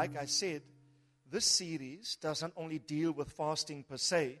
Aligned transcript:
Like 0.00 0.16
I 0.16 0.24
said, 0.24 0.62
this 1.30 1.44
series 1.44 2.16
doesn't 2.22 2.54
only 2.56 2.78
deal 2.78 3.12
with 3.12 3.32
fasting 3.32 3.84
per 3.86 3.98
se, 3.98 4.40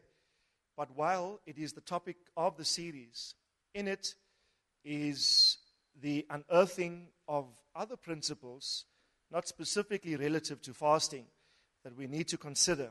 but 0.74 0.88
while 0.96 1.38
it 1.44 1.58
is 1.58 1.74
the 1.74 1.82
topic 1.82 2.16
of 2.34 2.56
the 2.56 2.64
series, 2.64 3.34
in 3.74 3.86
it 3.86 4.14
is 4.82 5.58
the 6.00 6.26
unearthing 6.30 7.08
of 7.28 7.44
other 7.76 7.96
principles, 7.96 8.86
not 9.30 9.46
specifically 9.46 10.16
relative 10.16 10.62
to 10.62 10.72
fasting, 10.72 11.26
that 11.84 11.94
we 11.94 12.06
need 12.06 12.26
to 12.28 12.38
consider. 12.38 12.88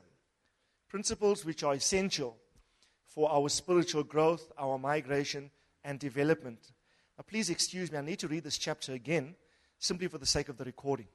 Principles 0.90 1.44
which 1.44 1.64
are 1.64 1.74
essential 1.74 2.38
for 3.04 3.32
our 3.32 3.50
spiritual 3.50 4.04
growth, 4.04 4.52
our 4.60 4.78
migration, 4.78 5.50
and 5.84 5.98
development. 5.98 6.60
Now, 7.18 7.26
please 7.28 7.50
excuse 7.50 7.92
me, 7.92 7.98
I 7.98 8.02
need 8.02 8.20
to 8.20 8.28
read 8.28 8.44
this 8.44 8.60
chapter 8.60 8.94
again, 8.94 9.34
simply 9.80 10.08
for 10.08 10.20
the 10.20 10.28
sake 10.28 10.50
of 10.50 10.58
the 10.58 10.66
recording. 10.66 11.08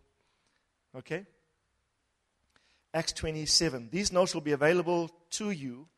Okay? 0.96 1.26
Acts 2.94 3.12
27. 3.14 3.88
These 3.90 4.12
notes 4.12 4.34
will 4.34 4.40
be 4.40 4.52
available 4.52 5.10
to 5.30 5.50
you 5.50 5.88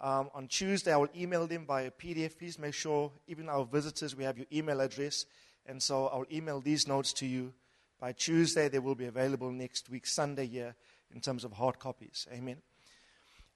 um, 0.00 0.30
on 0.34 0.48
Tuesday. 0.48 0.92
I 0.92 0.96
will 0.96 1.08
email 1.16 1.46
them 1.46 1.64
by 1.64 1.82
a 1.82 1.92
PDF. 1.92 2.36
Please 2.36 2.58
make 2.58 2.74
sure, 2.74 3.12
even 3.28 3.48
our 3.48 3.64
visitors, 3.64 4.16
we 4.16 4.24
have 4.24 4.36
your 4.36 4.48
email 4.52 4.80
address. 4.80 5.26
And 5.64 5.80
so 5.80 6.08
I'll 6.08 6.26
email 6.32 6.60
these 6.60 6.88
notes 6.88 7.12
to 7.14 7.26
you 7.26 7.54
by 8.00 8.10
Tuesday. 8.10 8.66
They 8.68 8.80
will 8.80 8.96
be 8.96 9.04
available 9.04 9.52
next 9.52 9.88
week, 9.88 10.08
Sunday, 10.08 10.46
here, 10.46 10.74
in 11.14 11.20
terms 11.20 11.44
of 11.44 11.52
hard 11.52 11.78
copies. 11.78 12.26
Amen. 12.32 12.56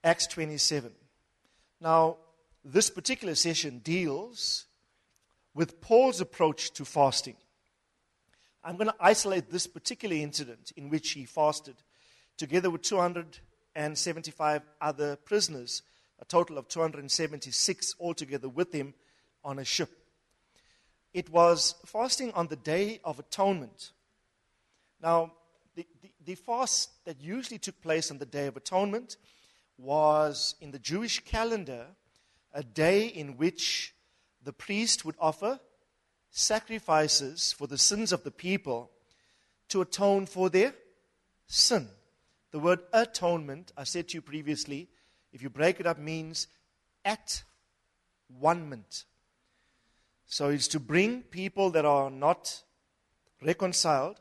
Acts 0.04 0.28
27. 0.28 0.92
Now, 1.80 2.18
this 2.64 2.90
particular 2.90 3.34
session 3.34 3.80
deals 3.80 4.66
with 5.52 5.80
Paul's 5.80 6.20
approach 6.20 6.70
to 6.74 6.84
fasting. 6.84 7.34
I'm 8.62 8.76
going 8.76 8.86
to 8.86 8.94
isolate 9.00 9.50
this 9.50 9.66
particular 9.66 10.14
incident 10.14 10.72
in 10.76 10.90
which 10.90 11.10
he 11.10 11.24
fasted 11.24 11.74
together 12.38 12.70
with 12.70 12.82
275 12.82 14.62
other 14.80 15.16
prisoners, 15.16 15.82
a 16.20 16.24
total 16.24 16.56
of 16.56 16.68
276 16.68 17.94
altogether 18.00 18.48
with 18.48 18.72
him 18.72 18.94
on 19.44 19.58
a 19.58 19.64
ship. 19.64 19.90
It 21.12 21.28
was 21.30 21.74
fasting 21.84 22.32
on 22.32 22.46
the 22.46 22.56
Day 22.56 23.00
of 23.04 23.18
Atonement. 23.18 23.90
Now, 25.02 25.32
the, 25.74 25.86
the, 26.02 26.10
the 26.24 26.34
fast 26.36 27.04
that 27.04 27.20
usually 27.20 27.58
took 27.58 27.80
place 27.82 28.10
on 28.10 28.18
the 28.18 28.26
Day 28.26 28.46
of 28.46 28.56
Atonement 28.56 29.16
was 29.76 30.54
in 30.60 30.70
the 30.70 30.78
Jewish 30.78 31.20
calendar 31.24 31.86
a 32.52 32.62
day 32.62 33.06
in 33.06 33.36
which 33.36 33.94
the 34.42 34.52
priest 34.52 35.04
would 35.04 35.14
offer 35.18 35.60
sacrifices 36.30 37.52
for 37.52 37.66
the 37.66 37.78
sins 37.78 38.12
of 38.12 38.24
the 38.24 38.30
people 38.30 38.90
to 39.68 39.80
atone 39.80 40.26
for 40.26 40.50
their 40.50 40.74
sin. 41.46 41.88
The 42.50 42.58
word 42.58 42.80
atonement, 42.92 43.72
I 43.76 43.84
said 43.84 44.08
to 44.08 44.14
you 44.16 44.22
previously, 44.22 44.88
if 45.32 45.42
you 45.42 45.50
break 45.50 45.80
it 45.80 45.86
up, 45.86 45.98
means 45.98 46.48
at 47.04 47.42
one 48.28 48.84
So 50.26 50.48
it's 50.48 50.68
to 50.68 50.80
bring 50.80 51.22
people 51.22 51.70
that 51.70 51.84
are 51.84 52.10
not 52.10 52.62
reconciled 53.42 54.20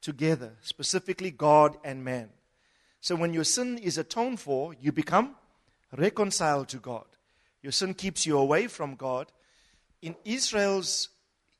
together, 0.00 0.52
specifically 0.60 1.30
God 1.30 1.76
and 1.84 2.04
man. 2.04 2.30
So 3.00 3.16
when 3.16 3.34
your 3.34 3.44
sin 3.44 3.78
is 3.78 3.98
atoned 3.98 4.40
for, 4.40 4.74
you 4.80 4.92
become 4.92 5.36
reconciled 5.96 6.68
to 6.68 6.78
God. 6.78 7.04
Your 7.62 7.72
sin 7.72 7.94
keeps 7.94 8.26
you 8.26 8.38
away 8.38 8.66
from 8.66 8.94
God. 8.94 9.32
In 10.02 10.14
Israel's 10.24 11.08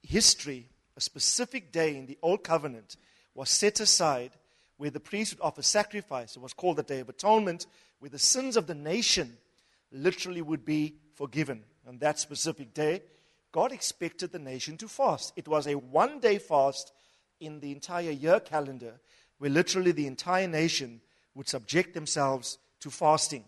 history, 0.03 0.69
a 0.97 1.00
specific 1.00 1.72
day 1.72 1.97
in 1.97 2.06
the 2.06 2.19
Old 2.22 2.44
Covenant 2.44 2.97
was 3.34 3.50
set 3.50 3.81
aside 3.81 4.32
where 4.76 4.91
the 4.91 5.00
priest 5.00 5.34
would 5.34 5.44
offer 5.44 5.62
sacrifice. 5.62 6.37
It 6.37 6.42
was 6.42 6.53
called 6.53 6.76
the 6.76 6.82
Day 6.82 7.00
of 7.00 7.09
Atonement, 7.09 7.66
where 7.98 8.10
the 8.10 8.19
sins 8.19 8.56
of 8.56 8.66
the 8.66 8.75
nation 8.75 9.37
literally 9.91 10.42
would 10.42 10.64
be 10.64 10.97
forgiven. 11.14 11.64
On 11.87 11.98
that 11.98 12.19
specific 12.19 12.75
day, 12.75 13.03
God 13.53 13.72
expected 13.72 14.32
the 14.32 14.38
nation 14.38 14.76
to 14.78 14.88
fast. 14.88 15.32
It 15.37 15.48
was 15.48 15.66
a 15.66 15.75
one 15.75 16.20
day 16.20 16.38
fast 16.38 16.92
in 17.41 17.60
the 17.60 17.72
entire 17.72 18.10
year 18.10 18.41
calendar 18.41 19.00
where 19.38 19.50
literally 19.50 19.92
the 19.92 20.06
entire 20.06 20.48
nation 20.48 21.00
would 21.34 21.48
subject 21.48 21.94
themselves 21.94 22.58
to 22.81 22.91
fasting. 22.91 23.44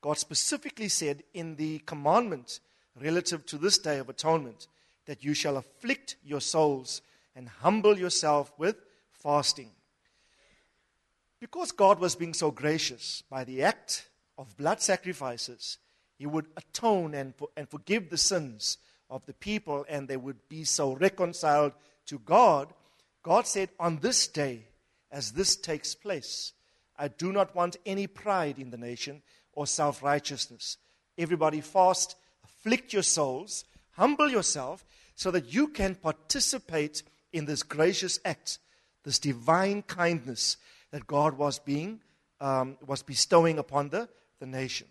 God 0.00 0.18
specifically 0.18 0.88
said 0.88 1.22
in 1.32 1.56
the 1.56 1.78
commandment 1.80 2.60
relative 3.00 3.46
to 3.46 3.58
this 3.58 3.78
day 3.78 3.98
of 3.98 4.08
atonement 4.08 4.66
that 5.06 5.24
you 5.24 5.34
shall 5.34 5.56
afflict 5.56 6.16
your 6.24 6.40
souls 6.40 7.02
and 7.34 7.48
humble 7.48 7.98
yourself 7.98 8.52
with 8.58 8.76
fasting. 9.12 9.70
Because 11.40 11.72
God 11.72 11.98
was 11.98 12.16
being 12.16 12.34
so 12.34 12.50
gracious 12.50 13.22
by 13.28 13.44
the 13.44 13.62
act 13.62 14.08
of 14.38 14.56
blood 14.56 14.80
sacrifices, 14.80 15.78
He 16.18 16.26
would 16.26 16.46
atone 16.56 17.14
and, 17.14 17.34
and 17.56 17.68
forgive 17.68 18.10
the 18.10 18.18
sins 18.18 18.78
of 19.10 19.26
the 19.26 19.34
people, 19.34 19.84
and 19.88 20.08
they 20.08 20.16
would 20.16 20.48
be 20.48 20.64
so 20.64 20.94
reconciled 20.94 21.72
to 22.06 22.18
God. 22.18 22.72
God 23.22 23.46
said, 23.46 23.70
On 23.78 23.98
this 23.98 24.26
day, 24.26 24.66
as 25.10 25.32
this 25.32 25.56
takes 25.56 25.94
place, 25.94 26.52
I 26.96 27.08
do 27.08 27.32
not 27.32 27.54
want 27.54 27.76
any 27.84 28.06
pride 28.06 28.58
in 28.58 28.70
the 28.70 28.76
nation 28.76 29.22
or 29.52 29.66
self 29.66 30.02
righteousness. 30.02 30.78
Everybody 31.16 31.60
fast, 31.60 32.16
afflict 32.44 32.92
your 32.92 33.02
souls, 33.02 33.64
humble 33.92 34.28
yourself, 34.28 34.84
so 35.14 35.30
that 35.30 35.52
you 35.52 35.68
can 35.68 35.94
participate 35.94 37.02
in 37.32 37.44
this 37.46 37.62
gracious 37.62 38.18
act, 38.24 38.58
this 39.04 39.18
divine 39.18 39.82
kindness 39.82 40.56
that 40.94 41.08
God 41.08 41.36
was 41.36 41.58
being 41.58 41.98
um, 42.40 42.78
was 42.86 43.02
bestowing 43.02 43.58
upon 43.58 43.88
the, 43.88 44.08
the 44.38 44.46
nation. 44.46 44.86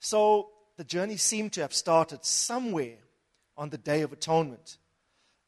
So 0.00 0.48
the 0.76 0.82
journey 0.82 1.16
seemed 1.16 1.52
to 1.52 1.60
have 1.60 1.72
started 1.72 2.24
somewhere 2.24 2.96
on 3.56 3.70
the 3.70 3.78
Day 3.78 4.02
of 4.02 4.12
Atonement. 4.12 4.78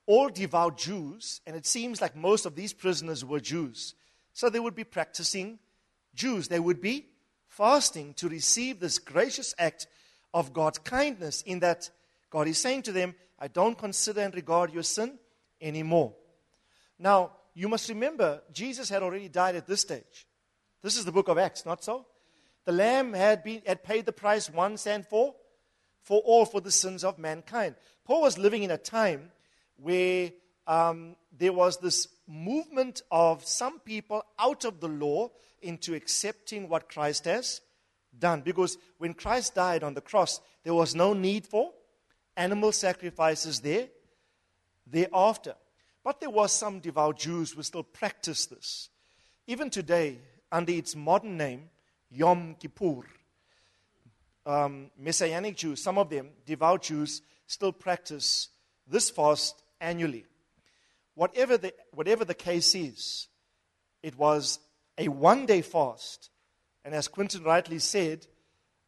All 0.06 0.28
devout 0.28 0.78
Jews, 0.78 1.40
and 1.44 1.56
it 1.56 1.66
seems 1.66 2.00
like 2.00 2.14
most 2.14 2.46
of 2.46 2.54
these 2.54 2.72
prisoners 2.72 3.24
were 3.24 3.40
Jews, 3.40 3.96
so 4.32 4.48
they 4.48 4.60
would 4.60 4.76
be 4.76 4.84
practicing 4.84 5.58
Jews. 6.14 6.46
They 6.46 6.60
would 6.60 6.80
be 6.80 7.06
fasting 7.48 8.14
to 8.18 8.28
receive 8.28 8.78
this 8.78 9.00
gracious 9.00 9.56
act 9.58 9.88
of 10.32 10.52
God's 10.52 10.78
kindness, 10.78 11.42
in 11.42 11.58
that 11.60 11.90
God 12.30 12.46
is 12.46 12.58
saying 12.58 12.82
to 12.82 12.92
them, 12.92 13.16
I 13.40 13.48
don't 13.48 13.76
consider 13.76 14.20
and 14.20 14.36
regard 14.36 14.72
your 14.72 14.84
sin 14.84 15.18
anymore. 15.60 16.14
Now, 16.96 17.32
you 17.56 17.70
must 17.70 17.88
remember, 17.88 18.42
Jesus 18.52 18.90
had 18.90 19.02
already 19.02 19.30
died 19.30 19.56
at 19.56 19.66
this 19.66 19.80
stage. 19.80 20.26
This 20.82 20.98
is 20.98 21.06
the 21.06 21.10
book 21.10 21.28
of 21.28 21.38
Acts, 21.38 21.64
not 21.64 21.82
so? 21.82 22.04
The 22.66 22.72
Lamb 22.72 23.14
had, 23.14 23.42
been, 23.42 23.62
had 23.66 23.82
paid 23.82 24.04
the 24.04 24.12
price 24.12 24.50
once 24.50 24.86
and 24.86 25.06
for, 25.06 25.34
for 26.02 26.20
all 26.20 26.44
for 26.44 26.60
the 26.60 26.70
sins 26.70 27.02
of 27.02 27.18
mankind. 27.18 27.76
Paul 28.04 28.20
was 28.20 28.36
living 28.36 28.62
in 28.62 28.70
a 28.70 28.76
time 28.76 29.30
where 29.78 30.32
um, 30.66 31.16
there 31.36 31.54
was 31.54 31.78
this 31.78 32.08
movement 32.28 33.00
of 33.10 33.46
some 33.46 33.78
people 33.80 34.22
out 34.38 34.66
of 34.66 34.80
the 34.80 34.88
law 34.88 35.30
into 35.62 35.94
accepting 35.94 36.68
what 36.68 36.90
Christ 36.90 37.24
has 37.24 37.62
done. 38.18 38.42
Because 38.42 38.76
when 38.98 39.14
Christ 39.14 39.54
died 39.54 39.82
on 39.82 39.94
the 39.94 40.02
cross, 40.02 40.42
there 40.62 40.74
was 40.74 40.94
no 40.94 41.14
need 41.14 41.46
for 41.46 41.72
animal 42.36 42.72
sacrifices 42.72 43.60
there 43.60 43.88
thereafter. 44.86 45.54
But 46.06 46.20
there 46.20 46.30
were 46.30 46.46
some 46.46 46.78
devout 46.78 47.18
Jews 47.18 47.50
who 47.50 47.64
still 47.64 47.82
practiced 47.82 48.50
this. 48.50 48.90
Even 49.48 49.70
today, 49.70 50.18
under 50.52 50.70
its 50.70 50.94
modern 50.94 51.36
name, 51.36 51.68
Yom 52.12 52.54
Kippur, 52.60 53.02
um, 54.46 54.92
Messianic 54.96 55.56
Jews, 55.56 55.82
some 55.82 55.98
of 55.98 56.08
them, 56.08 56.28
devout 56.46 56.82
Jews, 56.82 57.22
still 57.48 57.72
practice 57.72 58.50
this 58.86 59.10
fast 59.10 59.60
annually. 59.80 60.24
Whatever 61.16 61.56
the, 61.58 61.74
whatever 61.90 62.24
the 62.24 62.34
case 62.34 62.76
is, 62.76 63.26
it 64.00 64.16
was 64.16 64.60
a 64.96 65.08
one 65.08 65.44
day 65.44 65.60
fast. 65.60 66.30
And 66.84 66.94
as 66.94 67.08
Quinton 67.08 67.42
rightly 67.42 67.80
said, 67.80 68.28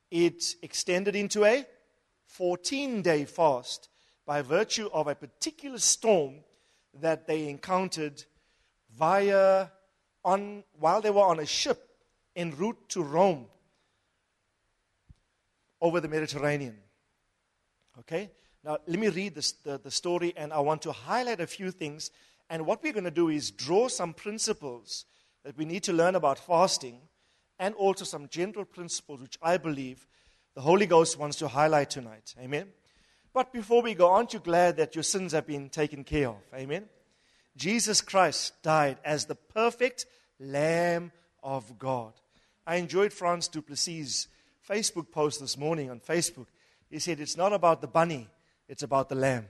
it 0.09 0.55
extended 0.63 1.17
into 1.17 1.45
a 1.45 1.67
14 2.27 3.03
day 3.03 3.25
fast 3.25 3.89
by 4.25 4.41
virtue 4.41 4.89
of 4.93 5.09
a 5.09 5.17
particular 5.17 5.79
storm 5.79 6.45
that 7.01 7.27
they 7.27 7.49
encountered 7.49 8.25
via 8.97 9.69
on 10.25 10.65
while 10.79 11.01
they 11.01 11.11
were 11.11 11.23
on 11.23 11.41
a 11.41 11.47
ship 11.47 11.89
en 12.35 12.55
route 12.57 12.89
to 12.89 13.03
Rome 13.03 13.47
over 15.81 16.01
the 16.01 16.09
Mediterranean. 16.09 16.77
Okay? 18.01 18.31
Now, 18.65 18.79
let 18.87 18.99
me 18.99 19.09
read 19.09 19.35
this, 19.35 19.53
the, 19.53 19.79
the 19.79 19.91
story, 19.91 20.33
and 20.37 20.53
I 20.53 20.59
want 20.61 20.83
to 20.83 20.93
highlight 20.93 21.41
a 21.41 21.47
few 21.47 21.71
things. 21.71 22.11
And 22.51 22.67
what 22.67 22.83
we're 22.83 22.93
going 22.93 23.05
to 23.05 23.11
do 23.11 23.29
is 23.29 23.51
draw 23.51 23.89
some 23.89 24.13
principles 24.13 25.05
that 25.45 25.57
we 25.57 25.65
need 25.65 25.85
to 25.85 25.93
learn 25.93 26.15
about 26.15 26.39
fasting, 26.39 27.01
and 27.59 27.75
also 27.75 28.05
some 28.05 28.29
general 28.29 28.65
principles 28.65 29.21
which 29.21 29.39
I 29.43 29.57
believe 29.57 30.07
the 30.55 30.61
Holy 30.61 30.87
Ghost 30.87 31.19
wants 31.19 31.37
to 31.39 31.49
highlight 31.49 31.91
tonight. 31.91 32.35
Amen? 32.41 32.69
But 33.33 33.53
before 33.53 33.83
we 33.83 33.95
go, 33.95 34.11
aren't 34.11 34.33
you 34.33 34.41
glad 34.41 34.77
that 34.77 34.95
your 34.95 35.03
sins 35.03 35.33
have 35.33 35.47
been 35.47 35.69
taken 35.69 36.05
care 36.05 36.29
of? 36.29 36.43
Amen? 36.55 36.89
Jesus 37.57 38.01
Christ 38.01 38.63
died 38.63 38.99
as 39.05 39.27
the 39.27 39.35
perfect 39.35 40.07
Lamb 40.41 41.13
of 41.43 41.79
God. 41.79 42.13
I 42.67 42.77
enjoyed 42.77 43.13
Franz 43.13 43.49
Duplessis' 43.49 44.29
Facebook 44.69 45.11
post 45.11 45.41
this 45.41 45.57
morning 45.57 45.91
on 45.91 46.01
Facebook. 46.01 46.47
He 46.91 46.99
said, 46.99 47.21
It's 47.21 47.37
not 47.37 47.53
about 47.53 47.81
the 47.81 47.89
bunny, 47.89 48.29
it's 48.69 48.83
about 48.83 49.09
the 49.09 49.15
lamb. 49.15 49.47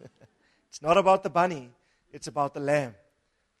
it's 0.68 0.82
not 0.82 0.96
about 0.96 1.22
the 1.22 1.30
bunny, 1.30 1.70
it's 2.12 2.26
about 2.26 2.54
the 2.54 2.60
lamb. 2.60 2.94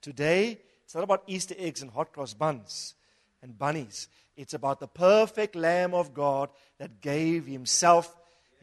Today, 0.00 0.58
it's 0.84 0.94
not 0.94 1.04
about 1.04 1.24
Easter 1.26 1.54
eggs 1.58 1.82
and 1.82 1.90
hot 1.90 2.12
cross 2.12 2.34
buns 2.34 2.94
and 3.42 3.58
bunnies. 3.58 4.08
It's 4.36 4.54
about 4.54 4.80
the 4.80 4.88
perfect 4.88 5.54
Lamb 5.54 5.94
of 5.94 6.14
God 6.14 6.48
that 6.78 7.00
gave 7.00 7.46
himself 7.46 8.16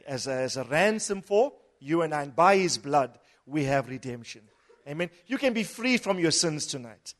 as 0.07 0.25
a, 0.25 0.33
as 0.33 0.57
a 0.57 0.63
ransom 0.63 1.21
for 1.21 1.53
you 1.79 2.01
and 2.01 2.13
I. 2.13 2.23
And 2.23 2.35
by 2.35 2.57
his 2.57 2.77
blood, 2.77 3.19
we 3.45 3.65
have 3.65 3.89
redemption. 3.89 4.41
Amen. 4.87 5.09
You 5.27 5.37
can 5.37 5.53
be 5.53 5.63
free 5.63 5.97
from 5.97 6.17
your 6.17 6.31
sins 6.31 6.65
tonight. 6.65 7.13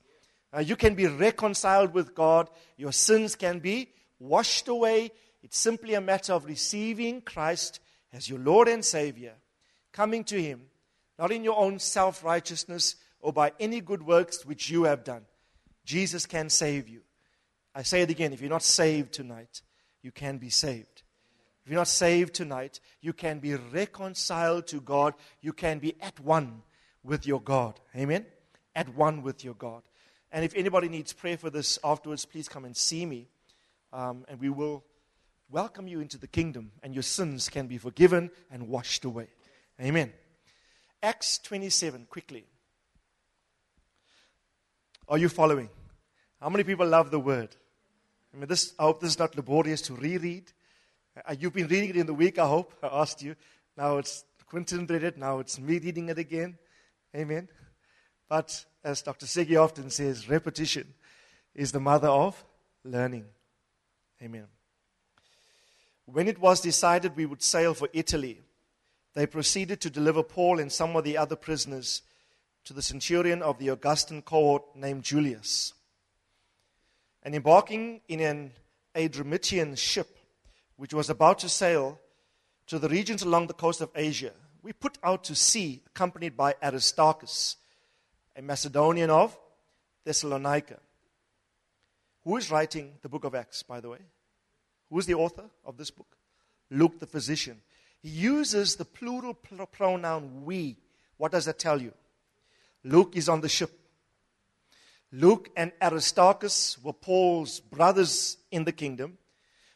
Uh, 0.56 0.62
you 0.62 0.75
can 0.75 0.95
be 0.95 1.07
reconciled 1.07 1.94
with 1.94 2.16
God. 2.16 2.50
Your 2.78 2.94
sins 2.94 3.36
can 3.36 3.60
be 3.60 3.89
washed 4.19 4.69
away. 4.69 5.12
It's 5.44 5.57
simply 5.57 5.94
a 5.94 6.01
matter 6.01 6.34
of 6.34 6.45
receiving 6.45 7.22
Christ 7.22 7.80
as 8.13 8.30
your 8.30 8.39
Lord 8.39 8.69
and 8.69 8.84
Savior, 8.84 9.33
coming 9.92 10.24
to 10.25 10.42
Him, 10.42 10.62
not 11.19 11.31
in 11.31 11.44
your 11.44 11.57
own 11.57 11.80
self 11.80 12.24
righteousness 12.24 12.95
or 13.19 13.33
by 13.33 13.51
any 13.60 13.81
good 13.81 14.04
works 14.04 14.45
which 14.45 14.69
you 14.69 14.83
have 14.83 15.04
done. 15.04 15.25
Jesus 15.83 16.25
can 16.25 16.50
save 16.50 16.88
you. 16.88 17.01
I 17.75 17.83
say 17.83 18.01
it 18.01 18.10
again 18.10 18.33
if 18.33 18.42
you're 18.42 18.50
not 18.50 18.63
saved 18.63 19.13
tonight, 19.13 19.62
you 20.01 20.12
can 20.12 20.38
be 20.38 20.50
saved. 20.50 20.96
If 21.68 21.72
you're 21.72 21.81
not 21.81 21.90
saved 21.90 22.34
tonight, 22.34 22.80
you 23.02 23.12
can 23.12 23.40
be 23.40 23.54
reconciled 23.56 24.68
to 24.68 24.80
God. 24.80 25.16
You 25.42 25.52
can 25.52 25.80
be 25.80 25.98
at 26.00 26.18
one 26.18 26.62
with 27.04 27.28
your 27.28 27.42
God. 27.42 27.78
Amen? 27.94 28.25
At 28.74 28.96
one 28.96 29.22
with 29.22 29.44
your 29.44 29.54
God. 29.54 29.81
And 30.31 30.46
if 30.46 30.56
anybody 30.56 30.88
needs 30.88 31.12
prayer 31.12 31.38
for 31.38 31.50
this 31.50 31.78
afterwards, 31.84 32.24
please 32.24 32.48
come 32.48 32.64
and 32.64 32.78
see 32.78 33.06
me. 33.06 33.28
Um, 33.92 34.24
and 34.30 34.40
we 34.40 34.48
will 34.48 34.86
welcome 35.50 35.90
you 35.90 36.00
into 36.00 36.18
the 36.18 36.25
kingdom, 36.25 36.72
and 36.84 36.94
your 36.94 37.04
sins 37.04 37.50
can 37.50 37.68
be 37.68 37.78
forgiven 37.78 38.31
and 38.50 38.69
washed 38.69 39.04
away. 39.04 39.28
Amen. 39.81 40.14
Acts 41.04 41.38
27, 41.40 42.08
quickly. 42.10 42.46
Are 45.10 45.18
you 45.18 45.28
following? 45.28 45.68
How 46.40 46.48
many 46.48 46.64
people 46.64 46.88
love 46.88 47.12
the 47.12 47.19
word? 47.19 47.54
I 48.34 48.38
mean, 48.38 48.48
this, 48.48 48.74
I 48.80 48.84
hope 48.84 49.02
this 49.02 49.10
is 49.10 49.19
not 49.19 49.36
laborious 49.36 49.81
to 49.81 49.96
reread. 49.96 50.54
Uh, 51.25 51.36
you've 51.40 51.54
been 51.54 51.68
reading 51.68 51.90
it 51.90 51.98
in 51.98 52.06
the 52.06 52.14
week, 52.14 52.38
I 52.38 52.48
hope. 52.48 52.74
I 52.84 52.88
asked 52.88 53.22
you. 53.22 53.36
Now 53.75 53.98
it's 53.98 54.24
Quinton 54.46 54.86
read 54.88 55.04
it. 55.04 55.18
Now 55.18 55.40
it's 55.40 55.60
me 55.60 55.80
reading 55.80 56.10
it 56.10 56.18
again. 56.18 56.58
Amen. 57.16 57.48
But 58.30 58.66
as 58.84 59.02
Dr. 59.02 59.25
Segi 59.25 59.62
often 59.62 59.90
says, 59.90 60.30
repetition 60.30 60.94
is 61.56 61.72
the 61.72 61.80
mother 61.80 62.10
of 62.10 62.44
learning. 62.84 63.25
Amen. 64.22 64.48
When 66.06 66.28
it 66.28 66.40
was 66.40 66.62
decided 66.62 67.16
we 67.16 67.25
would 67.25 67.42
sail 67.42 67.74
for 67.74 67.90
Italy, 67.94 68.42
they 69.14 69.25
proceeded 69.25 69.81
to 69.81 69.90
deliver 69.90 70.24
Paul 70.24 70.60
and 70.60 70.72
some 70.72 70.96
of 70.96 71.04
the 71.04 71.18
other 71.18 71.36
prisoners 71.36 72.02
to 72.66 72.74
the 72.74 72.81
centurion 72.81 73.42
of 73.42 73.60
the 73.60 73.69
Augustan 73.69 74.22
cohort 74.22 74.64
named 74.75 75.04
Julius. 75.04 75.74
And 77.24 77.34
embarking 77.34 78.02
in 78.08 78.19
an 78.19 78.52
Adramyttian 78.96 79.78
ship, 79.78 80.17
which 80.77 80.94
was 80.94 81.09
about 81.09 81.39
to 81.39 81.50
sail 81.50 82.00
to 82.68 82.79
the 82.79 82.89
regions 82.89 83.21
along 83.21 83.47
the 83.47 83.53
coast 83.53 83.81
of 83.81 83.89
Asia, 83.95 84.31
we 84.62 84.74
put 84.74 84.97
out 85.03 85.24
to 85.25 85.35
sea, 85.35 85.81
accompanied 85.88 86.35
by 86.35 86.56
Aristarchus, 86.63 87.57
a 88.35 88.41
Macedonian 88.41 89.09
of 89.09 89.38
Thessalonica. 90.06 90.79
Who 92.24 92.38
is 92.38 92.51
writing 92.51 92.94
the 93.01 93.09
book 93.09 93.24
of 93.24 93.35
Acts, 93.35 93.63
by 93.63 93.79
the 93.79 93.89
way? 93.89 94.00
Who 94.89 95.00
is 95.00 95.06
the 95.06 95.15
author 95.15 95.45
of 95.65 95.77
this 95.77 95.91
book? 95.91 96.18
Luke, 96.69 97.00
the 97.00 97.06
physician. 97.06 97.62
He 98.01 98.09
uses 98.09 98.75
the 98.75 98.85
plural 98.85 99.33
pronoun 99.33 100.44
we. 100.45 100.77
What 101.18 101.31
does 101.31 101.45
that 101.45 101.59
tell 101.59 101.81
you? 101.81 101.94
Luke 102.83 103.15
is 103.15 103.30
on 103.30 103.41
the 103.41 103.50
ship. 103.50 103.71
Luke 105.12 105.50
and 105.56 105.71
Aristarchus 105.81 106.77
were 106.83 106.94
Paul's 106.94 107.59
brothers 107.59 108.38
in 108.51 108.65
the 108.65 108.71
kingdom. 108.71 109.18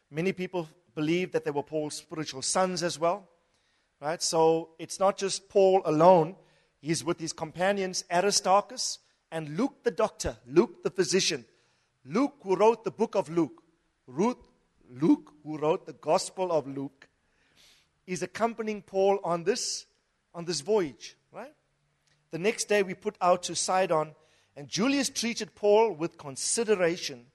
Many 0.09 0.33
people 0.33 0.67
believe 0.95 1.31
that 1.31 1.45
they 1.45 1.51
were 1.51 1.63
Paul's 1.63 1.95
spiritual 1.95 2.41
sons 2.41 2.83
as 2.83 2.99
well. 2.99 3.29
Right? 3.99 4.21
So 4.21 4.69
it's 4.79 4.99
not 4.99 5.17
just 5.17 5.49
Paul 5.49 5.81
alone. 5.85 6.35
He's 6.81 7.03
with 7.03 7.19
his 7.19 7.33
companions 7.33 8.03
Aristarchus 8.11 8.99
and 9.31 9.57
Luke 9.57 9.83
the 9.83 9.91
doctor, 9.91 10.37
Luke 10.47 10.83
the 10.83 10.89
physician. 10.89 11.45
Luke 12.03 12.35
who 12.43 12.55
wrote 12.55 12.83
the 12.83 12.91
book 12.91 13.15
of 13.15 13.29
Luke. 13.29 13.63
Ruth, 14.07 14.49
Luke 14.89 15.33
who 15.43 15.57
wrote 15.57 15.85
the 15.85 15.93
Gospel 15.93 16.51
of 16.51 16.67
Luke 16.67 17.07
is 18.07 18.23
accompanying 18.23 18.81
Paul 18.81 19.19
on 19.23 19.43
this 19.43 19.85
on 20.33 20.45
this 20.45 20.61
voyage, 20.61 21.15
right? 21.31 21.53
The 22.31 22.39
next 22.39 22.69
day, 22.69 22.83
we 22.83 22.93
put 22.93 23.15
out 23.21 23.43
to 23.43 23.55
Sidon, 23.55 24.15
and 24.55 24.69
Julius 24.69 25.09
treated 25.09 25.55
Paul 25.55 25.91
with 25.91 26.17
consideration 26.17 27.25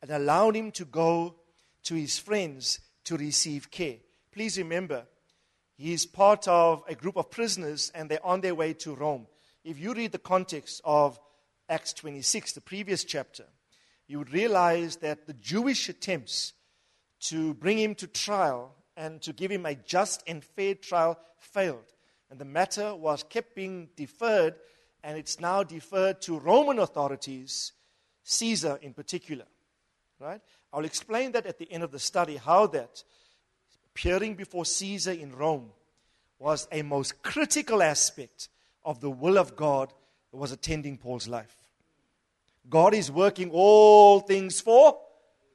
and 0.00 0.10
allowed 0.10 0.56
him 0.56 0.70
to 0.72 0.86
go 0.86 1.36
to 1.84 1.94
his 1.94 2.18
friends 2.18 2.80
to 3.10 3.16
receive 3.16 3.72
care. 3.72 3.96
Please 4.30 4.56
remember, 4.56 5.04
he 5.76 5.92
is 5.92 6.06
part 6.06 6.46
of 6.46 6.84
a 6.86 6.94
group 6.94 7.16
of 7.16 7.28
prisoners 7.28 7.90
and 7.92 8.08
they're 8.08 8.24
on 8.24 8.40
their 8.40 8.54
way 8.54 8.72
to 8.72 8.94
Rome. 8.94 9.26
If 9.64 9.80
you 9.80 9.94
read 9.94 10.12
the 10.12 10.18
context 10.18 10.80
of 10.84 11.18
Acts 11.68 11.92
26, 11.92 12.52
the 12.52 12.60
previous 12.60 13.02
chapter, 13.02 13.46
you 14.06 14.18
would 14.18 14.32
realize 14.32 14.94
that 14.98 15.26
the 15.26 15.32
Jewish 15.32 15.88
attempts 15.88 16.52
to 17.22 17.52
bring 17.54 17.80
him 17.80 17.96
to 17.96 18.06
trial 18.06 18.76
and 18.96 19.20
to 19.22 19.32
give 19.32 19.50
him 19.50 19.66
a 19.66 19.74
just 19.74 20.22
and 20.28 20.44
fair 20.44 20.76
trial 20.76 21.18
failed. 21.40 21.92
And 22.30 22.38
the 22.38 22.44
matter 22.44 22.94
was 22.94 23.24
kept 23.24 23.56
being 23.56 23.88
deferred, 23.96 24.54
and 25.02 25.18
it's 25.18 25.40
now 25.40 25.64
deferred 25.64 26.20
to 26.22 26.38
Roman 26.38 26.78
authorities, 26.78 27.72
Caesar 28.22 28.78
in 28.80 28.94
particular. 28.94 29.46
Right? 30.20 30.40
I'll 30.72 30.84
explain 30.84 31.32
that 31.32 31.46
at 31.46 31.58
the 31.58 31.70
end 31.70 31.82
of 31.82 31.90
the 31.90 31.98
study, 31.98 32.36
how 32.36 32.66
that 32.68 33.02
appearing 33.92 34.34
before 34.34 34.64
Caesar 34.64 35.12
in 35.12 35.34
Rome 35.34 35.70
was 36.38 36.68
a 36.70 36.82
most 36.82 37.22
critical 37.22 37.82
aspect 37.82 38.48
of 38.84 39.00
the 39.00 39.10
will 39.10 39.38
of 39.38 39.56
God 39.56 39.92
that 40.30 40.36
was 40.36 40.52
attending 40.52 40.96
Paul's 40.96 41.28
life. 41.28 41.56
God 42.68 42.94
is 42.94 43.10
working 43.10 43.50
all 43.50 44.20
things 44.20 44.60
for 44.60 44.98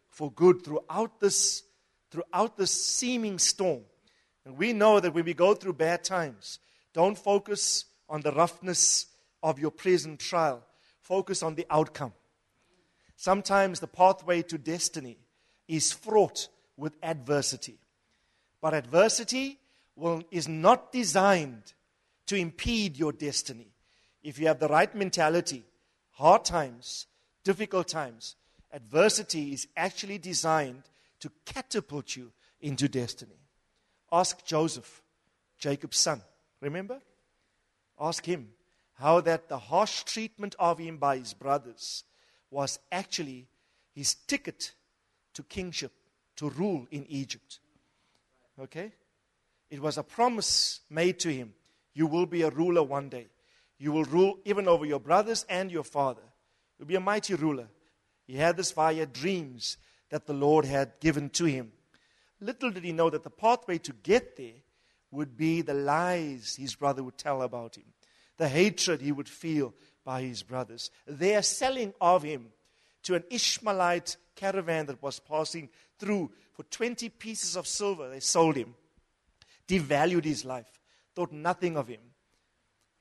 for 0.10 0.32
good 0.32 0.64
throughout 0.64 1.20
this 1.20 1.64
throughout 2.12 2.58
this 2.58 2.72
seeming 2.72 3.40
storm. 3.40 3.82
And 4.46 4.58
we 4.58 4.74
know 4.74 5.00
that 5.00 5.14
when 5.14 5.26
we 5.26 5.34
go 5.34 5.54
through 5.54 5.74
bad 5.74 6.04
times, 6.04 6.60
don't 6.94 7.18
focus 7.18 7.86
on 8.08 8.22
the 8.22 8.32
roughness 8.32 9.08
of 9.42 9.60
your 9.60 9.72
present 9.72 10.20
trial, 10.20 10.64
focus 11.02 11.42
on 11.42 11.56
the 11.56 11.66
outcome. 11.70 12.14
Sometimes 13.16 13.80
the 13.80 13.88
pathway 13.88 14.42
to 14.44 14.58
destiny 14.58 15.18
is 15.68 15.92
fraught 15.92 16.50
with 16.78 16.96
adversity. 17.02 17.80
But 18.62 18.74
adversity 18.74 19.60
will, 19.96 20.24
is 20.32 20.48
not 20.48 20.92
designed 20.92 21.74
to 22.28 22.36
impede 22.36 22.98
your 22.98 23.12
destiny. 23.12 23.68
If 24.24 24.40
you 24.40 24.48
have 24.48 24.60
the 24.60 24.68
right 24.68 24.94
mentality, 24.94 25.64
hard 26.12 26.46
times, 26.46 27.08
difficult 27.44 27.88
times, 27.88 28.36
adversity 28.74 29.54
is 29.54 29.68
actually 29.78 30.18
designed 30.18 30.84
to 31.20 31.32
catapult 31.46 32.16
you 32.16 32.32
into 32.60 32.88
destiny. 32.88 33.40
Ask 34.12 34.44
Joseph, 34.46 35.02
Jacob's 35.58 35.98
son. 35.98 36.22
Remember? 36.62 37.00
Ask 38.00 38.26
him 38.26 38.50
how 38.96 39.22
that 39.22 39.48
the 39.48 39.58
harsh 39.58 40.04
treatment 40.04 40.56
of 40.60 40.80
him 40.80 40.98
by 40.98 41.18
his 41.18 41.34
brothers 41.34 42.04
was 42.52 42.80
actually 42.92 43.48
his 43.94 44.16
ticket 44.16 44.74
to 45.34 45.44
kingship, 45.44 45.92
to 46.38 46.50
rule 46.50 46.88
in 46.92 47.06
Egypt. 47.08 47.60
Okay? 48.60 48.92
It 49.70 49.82
was 49.82 49.98
a 49.98 50.04
promise 50.04 50.82
made 50.90 51.20
to 51.20 51.34
him 51.34 51.54
you 51.96 52.06
will 52.06 52.28
be 52.28 52.44
a 52.44 52.50
ruler 52.50 52.84
one 52.84 53.10
day. 53.10 53.28
You 53.80 53.92
will 53.92 54.04
rule 54.04 54.40
even 54.46 54.68
over 54.68 54.86
your 54.86 55.00
brothers 55.00 55.46
and 55.50 55.72
your 55.72 55.84
father. 55.84 56.22
You'll 56.78 56.88
be 56.88 56.96
a 56.96 57.00
mighty 57.00 57.34
ruler. 57.34 57.68
He 58.28 58.36
had 58.36 58.58
this 58.58 58.72
via 58.72 59.06
dreams 59.06 59.78
that 60.10 60.28
the 60.28 60.34
Lord 60.34 60.66
had 60.66 61.00
given 61.00 61.30
to 61.32 61.46
him. 61.46 61.72
Little 62.42 62.70
did 62.70 62.84
he 62.84 62.92
know 62.92 63.10
that 63.10 63.24
the 63.24 63.30
pathway 63.30 63.78
to 63.80 63.94
get 63.94 64.36
there 64.36 64.62
would 65.10 65.38
be 65.38 65.62
the 65.62 65.74
lies 65.74 66.58
his 66.60 66.76
brother 66.76 67.02
would 67.02 67.18
tell 67.18 67.42
about 67.42 67.78
him, 67.78 67.86
the 68.38 68.50
hatred 68.50 69.02
he 69.02 69.14
would 69.14 69.30
feel 69.30 69.74
by 70.06 70.22
his 70.22 70.44
brothers, 70.44 70.92
their 71.06 71.42
selling 71.42 71.94
of 72.00 72.24
him 72.24 72.48
to 73.04 73.16
an 73.16 73.24
Ishmaelite 73.30 74.16
caravan 74.36 74.86
that 74.86 75.02
was 75.02 75.20
passing 75.20 75.70
through. 76.00 76.32
For 76.54 76.64
20 76.64 77.10
pieces 77.10 77.58
of 77.58 77.68
silver, 77.68 78.10
they 78.10 78.22
sold 78.22 78.56
him, 78.56 78.76
devalued 79.68 80.24
his 80.24 80.46
life, 80.46 80.80
thought 81.14 81.34
nothing 81.34 81.76
of 81.76 81.88
him. 81.88 82.00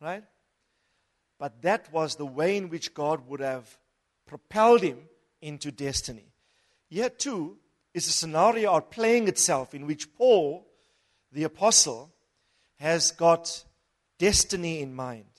Right? 0.00 0.24
But 1.38 1.62
that 1.62 1.92
was 1.92 2.16
the 2.16 2.26
way 2.26 2.56
in 2.56 2.68
which 2.68 2.94
God 2.94 3.28
would 3.28 3.40
have 3.40 3.78
propelled 4.26 4.82
him 4.82 4.98
into 5.40 5.70
destiny. 5.70 6.32
Here, 6.88 7.10
too, 7.10 7.58
is 7.92 8.06
a 8.06 8.12
scenario 8.12 8.72
out 8.72 8.90
playing 8.90 9.28
itself 9.28 9.74
in 9.74 9.86
which 9.86 10.14
Paul, 10.14 10.66
the 11.32 11.44
apostle, 11.44 12.12
has 12.76 13.12
got 13.12 13.64
destiny 14.18 14.80
in 14.80 14.94
mind. 14.94 15.33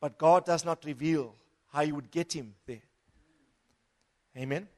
But 0.00 0.18
God 0.18 0.44
does 0.44 0.64
not 0.64 0.84
reveal 0.84 1.34
how 1.72 1.82
you 1.82 1.94
would 1.94 2.10
get 2.10 2.32
him 2.32 2.54
there. 2.66 2.82
Amen. 4.36 4.68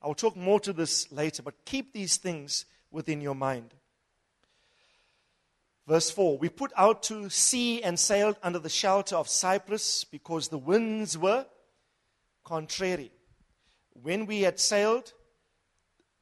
I'll 0.00 0.14
talk 0.14 0.36
more 0.36 0.60
to 0.60 0.72
this 0.72 1.10
later, 1.10 1.42
but 1.42 1.64
keep 1.64 1.92
these 1.92 2.16
things 2.16 2.64
within 2.90 3.20
your 3.20 3.34
mind. 3.34 3.74
Verse 5.86 6.10
4 6.10 6.38
We 6.38 6.48
put 6.48 6.72
out 6.76 7.02
to 7.04 7.28
sea 7.30 7.82
and 7.82 7.98
sailed 7.98 8.36
under 8.42 8.58
the 8.58 8.68
shelter 8.68 9.16
of 9.16 9.28
Cyprus 9.28 10.04
because 10.04 10.48
the 10.48 10.58
winds 10.58 11.18
were 11.18 11.46
contrary. 12.44 13.10
When 14.02 14.26
we 14.26 14.42
had 14.42 14.60
sailed 14.60 15.12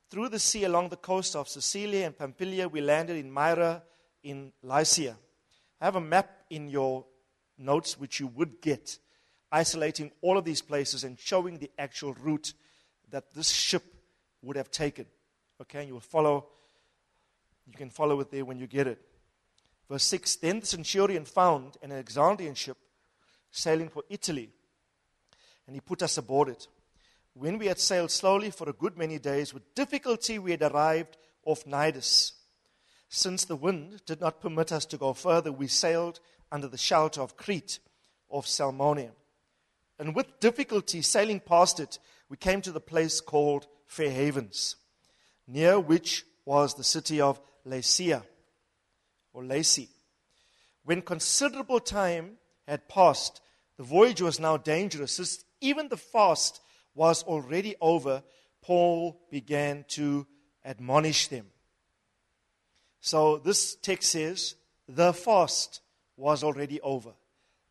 through 0.09 0.31
the 0.31 0.39
sea 0.39 0.65
along 0.65 0.89
the 0.89 0.97
coast 0.97 1.37
of 1.37 1.49
Cilicia 1.49 2.07
and 2.07 2.17
Pamphylia, 2.17 2.69
we 2.69 2.81
landed 2.81 3.17
in 3.17 3.31
Myra 3.31 3.83
in 4.23 4.53
Lycia. 4.63 5.17
I 5.81 5.85
have 5.85 5.97
a 5.97 6.01
map 6.01 6.31
in 6.49 6.69
your 6.69 7.05
notes 7.59 7.99
which 7.99 8.21
you 8.21 8.27
would 8.29 8.61
get, 8.61 8.99
isolating 9.51 10.11
all 10.21 10.39
of 10.39 10.45
these 10.45 10.63
places 10.63 11.05
and 11.05 11.19
showing 11.19 11.59
the 11.59 11.71
actual 11.79 12.15
route 12.15 12.53
that 13.11 13.33
this 13.35 13.51
ship 13.51 13.85
would 14.43 14.57
have 14.57 14.71
taken. 14.71 15.07
Okay, 15.61 15.81
and 15.81 15.89
you 15.89 15.95
will 15.95 16.01
follow, 16.01 16.47
you 17.67 17.77
can 17.77 17.91
follow 17.91 18.21
it 18.21 18.31
there 18.31 18.45
when 18.45 18.59
you 18.59 18.67
get 18.67 18.87
it. 18.87 19.01
Verse 19.89 20.05
6 20.05 20.37
Then 20.37 20.61
the 20.61 20.67
centurion 20.67 21.25
found 21.25 21.77
an 21.83 21.93
Alexandrian 21.93 22.55
ship 22.55 22.77
sailing 23.51 23.89
for 23.89 24.05
Italy, 24.11 24.51
and 25.67 25.75
he 25.75 25.81
put 25.81 26.03
us 26.03 26.19
aboard 26.19 26.49
it. 26.49 26.69
When 27.35 27.59
we 27.59 27.67
had 27.67 27.79
sailed 27.79 28.11
slowly 28.11 28.51
for 28.51 28.69
a 28.69 28.73
good 28.73 28.97
many 28.97 29.19
days, 29.19 29.53
with 29.53 29.75
difficulty 29.75 30.39
we 30.39 30.53
had 30.53 30.63
arrived 30.63 31.17
off 31.45 31.65
Cnidus. 31.65 32.33
Since 33.09 33.45
the 33.45 33.57
wind 33.57 34.03
did 34.05 34.21
not 34.21 34.41
permit 34.41 34.73
us 34.73 34.85
to 34.87 34.99
go 34.99 35.13
further, 35.13 35.53
we 35.53 35.69
sailed 35.69 36.21
under 36.51 36.69
the 36.69 36.79
shelter 36.79 37.21
of 37.21 37.37
Crete, 37.37 37.79
of 38.31 38.47
Salmonia. 38.47 39.11
And 39.99 40.15
with 40.15 40.41
difficulty, 40.41 41.03
sailing 41.03 41.41
past 41.41 41.81
it, 41.81 41.99
we 42.29 42.37
came 42.37 42.61
to 42.63 42.73
the 42.73 42.81
place 42.81 43.21
called 43.21 43.67
Fair 43.87 44.11
Havens, 44.11 44.77
near 45.47 45.79
which 45.79 46.25
was 46.45 46.75
the 46.75 46.85
city 46.85 47.21
of 47.21 47.41
Lasea 47.67 48.23
or 49.33 49.45
Lacy. 49.45 49.89
When 50.85 51.03
considerable 51.03 51.81
time 51.81 52.39
had 52.67 52.89
passed, 52.89 53.41
the 53.77 53.83
voyage 53.85 54.23
was 54.23 54.41
now 54.41 54.57
dangerous. 54.57 55.45
Even 55.61 55.89
the 55.89 55.97
fast 55.97 56.61
was 56.95 57.23
already 57.25 57.77
over, 57.81 58.23
Paul 58.63 59.21
began 59.31 59.85
to 59.89 60.27
admonish 60.65 61.29
them. 61.29 61.47
So 63.01 63.39
this 63.39 63.77
text 63.77 64.11
says, 64.11 64.57
the 64.89 65.13
fast 65.13 65.81
was 66.17 66.43
already 66.43 66.81
over. 66.81 67.13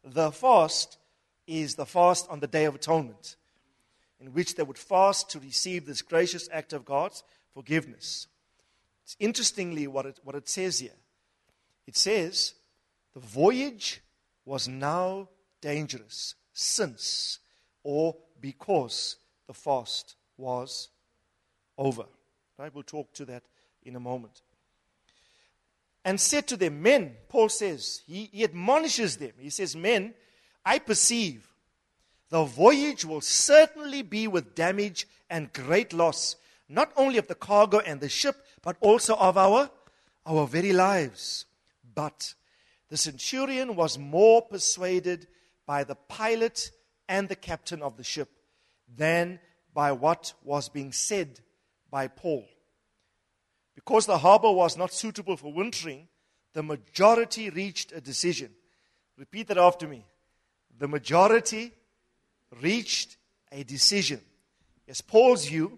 The 0.03 0.31
fast 0.31 0.97
is 1.47 1.75
the 1.75 1.85
fast 1.85 2.27
on 2.29 2.39
the 2.39 2.47
Day 2.47 2.65
of 2.65 2.75
Atonement, 2.75 3.35
in 4.19 4.33
which 4.33 4.55
they 4.55 4.63
would 4.63 4.77
fast 4.77 5.29
to 5.31 5.39
receive 5.39 5.85
this 5.85 6.01
gracious 6.01 6.47
act 6.51 6.73
of 6.73 6.85
God's 6.85 7.23
forgiveness. 7.53 8.27
It's 9.03 9.15
interestingly 9.19 9.87
what 9.87 10.05
it, 10.05 10.19
what 10.23 10.35
it 10.35 10.49
says 10.49 10.79
here. 10.79 10.97
It 11.87 11.95
says, 11.95 12.53
the 13.13 13.19
voyage 13.19 14.01
was 14.45 14.67
now 14.67 15.29
dangerous 15.61 16.35
since 16.53 17.39
or 17.83 18.15
because 18.41 19.17
the 19.47 19.53
fast 19.53 20.15
was 20.37 20.89
over. 21.77 22.05
Right? 22.57 22.73
We'll 22.73 22.83
talk 22.83 23.13
to 23.13 23.25
that 23.25 23.43
in 23.83 23.95
a 23.95 23.99
moment 23.99 24.41
and 26.05 26.21
said 26.21 26.47
to 26.47 26.55
them, 26.55 26.81
Men, 26.81 27.17
Paul 27.27 27.49
says, 27.49 28.03
he, 28.07 28.29
he 28.31 28.43
admonishes 28.43 29.17
them. 29.17 29.31
He 29.39 29.49
says, 29.49 29.75
Men, 29.75 30.13
I 30.63 30.79
perceive 30.79 31.51
the 32.29 32.43
voyage 32.43 33.05
will 33.05 33.21
certainly 33.21 34.01
be 34.01 34.27
with 34.27 34.55
damage 34.55 35.07
and 35.29 35.53
great 35.53 35.93
loss, 35.93 36.35
not 36.67 36.91
only 36.97 37.17
of 37.17 37.27
the 37.27 37.35
cargo 37.35 37.79
and 37.79 37.99
the 37.99 38.09
ship, 38.09 38.35
but 38.61 38.77
also 38.79 39.15
of 39.15 39.37
our, 39.37 39.69
our 40.25 40.47
very 40.47 40.73
lives. 40.73 41.45
But 41.93 42.33
the 42.89 42.97
centurion 42.97 43.75
was 43.75 43.97
more 43.97 44.41
persuaded 44.41 45.27
by 45.65 45.83
the 45.83 45.95
pilot 45.95 46.71
and 47.07 47.29
the 47.29 47.35
captain 47.35 47.81
of 47.81 47.97
the 47.97 48.03
ship 48.03 48.29
than 48.95 49.39
by 49.73 49.91
what 49.91 50.33
was 50.43 50.69
being 50.69 50.91
said 50.91 51.39
by 51.91 52.07
Paul. 52.07 52.47
Because 53.75 54.05
the 54.05 54.17
harbor 54.17 54.51
was 54.51 54.77
not 54.77 54.93
suitable 54.93 55.37
for 55.37 55.51
wintering, 55.51 56.07
the 56.53 56.63
majority 56.63 57.49
reached 57.49 57.91
a 57.91 58.01
decision. 58.01 58.51
Repeat 59.17 59.49
that 59.49 59.57
after 59.57 59.87
me. 59.87 60.05
The 60.77 60.87
majority 60.87 61.73
reached 62.61 63.17
a 63.51 63.63
decision. 63.63 64.21
Yes, 64.87 65.01
Paul's 65.01 65.45
view, 65.45 65.77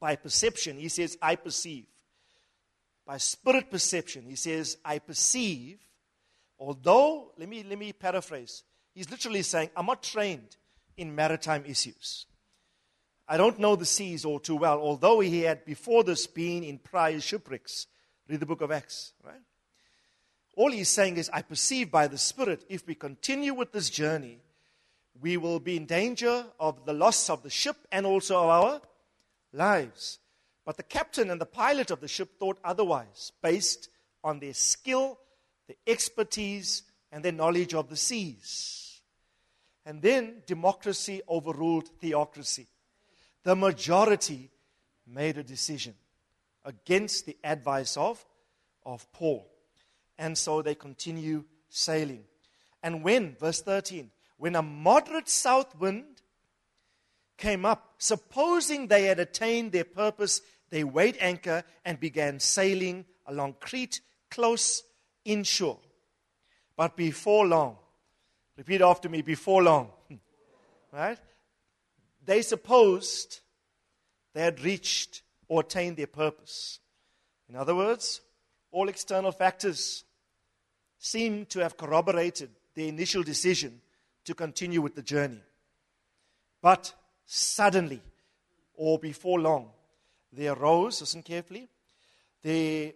by 0.00 0.16
perception, 0.16 0.78
he 0.78 0.88
says, 0.88 1.16
I 1.20 1.36
perceive. 1.36 1.86
By 3.06 3.18
spirit 3.18 3.70
perception, 3.70 4.24
he 4.24 4.36
says, 4.36 4.76
I 4.84 4.98
perceive. 4.98 5.78
Although, 6.58 7.32
let 7.38 7.48
me, 7.48 7.62
let 7.62 7.78
me 7.78 7.92
paraphrase. 7.92 8.62
He's 8.94 9.10
literally 9.10 9.42
saying, 9.42 9.70
I'm 9.76 9.86
not 9.86 10.02
trained 10.02 10.56
in 10.96 11.14
maritime 11.14 11.64
issues. 11.66 12.26
I 13.28 13.36
don't 13.36 13.58
know 13.58 13.74
the 13.74 13.84
seas 13.84 14.24
all 14.24 14.38
too 14.38 14.56
well, 14.56 14.78
although 14.78 15.20
he 15.20 15.42
had 15.42 15.64
before 15.64 16.04
this 16.04 16.26
been 16.26 16.62
in 16.62 16.78
prior 16.78 17.20
shipwrecks. 17.20 17.86
Read 18.28 18.40
the 18.40 18.46
book 18.46 18.60
of 18.60 18.70
Acts, 18.70 19.12
right? 19.24 19.40
All 20.56 20.70
he's 20.70 20.88
saying 20.88 21.16
is, 21.16 21.28
I 21.32 21.42
perceive 21.42 21.90
by 21.90 22.06
the 22.06 22.18
Spirit, 22.18 22.64
if 22.68 22.86
we 22.86 22.94
continue 22.94 23.52
with 23.52 23.72
this 23.72 23.90
journey, 23.90 24.38
we 25.20 25.36
will 25.36 25.58
be 25.58 25.76
in 25.76 25.86
danger 25.86 26.46
of 26.60 26.84
the 26.86 26.92
loss 26.92 27.28
of 27.28 27.42
the 27.42 27.50
ship 27.50 27.76
and 27.90 28.06
also 28.06 28.36
of 28.36 28.48
our 28.48 28.80
lives. 29.52 30.18
But 30.64 30.76
the 30.76 30.82
captain 30.82 31.30
and 31.30 31.40
the 31.40 31.46
pilot 31.46 31.90
of 31.90 32.00
the 32.00 32.08
ship 32.08 32.38
thought 32.38 32.58
otherwise, 32.64 33.32
based 33.42 33.88
on 34.22 34.38
their 34.38 34.54
skill, 34.54 35.18
their 35.66 35.76
expertise, 35.86 36.84
and 37.10 37.24
their 37.24 37.32
knowledge 37.32 37.74
of 37.74 37.88
the 37.88 37.96
seas. 37.96 39.00
And 39.84 40.00
then 40.00 40.42
democracy 40.46 41.22
overruled 41.28 41.88
theocracy 42.00 42.66
the 43.46 43.54
majority 43.54 44.50
made 45.06 45.38
a 45.38 45.44
decision 45.44 45.94
against 46.64 47.26
the 47.26 47.36
advice 47.44 47.96
of, 47.96 48.26
of 48.84 49.06
Paul. 49.12 49.48
And 50.18 50.36
so 50.36 50.62
they 50.62 50.74
continue 50.74 51.44
sailing. 51.68 52.24
And 52.82 53.04
when, 53.04 53.36
verse 53.36 53.62
13, 53.62 54.10
when 54.36 54.56
a 54.56 54.62
moderate 54.62 55.28
south 55.28 55.78
wind 55.78 56.22
came 57.36 57.64
up, 57.64 57.94
supposing 57.98 58.88
they 58.88 59.04
had 59.04 59.20
attained 59.20 59.70
their 59.70 59.84
purpose, 59.84 60.40
they 60.70 60.82
weighed 60.82 61.16
anchor 61.20 61.62
and 61.84 62.00
began 62.00 62.40
sailing 62.40 63.04
along 63.26 63.54
Crete 63.60 64.00
close 64.28 64.82
inshore. 65.24 65.78
But 66.76 66.96
before 66.96 67.46
long, 67.46 67.76
repeat 68.56 68.80
after 68.80 69.08
me, 69.08 69.22
before 69.22 69.62
long, 69.62 69.90
right? 70.92 71.18
They 72.26 72.42
supposed 72.42 73.40
they 74.34 74.42
had 74.42 74.60
reached 74.60 75.22
or 75.48 75.60
attained 75.62 75.96
their 75.96 76.06
purpose. 76.06 76.80
In 77.48 77.56
other 77.56 77.74
words, 77.74 78.20
all 78.70 78.88
external 78.88 79.32
factors 79.32 80.04
seem 80.98 81.46
to 81.46 81.60
have 81.60 81.76
corroborated 81.76 82.50
their 82.74 82.88
initial 82.88 83.22
decision 83.22 83.80
to 84.24 84.34
continue 84.34 84.82
with 84.82 84.94
the 84.94 85.02
journey. 85.02 85.40
But 86.60 86.92
suddenly, 87.24 88.02
or 88.74 88.98
before 88.98 89.40
long, 89.40 89.70
there 90.32 90.52
arose, 90.52 91.00
listen 91.00 91.22
carefully, 91.22 91.68
they, 92.42 92.94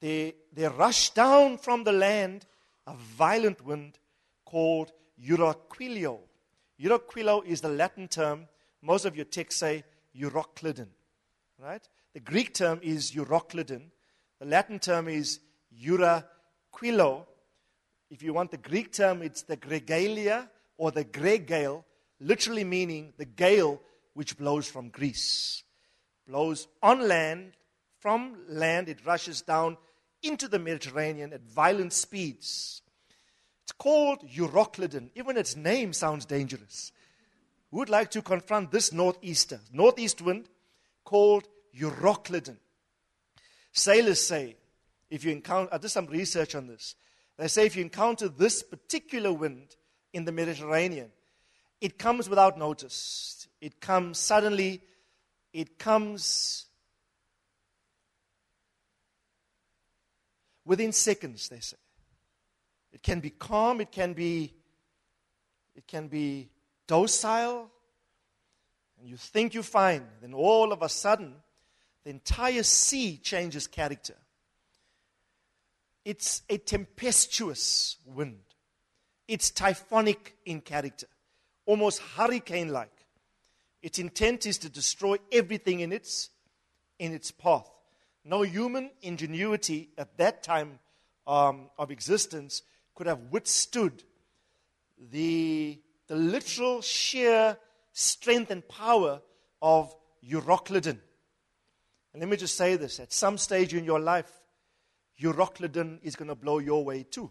they, 0.00 0.34
rushed 0.56 1.14
down 1.14 1.58
from 1.58 1.84
the 1.84 1.92
land 1.92 2.46
a 2.86 2.94
violent 2.94 3.64
wind 3.64 3.98
called 4.44 4.92
Euraquilo. 5.24 6.18
Euraquilo 6.80 7.44
is 7.46 7.60
the 7.60 7.68
Latin 7.68 8.08
term. 8.08 8.48
Most 8.82 9.04
of 9.04 9.16
your 9.16 9.24
texts 9.24 9.60
say 9.60 9.84
Euroclidon. 10.18 10.88
Right? 11.58 11.86
The 12.12 12.20
Greek 12.20 12.52
term 12.52 12.80
is 12.82 13.12
Euroclidon. 13.12 13.90
The 14.40 14.46
Latin 14.46 14.80
term 14.80 15.08
is 15.08 15.38
Euraquilo. 15.80 17.26
If 18.10 18.22
you 18.22 18.34
want 18.34 18.50
the 18.50 18.58
Greek 18.58 18.92
term, 18.92 19.22
it's 19.22 19.42
the 19.42 19.56
Gregalia 19.56 20.48
or 20.76 20.90
the 20.90 21.04
Gregale, 21.04 21.84
literally 22.20 22.64
meaning 22.64 23.12
the 23.16 23.24
gale 23.24 23.80
which 24.14 24.36
blows 24.36 24.68
from 24.68 24.88
Greece. 24.88 25.62
Blows 26.26 26.66
on 26.82 27.06
land, 27.08 27.52
from 28.00 28.36
land, 28.48 28.88
it 28.88 29.06
rushes 29.06 29.42
down 29.42 29.76
into 30.22 30.48
the 30.48 30.58
Mediterranean 30.58 31.32
at 31.32 31.42
violent 31.42 31.92
speeds. 31.92 32.82
It's 33.62 33.72
called 33.72 34.28
Euroclidon. 34.28 35.10
Even 35.14 35.36
its 35.36 35.56
name 35.56 35.92
sounds 35.92 36.24
dangerous. 36.24 36.92
Would 37.72 37.88
like 37.88 38.10
to 38.12 38.22
confront 38.22 38.70
this 38.70 38.92
northeaster, 38.92 39.58
northeast 39.72 40.20
wind 40.20 40.48
called 41.04 41.48
Euroclidon? 41.76 42.58
Sailors 43.72 44.24
say, 44.24 44.56
if 45.10 45.24
you 45.24 45.32
encounter, 45.32 45.74
I 45.74 45.78
did 45.78 45.88
some 45.88 46.06
research 46.06 46.54
on 46.54 46.66
this. 46.66 46.94
They 47.38 47.48
say 47.48 47.66
if 47.66 47.74
you 47.74 47.82
encounter 47.82 48.28
this 48.28 48.62
particular 48.62 49.32
wind 49.32 49.76
in 50.12 50.26
the 50.26 50.32
Mediterranean, 50.32 51.10
it 51.80 51.98
comes 51.98 52.28
without 52.28 52.58
notice. 52.58 53.48
It 53.60 53.80
comes 53.80 54.18
suddenly. 54.18 54.82
It 55.52 55.78
comes 55.78 56.66
within 60.64 60.92
seconds, 60.92 61.48
they 61.48 61.60
say. 61.60 61.76
It 62.92 63.02
can 63.02 63.20
be 63.20 63.30
calm, 63.30 63.80
it 63.80 63.90
can 63.90 64.12
be 64.12 64.52
it 65.74 65.86
can 65.86 66.08
be 66.08 66.51
docile, 66.92 67.70
and 69.00 69.08
you 69.08 69.16
think 69.16 69.54
you're 69.54 69.62
fine. 69.62 70.06
Then 70.20 70.34
all 70.34 70.74
of 70.74 70.82
a 70.82 70.90
sudden, 70.90 71.36
the 72.04 72.10
entire 72.10 72.62
sea 72.62 73.16
changes 73.16 73.66
character. 73.66 74.14
It's 76.04 76.42
a 76.50 76.58
tempestuous 76.58 77.96
wind. 78.04 78.42
It's 79.26 79.50
typhonic 79.50 80.34
in 80.44 80.60
character, 80.60 81.06
almost 81.64 82.02
hurricane 82.14 82.68
like. 82.68 83.06
Its 83.80 83.98
intent 83.98 84.44
is 84.44 84.58
to 84.58 84.68
destroy 84.68 85.16
everything 85.32 85.80
in 85.80 85.92
its, 85.94 86.28
in 86.98 87.14
its 87.14 87.30
path. 87.30 87.70
No 88.22 88.42
human 88.42 88.90
ingenuity 89.00 89.88
at 89.96 90.18
that 90.18 90.42
time 90.42 90.78
um, 91.26 91.70
of 91.78 91.90
existence 91.90 92.60
could 92.94 93.06
have 93.06 93.30
withstood 93.30 94.02
the, 95.10 95.78
the 96.08 96.16
literal 96.16 96.82
sheer 96.82 97.56
strength 97.92 98.50
and 98.50 98.66
power 98.68 99.20
of 99.60 99.94
Euroclidon. 100.28 100.98
And 102.12 102.20
let 102.20 102.28
me 102.28 102.36
just 102.36 102.56
say 102.56 102.76
this 102.76 103.00
at 103.00 103.12
some 103.12 103.38
stage 103.38 103.74
in 103.74 103.84
your 103.84 104.00
life, 104.00 104.30
Euroclidon 105.20 105.98
is 106.02 106.16
going 106.16 106.28
to 106.28 106.34
blow 106.34 106.58
your 106.58 106.84
way 106.84 107.04
too. 107.04 107.30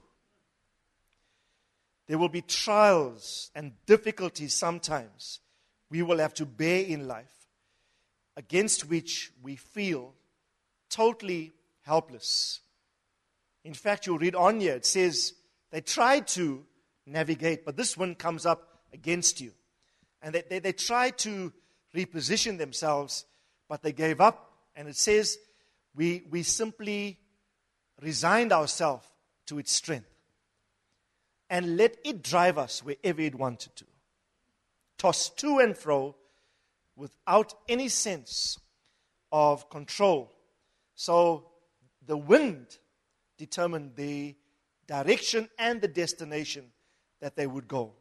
There 2.08 2.18
will 2.18 2.30
be 2.30 2.42
trials 2.42 3.52
and 3.56 3.74
difficulties 3.86 4.54
sometimes 4.54 5.40
we 5.90 6.02
will 6.02 6.18
have 6.18 6.34
to 6.36 6.46
bear 6.46 6.84
in 6.86 7.08
life 7.08 7.48
against 8.38 8.90
which 8.90 9.32
we 9.44 9.56
feel 9.56 10.14
totally 10.90 11.54
helpless. 11.82 12.62
In 13.64 13.74
fact, 13.74 14.08
you'll 14.08 14.18
read 14.18 14.36
on 14.36 14.60
here, 14.60 14.76
it 14.76 14.86
says 14.86 15.34
they 15.70 15.82
tried 15.82 16.28
to 16.30 16.66
navigate, 17.06 17.66
but 17.66 17.78
this 17.78 17.98
one 17.98 18.16
comes 18.16 18.46
up 18.46 18.82
against 18.94 19.42
you. 19.42 19.52
And 20.22 20.36
they, 20.36 20.44
they, 20.50 20.60
they 20.60 20.74
tried 20.74 21.18
to 21.20 21.52
reposition 21.96 22.58
themselves, 22.58 23.26
but 23.68 23.82
they 23.82 23.92
gave 23.92 24.22
up. 24.22 24.52
And 24.76 24.88
it 24.88 24.96
says 24.96 25.38
we, 25.96 26.24
we 26.30 26.44
simply 26.44 27.20
resigned 28.02 28.52
ourselves 28.52 29.08
to 29.48 29.60
its 29.60 29.72
strength 29.72 30.08
and 31.50 31.76
let 31.78 31.98
it 32.06 32.24
drive 32.24 32.58
us 32.58 32.84
wherever 32.84 33.22
it 33.22 33.36
wanted 33.36 33.76
to. 33.76 33.86
Tossed 34.98 35.38
to 35.40 35.60
and 35.60 35.78
fro 35.78 36.16
without 36.96 37.54
any 37.68 37.90
sense 37.90 38.60
of 39.32 39.70
control. 39.70 40.32
So 40.96 41.48
the 42.06 42.18
wind 42.18 42.78
determined 43.38 43.96
the 43.96 44.36
direction 44.88 45.50
and 45.58 45.82
the 45.82 45.88
destination 45.88 46.72
that 47.22 47.36
they 47.36 47.48
would 47.48 47.68
go. 47.68 47.94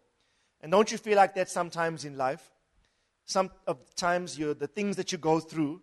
And 0.61 0.73
don't 0.73 0.91
you 0.91 0.99
feel 0.99 1.17
like 1.17 1.35
that 1.37 1.49
sometimes 1.49 2.05
in 2.05 2.17
life? 2.17 2.51
Some 3.25 3.51
of 3.67 3.79
the 3.87 3.95
times 3.95 4.37
the 4.37 4.71
things 4.75 4.97
that 4.97 5.13
you 5.13 5.19
go 5.19 5.39
through 5.41 5.81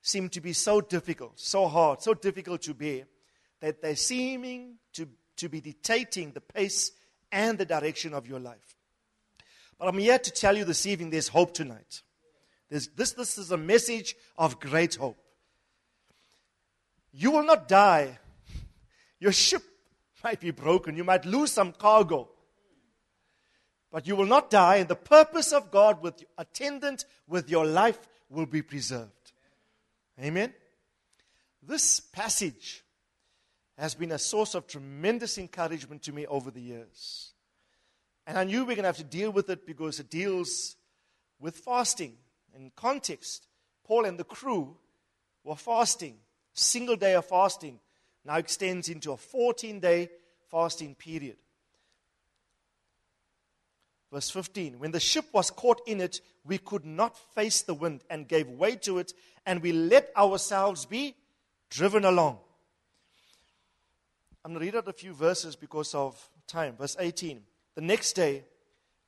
seem 0.00 0.28
to 0.30 0.40
be 0.40 0.52
so 0.52 0.80
difficult, 0.80 1.38
so 1.38 1.68
hard, 1.68 2.02
so 2.02 2.12
difficult 2.12 2.62
to 2.62 2.74
bear, 2.74 3.04
that 3.60 3.80
they're 3.80 3.94
seeming 3.94 4.78
to, 4.94 5.08
to 5.36 5.48
be 5.48 5.60
dictating 5.60 6.32
the 6.32 6.40
pace 6.40 6.90
and 7.30 7.56
the 7.56 7.64
direction 7.64 8.12
of 8.12 8.26
your 8.26 8.40
life. 8.40 8.76
But 9.78 9.88
I'm 9.88 9.98
here 9.98 10.18
to 10.18 10.30
tell 10.30 10.56
you 10.56 10.64
this 10.64 10.86
evening 10.86 11.10
there's 11.10 11.28
hope 11.28 11.54
tonight. 11.54 12.02
There's, 12.68 12.88
this, 12.88 13.12
this 13.12 13.38
is 13.38 13.52
a 13.52 13.56
message 13.56 14.16
of 14.36 14.58
great 14.58 14.96
hope. 14.96 15.18
You 17.12 17.30
will 17.30 17.44
not 17.44 17.68
die. 17.68 18.18
Your 19.20 19.32
ship 19.32 19.62
might 20.24 20.40
be 20.40 20.50
broken. 20.50 20.96
You 20.96 21.04
might 21.04 21.24
lose 21.24 21.52
some 21.52 21.72
cargo. 21.72 22.31
But 23.92 24.06
you 24.06 24.16
will 24.16 24.26
not 24.26 24.48
die, 24.48 24.76
and 24.76 24.88
the 24.88 24.96
purpose 24.96 25.52
of 25.52 25.70
God 25.70 26.02
with 26.02 26.24
attendant 26.38 27.04
with 27.28 27.50
your 27.50 27.66
life 27.66 28.08
will 28.30 28.46
be 28.46 28.62
preserved. 28.62 29.32
Amen. 30.18 30.54
This 31.62 32.00
passage 32.00 32.82
has 33.76 33.94
been 33.94 34.12
a 34.12 34.18
source 34.18 34.54
of 34.54 34.66
tremendous 34.66 35.36
encouragement 35.36 36.02
to 36.04 36.12
me 36.12 36.26
over 36.26 36.50
the 36.50 36.60
years. 36.60 37.32
And 38.26 38.38
I 38.38 38.44
knew 38.44 38.60
we 38.60 38.68
we're 38.68 38.76
going 38.76 38.84
to 38.84 38.88
have 38.88 38.96
to 38.96 39.04
deal 39.04 39.30
with 39.30 39.50
it 39.50 39.66
because 39.66 40.00
it 40.00 40.08
deals 40.08 40.76
with 41.38 41.56
fasting. 41.56 42.14
In 42.54 42.72
context, 42.74 43.46
Paul 43.84 44.06
and 44.06 44.18
the 44.18 44.24
crew 44.24 44.76
were 45.44 45.56
fasting. 45.56 46.16
Single 46.54 46.96
day 46.96 47.14
of 47.14 47.26
fasting 47.26 47.78
now 48.24 48.36
extends 48.36 48.88
into 48.88 49.12
a 49.12 49.16
14 49.16 49.80
day 49.80 50.08
fasting 50.50 50.94
period. 50.94 51.36
Verse 54.12 54.28
15 54.30 54.78
When 54.78 54.90
the 54.90 55.00
ship 55.00 55.24
was 55.32 55.50
caught 55.50 55.80
in 55.86 56.00
it, 56.00 56.20
we 56.44 56.58
could 56.58 56.84
not 56.84 57.16
face 57.34 57.62
the 57.62 57.74
wind 57.74 58.04
and 58.10 58.28
gave 58.28 58.48
way 58.48 58.76
to 58.76 58.98
it, 58.98 59.14
and 59.46 59.62
we 59.62 59.72
let 59.72 60.10
ourselves 60.16 60.84
be 60.84 61.16
driven 61.70 62.04
along. 62.04 62.38
I'm 64.44 64.52
going 64.52 64.60
to 64.60 64.66
read 64.66 64.76
out 64.76 64.88
a 64.88 64.92
few 64.92 65.14
verses 65.14 65.56
because 65.56 65.94
of 65.94 66.28
time. 66.46 66.76
Verse 66.76 66.96
18 66.98 67.42
The 67.74 67.80
next 67.80 68.12
day, 68.12 68.44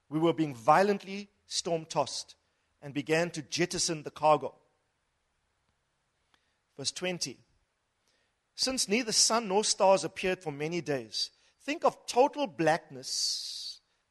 we 0.08 0.18
were 0.18 0.32
being 0.32 0.54
violently 0.54 1.28
storm 1.46 1.84
tossed 1.84 2.34
and 2.80 2.94
began 2.94 3.30
to 3.30 3.42
jettison 3.42 4.04
the 4.04 4.10
cargo. 4.10 4.54
Verse 6.78 6.92
20 6.92 7.36
Since 8.54 8.88
neither 8.88 9.12
sun 9.12 9.48
nor 9.48 9.64
stars 9.64 10.02
appeared 10.02 10.38
for 10.38 10.50
many 10.50 10.80
days, 10.80 11.30
think 11.62 11.84
of 11.84 12.06
total 12.06 12.46
blackness 12.46 13.63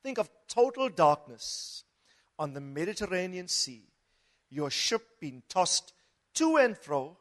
Think 0.04 0.18
of 0.18 0.30
total 0.50 0.90
darkness 0.90 1.86
on 2.38 2.54
the 2.54 2.60
Mediterranean 2.60 3.48
Sea, 3.48 3.84
your 4.50 4.70
ship 4.70 5.02
being 5.22 5.42
tossed 5.48 5.94
to 6.36 6.58
and 6.58 6.78
fro, 6.78 7.18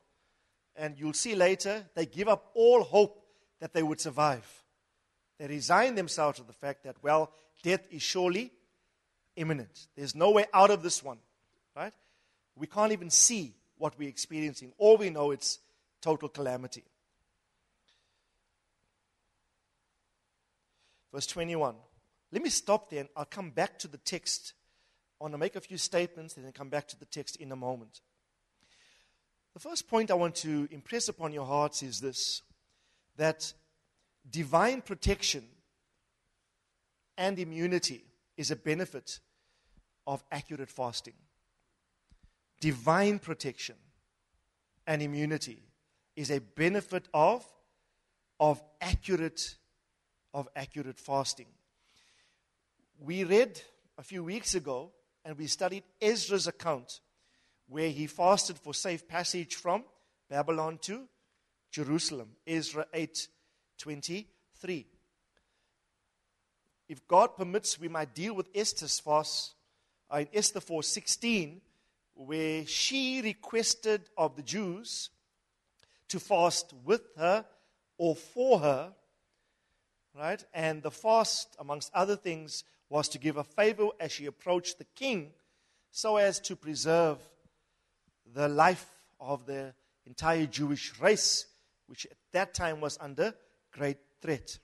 and 0.75 0.99
you'll 0.99 1.13
see 1.13 1.37
later 1.37 1.85
they 1.95 2.07
give 2.07 2.29
up 2.29 2.51
all 2.55 2.83
hope 2.83 3.25
that 3.61 3.73
they 3.73 3.85
would 3.85 4.01
survive. 4.01 4.47
They 5.39 5.47
resign 5.47 5.95
themselves 5.95 6.39
to 6.39 6.45
the 6.45 6.53
fact 6.53 6.83
that, 6.83 6.97
well, 7.03 7.31
death 7.63 7.87
is 7.91 8.03
surely 8.03 8.51
imminent. 9.37 9.87
There's 9.97 10.17
no 10.17 10.33
way 10.33 10.47
out 10.53 10.71
of 10.71 10.83
this 10.83 11.05
one, 11.05 11.19
right? 11.77 11.93
We 12.57 12.67
can't 12.67 12.93
even 12.93 13.11
see 13.11 13.55
what 13.79 13.97
we're 13.97 14.09
experiencing. 14.09 14.73
All 14.77 14.97
we 14.97 15.11
know 15.11 15.31
it's 15.31 15.61
total 16.01 16.29
calamity. 16.29 16.85
Verse 21.13 21.27
21 21.27 21.77
let 22.33 22.43
me 22.43 22.49
stop 22.49 22.91
there 22.91 23.01
and 23.01 23.09
I'll 23.15 23.27
come 23.27 23.51
back 23.51 23.79
to 23.81 23.89
the 23.89 23.99
text. 23.99 24.55
I 25.21 25.25
want 25.25 25.35
to 25.35 25.39
make 25.39 25.55
a 25.55 25.61
few 25.61 25.77
statements 25.77 26.37
and 26.37 26.45
then 26.45 26.53
come 26.53 26.71
back 26.71 26.89
to 26.89 26.99
the 26.99 27.05
text 27.05 27.37
in 27.37 27.53
a 27.53 27.57
moment. 27.57 28.01
The 29.53 29.61
first 29.61 29.87
point 29.87 30.11
I 30.11 30.15
want 30.15 30.35
to 30.37 30.67
impress 30.71 31.09
upon 31.09 31.33
your 31.33 31.45
hearts 31.45 31.83
is 31.83 32.01
this 32.01 32.43
that 33.17 33.53
divine 34.29 34.81
protection 34.81 35.45
and 37.19 37.39
immunity 37.39 38.05
is 38.39 38.51
a 38.51 38.57
benefit 38.57 39.21
of 40.07 40.25
accurate 40.33 40.71
fasting. 40.71 41.15
Divine 42.61 43.19
protection 43.19 43.75
and 44.87 45.03
immunity 45.03 45.63
is 46.17 46.31
a 46.31 46.41
benefit 46.41 47.09
of, 47.13 47.45
of 48.41 48.63
accurate 48.81 49.57
of 50.33 50.49
accurate 50.57 50.99
fasting. 50.99 51.47
We 53.05 53.25
read 53.25 53.61
a 53.99 54.05
few 54.05 54.23
weeks 54.23 54.55
ago 54.55 54.93
and 55.25 55.37
we 55.37 55.49
studied 55.49 55.83
Ezra's 56.01 56.47
account 56.47 57.01
where 57.67 57.89
he 57.89 58.07
fasted 58.07 58.61
for 58.61 58.73
safe 58.73 59.09
passage 59.09 59.57
from 59.57 59.83
Babylon 60.31 60.79
to 60.83 61.09
Jerusalem. 61.73 62.29
Ezra 62.47 62.87
8 62.95 63.27
23. 63.79 64.87
If 66.89 67.09
God 67.09 67.37
permits, 67.37 67.81
we 67.81 67.89
might 67.89 68.15
deal 68.15 68.35
with 68.35 68.49
Esther's 68.55 69.01
fast 69.01 69.55
uh, 70.09 70.19
in 70.19 70.29
Esther 70.33 70.61
4 70.61 70.85
16, 70.85 71.61
where 72.15 72.65
she 72.67 73.21
requested 73.21 74.11
of 74.17 74.37
the 74.37 74.43
Jews 74.43 75.11
to 76.07 76.21
fast 76.21 76.73
with 76.85 77.03
her 77.17 77.45
or 77.99 78.15
for 78.15 78.61
her, 78.61 78.93
right? 80.17 80.45
And 80.55 80.85
the 80.85 80.93
fast, 80.93 81.57
amongst 81.59 81.91
other 81.95 82.15
things, 82.15 82.63
was 82.93 83.09
to 83.09 83.19
give 83.19 83.39
a 83.39 83.45
favor 83.45 83.89
as 83.99 84.13
she 84.13 84.27
approached 84.27 84.77
the 84.77 84.85
king 84.95 85.33
so 85.91 86.19
as 86.19 86.39
to 86.39 86.55
preserve 86.55 87.17
the 88.35 88.47
life 88.47 88.87
of 89.19 89.47
the 89.47 89.73
entire 90.05 90.45
Jewish 90.45 91.01
race, 91.01 91.47
which 91.87 92.05
at 92.05 92.19
that 92.33 92.53
time 92.53 92.83
was 92.83 92.99
under 93.01 93.33
great 93.73 93.97
threat. 94.21 94.59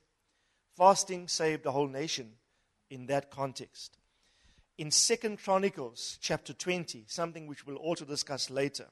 Fasting 0.77 1.27
saved 1.27 1.63
the 1.63 1.73
whole 1.73 1.89
nation 1.89 2.33
in 2.91 3.07
that 3.07 3.31
context. 3.31 3.97
In 4.77 4.91
Second 4.91 5.39
Chronicles 5.43 6.19
chapter 6.21 6.53
20, 6.53 7.07
something 7.09 7.47
which 7.47 7.67
we'll 7.67 7.77
also 7.77 8.05
discuss 8.05 8.51
later, 8.51 8.89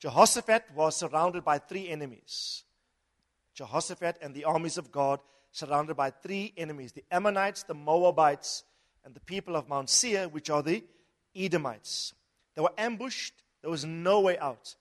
Jehoshaphat 0.00 0.64
was 0.74 0.96
surrounded 0.96 1.44
by 1.44 1.58
three 1.58 1.90
enemies. 1.90 2.64
Jehoshaphat 3.54 4.16
and 4.22 4.34
the 4.34 4.44
armies 4.44 4.78
of 4.78 4.90
God 4.90 5.20
surrounded 5.52 5.96
by 5.96 6.10
three 6.10 6.52
enemies 6.56 6.92
the 6.92 7.04
Ammonites, 7.10 7.62
the 7.62 7.74
Moabites, 7.74 8.64
and 9.04 9.14
the 9.14 9.20
people 9.20 9.54
of 9.54 9.68
Mount 9.68 9.88
Seir, 9.88 10.28
which 10.28 10.50
are 10.50 10.62
the 10.62 10.82
Edomites. 11.34 12.14
They 12.54 12.62
were 12.62 12.72
ambushed, 12.76 13.34
there 13.60 13.70
was 13.70 13.84
no 13.84 14.20
way 14.20 14.38
out. 14.38 14.74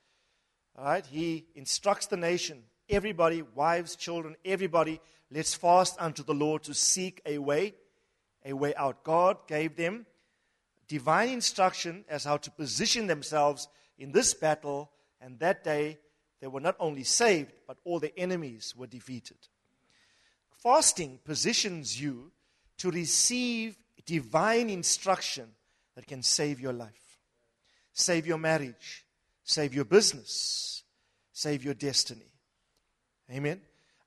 All 0.78 0.86
right, 0.86 1.06
he 1.06 1.46
instructs 1.56 2.08
the 2.08 2.18
nation, 2.18 2.64
everybody, 2.90 3.42
wives, 3.42 3.96
children, 3.96 4.36
everybody, 4.44 5.00
let's 5.30 5.54
fast 5.54 5.96
unto 6.00 6.24
the 6.24 6.34
Lord 6.34 6.64
to 6.64 6.74
seek 6.74 7.22
a 7.26 7.38
way, 7.38 7.76
a 8.46 8.54
way 8.54 8.74
out. 8.76 9.04
God 9.04 9.38
gave 9.48 9.76
them 9.76 10.06
divine 10.88 11.30
instruction 11.30 12.06
as 12.10 12.24
how 12.24 12.38
to 12.38 12.52
position 12.52 13.08
themselves 13.08 13.68
in 13.98 14.12
this 14.12 14.34
battle 14.34 14.90
and 15.22 15.40
that 15.40 15.64
day, 15.64 16.00
they 16.42 16.48
were 16.48 16.60
not 16.60 16.76
only 16.80 17.04
saved, 17.04 17.54
but 17.68 17.78
all 17.86 18.00
their 18.00 18.12
enemies 18.18 18.74
were 18.76 18.88
defeated. 18.88 19.38
Fasting 20.62 21.20
positions 21.24 22.00
you 22.00 22.32
to 22.78 22.92
receive 22.92 23.78
divine 24.06 24.70
instruction 24.70 25.48
that 25.96 26.08
can 26.08 26.22
save 26.22 26.60
your 26.60 26.74
life, 26.74 27.20
save 27.94 28.28
your 28.28 28.38
marriage, 28.38 29.06
save 29.44 29.74
your 29.74 29.86
business, 29.86 30.84
save 31.32 31.64
your 31.64 31.74
destiny. 31.74 32.32
Amen. 33.32 33.62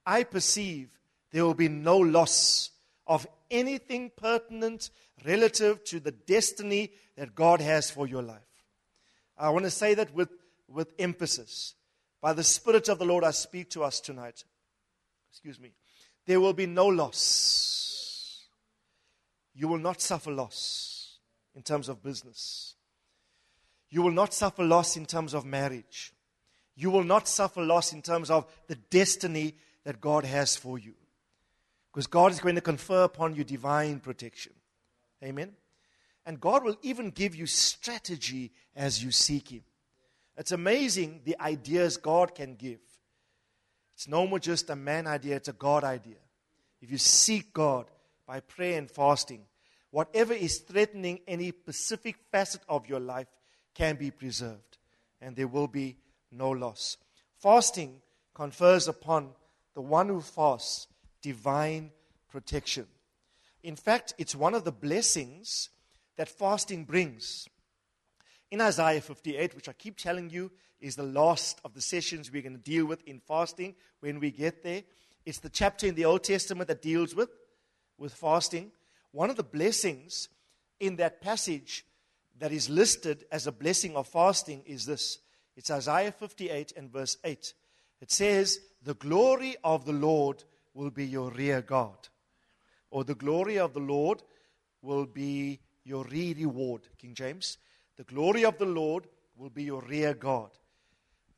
I 0.05 0.23
perceive 0.23 0.89
there 1.31 1.45
will 1.45 1.53
be 1.53 1.69
no 1.69 1.97
loss 1.97 2.71
of 3.07 3.27
anything 3.51 4.11
pertinent 4.15 4.89
relative 5.25 5.83
to 5.85 5.99
the 5.99 6.11
destiny 6.11 6.91
that 7.17 7.35
God 7.35 7.61
has 7.61 7.89
for 7.89 8.07
your 8.07 8.21
life. 8.21 8.41
I 9.37 9.49
want 9.49 9.65
to 9.65 9.71
say 9.71 9.93
that 9.95 10.13
with 10.13 10.29
with 10.67 10.93
emphasis. 10.99 11.75
By 12.21 12.33
the 12.33 12.43
Spirit 12.43 12.89
of 12.89 12.99
the 12.99 13.05
Lord, 13.05 13.23
I 13.23 13.31
speak 13.31 13.69
to 13.71 13.83
us 13.83 13.99
tonight. 13.99 14.43
Excuse 15.31 15.59
me. 15.59 15.73
There 16.25 16.39
will 16.39 16.53
be 16.53 16.65
no 16.65 16.87
loss. 16.87 18.45
You 19.53 19.67
will 19.67 19.79
not 19.79 20.01
suffer 20.01 20.31
loss 20.31 21.17
in 21.55 21.61
terms 21.61 21.87
of 21.87 22.03
business. 22.03 22.75
You 23.89 24.01
will 24.01 24.11
not 24.11 24.33
suffer 24.33 24.63
loss 24.63 24.97
in 24.97 25.05
terms 25.05 25.33
of 25.33 25.45
marriage. 25.45 26.13
You 26.75 26.89
will 26.89 27.03
not 27.03 27.27
suffer 27.27 27.61
loss 27.61 27.93
in 27.93 28.01
terms 28.01 28.29
of 28.29 28.45
the 28.67 28.75
destiny 28.75 29.55
that 29.85 30.01
God 30.01 30.25
has 30.25 30.55
for 30.55 30.77
you. 30.77 30.93
Because 31.91 32.07
God 32.07 32.31
is 32.31 32.41
going 32.41 32.55
to 32.55 32.61
confer 32.61 33.03
upon 33.03 33.35
you 33.35 33.45
divine 33.45 34.01
protection. 34.01 34.51
Amen. 35.23 35.53
And 36.25 36.41
God 36.41 36.63
will 36.63 36.75
even 36.81 37.11
give 37.11 37.35
you 37.35 37.45
strategy 37.45 38.51
as 38.75 39.01
you 39.01 39.11
seek 39.11 39.49
Him. 39.49 39.63
It's 40.35 40.51
amazing 40.51 41.21
the 41.23 41.39
ideas 41.39 41.95
God 41.95 42.35
can 42.35 42.55
give. 42.55 42.79
It's 43.95 44.07
no 44.07 44.27
more 44.27 44.39
just 44.39 44.69
a 44.69 44.75
man 44.75 45.07
idea, 45.07 45.37
it's 45.37 45.47
a 45.47 45.53
God 45.53 45.83
idea. 45.83 46.17
If 46.81 46.91
you 46.91 46.97
seek 46.97 47.53
God 47.53 47.85
by 48.27 48.41
prayer 48.41 48.77
and 48.77 48.91
fasting, 48.91 49.45
whatever 49.89 50.33
is 50.33 50.59
threatening 50.59 51.21
any 51.27 51.49
specific 51.49 52.17
facet 52.31 52.61
of 52.67 52.87
your 52.87 52.99
life 52.99 53.27
can 53.73 53.95
be 53.95 54.11
preserved, 54.11 54.77
and 55.21 55.35
there 55.35 55.47
will 55.47 55.67
be 55.67 55.97
no 56.31 56.49
loss. 56.49 56.97
Fasting 57.37 58.01
confers 58.33 58.87
upon 58.87 59.29
the 59.73 59.81
one 59.81 60.09
who 60.09 60.21
fasts 60.21 60.87
divine 61.21 61.91
protection. 62.29 62.87
In 63.63 63.75
fact, 63.75 64.13
it's 64.17 64.35
one 64.35 64.53
of 64.53 64.65
the 64.65 64.71
blessings 64.71 65.69
that 66.17 66.29
fasting 66.29 66.83
brings 66.83 67.47
in 68.51 68.61
Isaiah 68.61 69.01
58, 69.01 69.55
which 69.55 69.69
I 69.69 69.73
keep 69.73 69.97
telling 69.97 70.29
you 70.29 70.51
is 70.79 70.95
the 70.95 71.03
last 71.03 71.59
of 71.63 71.73
the 71.73 71.81
sessions 71.81 72.31
we're 72.31 72.41
going 72.41 72.53
to 72.53 72.59
deal 72.59 72.85
with 72.85 73.01
in 73.07 73.19
fasting 73.19 73.75
when 73.99 74.19
we 74.19 74.31
get 74.31 74.63
there. 74.63 74.83
It's 75.25 75.39
the 75.39 75.49
chapter 75.49 75.87
in 75.87 75.95
the 75.95 76.05
Old 76.05 76.23
Testament 76.23 76.67
that 76.67 76.81
deals 76.81 77.15
with, 77.15 77.29
with 77.97 78.13
fasting. 78.13 78.71
One 79.11 79.29
of 79.29 79.35
the 79.35 79.43
blessings 79.43 80.29
in 80.79 80.97
that 80.97 81.21
passage 81.21 81.85
that 82.39 82.51
is 82.51 82.69
listed 82.69 83.25
as 83.31 83.47
a 83.47 83.51
blessing 83.51 83.95
of 83.95 84.07
fasting 84.07 84.63
is 84.65 84.85
this 84.85 85.19
it's 85.55 85.71
Isaiah 85.71 86.11
58 86.11 86.73
and 86.75 86.91
verse 86.91 87.17
8. 87.23 87.53
It 88.01 88.11
says, 88.11 88.59
The 88.83 88.93
glory 88.95 89.55
of 89.63 89.85
the 89.85 89.93
Lord 89.93 90.43
will 90.73 90.89
be 90.89 91.05
your 91.05 91.31
rear 91.31 91.61
guard, 91.61 92.09
or 92.91 93.03
the 93.03 93.15
glory 93.15 93.57
of 93.57 93.73
the 93.73 93.79
Lord 93.79 94.21
will 94.81 95.05
be 95.05 95.59
your 95.83 96.03
re 96.05 96.33
reward, 96.33 96.81
King 96.97 97.13
James. 97.13 97.57
The 97.95 98.03
glory 98.03 98.43
of 98.43 98.57
the 98.57 98.65
Lord 98.65 99.07
will 99.37 99.49
be 99.49 99.63
your 99.63 99.81
rear 99.81 100.13
guard. 100.13 100.51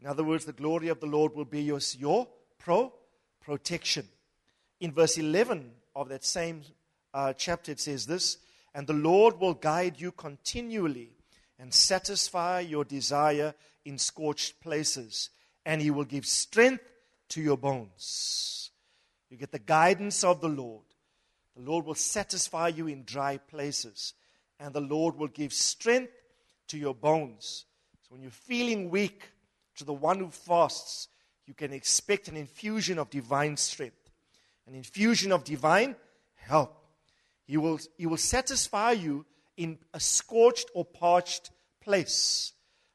In 0.01 0.07
other 0.07 0.23
words, 0.23 0.45
the 0.45 0.53
glory 0.53 0.89
of 0.89 0.99
the 0.99 1.07
Lord 1.07 1.35
will 1.35 1.45
be 1.45 1.61
your, 1.61 1.79
your 1.97 2.27
pro 2.59 2.93
protection. 3.41 4.07
In 4.79 4.91
verse 4.91 5.17
11 5.17 5.71
of 5.95 6.09
that 6.09 6.23
same 6.23 6.61
uh, 7.13 7.33
chapter, 7.33 7.71
it 7.71 7.79
says 7.79 8.05
this 8.05 8.37
And 8.75 8.85
the 8.85 8.93
Lord 8.93 9.39
will 9.39 9.55
guide 9.55 9.99
you 9.99 10.11
continually 10.11 11.09
and 11.59 11.73
satisfy 11.73 12.59
your 12.59 12.85
desire 12.85 13.55
in 13.85 13.97
scorched 13.97 14.61
places, 14.61 15.29
and 15.65 15.81
he 15.81 15.89
will 15.89 16.03
give 16.03 16.25
strength 16.25 16.83
to 17.29 17.41
your 17.41 17.57
bones. 17.57 18.69
You 19.29 19.37
get 19.37 19.51
the 19.51 19.59
guidance 19.59 20.23
of 20.23 20.41
the 20.41 20.49
Lord. 20.49 20.83
The 21.55 21.63
Lord 21.63 21.85
will 21.85 21.95
satisfy 21.95 22.67
you 22.67 22.87
in 22.87 23.03
dry 23.03 23.37
places, 23.37 24.13
and 24.59 24.73
the 24.73 24.81
Lord 24.81 25.17
will 25.17 25.27
give 25.27 25.53
strength 25.53 26.13
to 26.67 26.77
your 26.77 26.93
bones. 26.93 27.65
So 28.03 28.13
when 28.13 28.21
you're 28.21 28.31
feeling 28.31 28.89
weak, 28.91 29.23
to 29.77 29.85
the 29.85 29.93
one 29.93 30.19
who 30.19 30.29
fasts, 30.29 31.07
you 31.45 31.53
can 31.53 31.71
expect 31.71 32.27
an 32.27 32.35
infusion 32.35 32.99
of 32.99 33.09
divine 33.09 33.57
strength, 33.57 34.11
an 34.67 34.75
infusion 34.75 35.31
of 35.31 35.43
divine 35.43 35.95
help. 36.35 36.75
He 37.45 37.57
will, 37.57 37.79
he 37.97 38.05
will 38.05 38.17
satisfy 38.17 38.91
you 38.91 39.25
in 39.55 39.79
a 39.93 39.99
scorched 39.99 40.69
or 40.73 40.83
parched 40.83 41.51
place. 41.81 42.51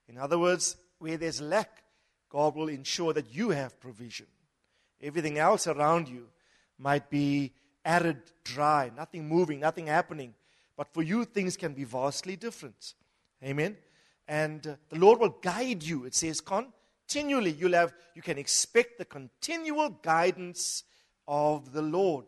In 0.08 0.18
other 0.18 0.38
words, 0.38 0.76
where 0.98 1.16
there's 1.16 1.40
lack, 1.40 1.82
God 2.28 2.54
will 2.54 2.68
ensure 2.68 3.12
that 3.14 3.34
you 3.34 3.50
have 3.50 3.80
provision. 3.80 4.26
Everything 5.00 5.38
else 5.38 5.66
around 5.66 6.08
you 6.08 6.28
might 6.78 7.10
be 7.10 7.52
arid, 7.84 8.22
dry, 8.44 8.90
nothing 8.94 9.28
moving, 9.28 9.60
nothing 9.60 9.86
happening. 9.86 10.34
But 10.76 10.92
for 10.92 11.02
you, 11.02 11.24
things 11.24 11.56
can 11.56 11.72
be 11.72 11.84
vastly 11.84 12.36
different. 12.36 12.94
Amen. 13.42 13.76
And 14.32 14.66
uh, 14.66 14.76
the 14.88 14.98
Lord 14.98 15.20
will 15.20 15.36
guide 15.42 15.82
you. 15.82 16.06
It 16.06 16.14
says 16.14 16.40
continually. 16.40 17.50
You'll 17.50 17.74
have, 17.74 17.92
you 18.14 18.22
can 18.22 18.38
expect 18.38 18.96
the 18.96 19.04
continual 19.04 19.90
guidance 19.90 20.84
of 21.28 21.74
the 21.74 21.82
Lord. 21.82 22.24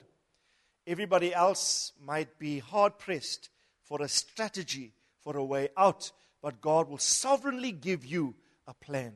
Everybody 0.87 1.33
else 1.33 1.93
might 1.99 2.39
be 2.39 2.59
hard 2.59 2.99
pressed 2.99 3.49
for 3.85 4.03
a 4.03 4.09
strategy, 4.09 4.93
for 5.23 5.39
a 5.39 5.45
way 5.45 5.71
out, 5.79 6.13
but 6.43 6.61
God 6.61 6.91
will 6.91 6.99
sovereignly 6.99 7.73
give 7.73 8.05
you 8.05 8.35
a 8.67 8.75
plan. 8.75 9.15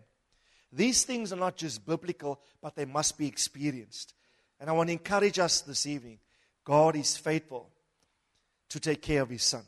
These 0.73 1.05
things 1.05 1.31
are 1.31 1.37
not 1.37 1.59
just 1.59 1.85
biblical, 1.85 2.41
but 2.63 2.75
they 2.75 2.87
must 2.87 3.19
be 3.19 3.27
experienced. 3.27 4.15
And 4.59 4.71
I 4.71 4.73
want 4.73 4.89
to 4.89 4.95
encourage 4.95 5.39
us 5.39 5.61
this 5.61 5.85
evening 5.85 6.21
God 6.65 6.97
is 6.97 7.19
faithful 7.19 7.69
to 8.71 8.81
take 8.81 9.03
care 9.03 9.21
of 9.21 9.29
His 9.29 9.43
Son. 9.43 9.65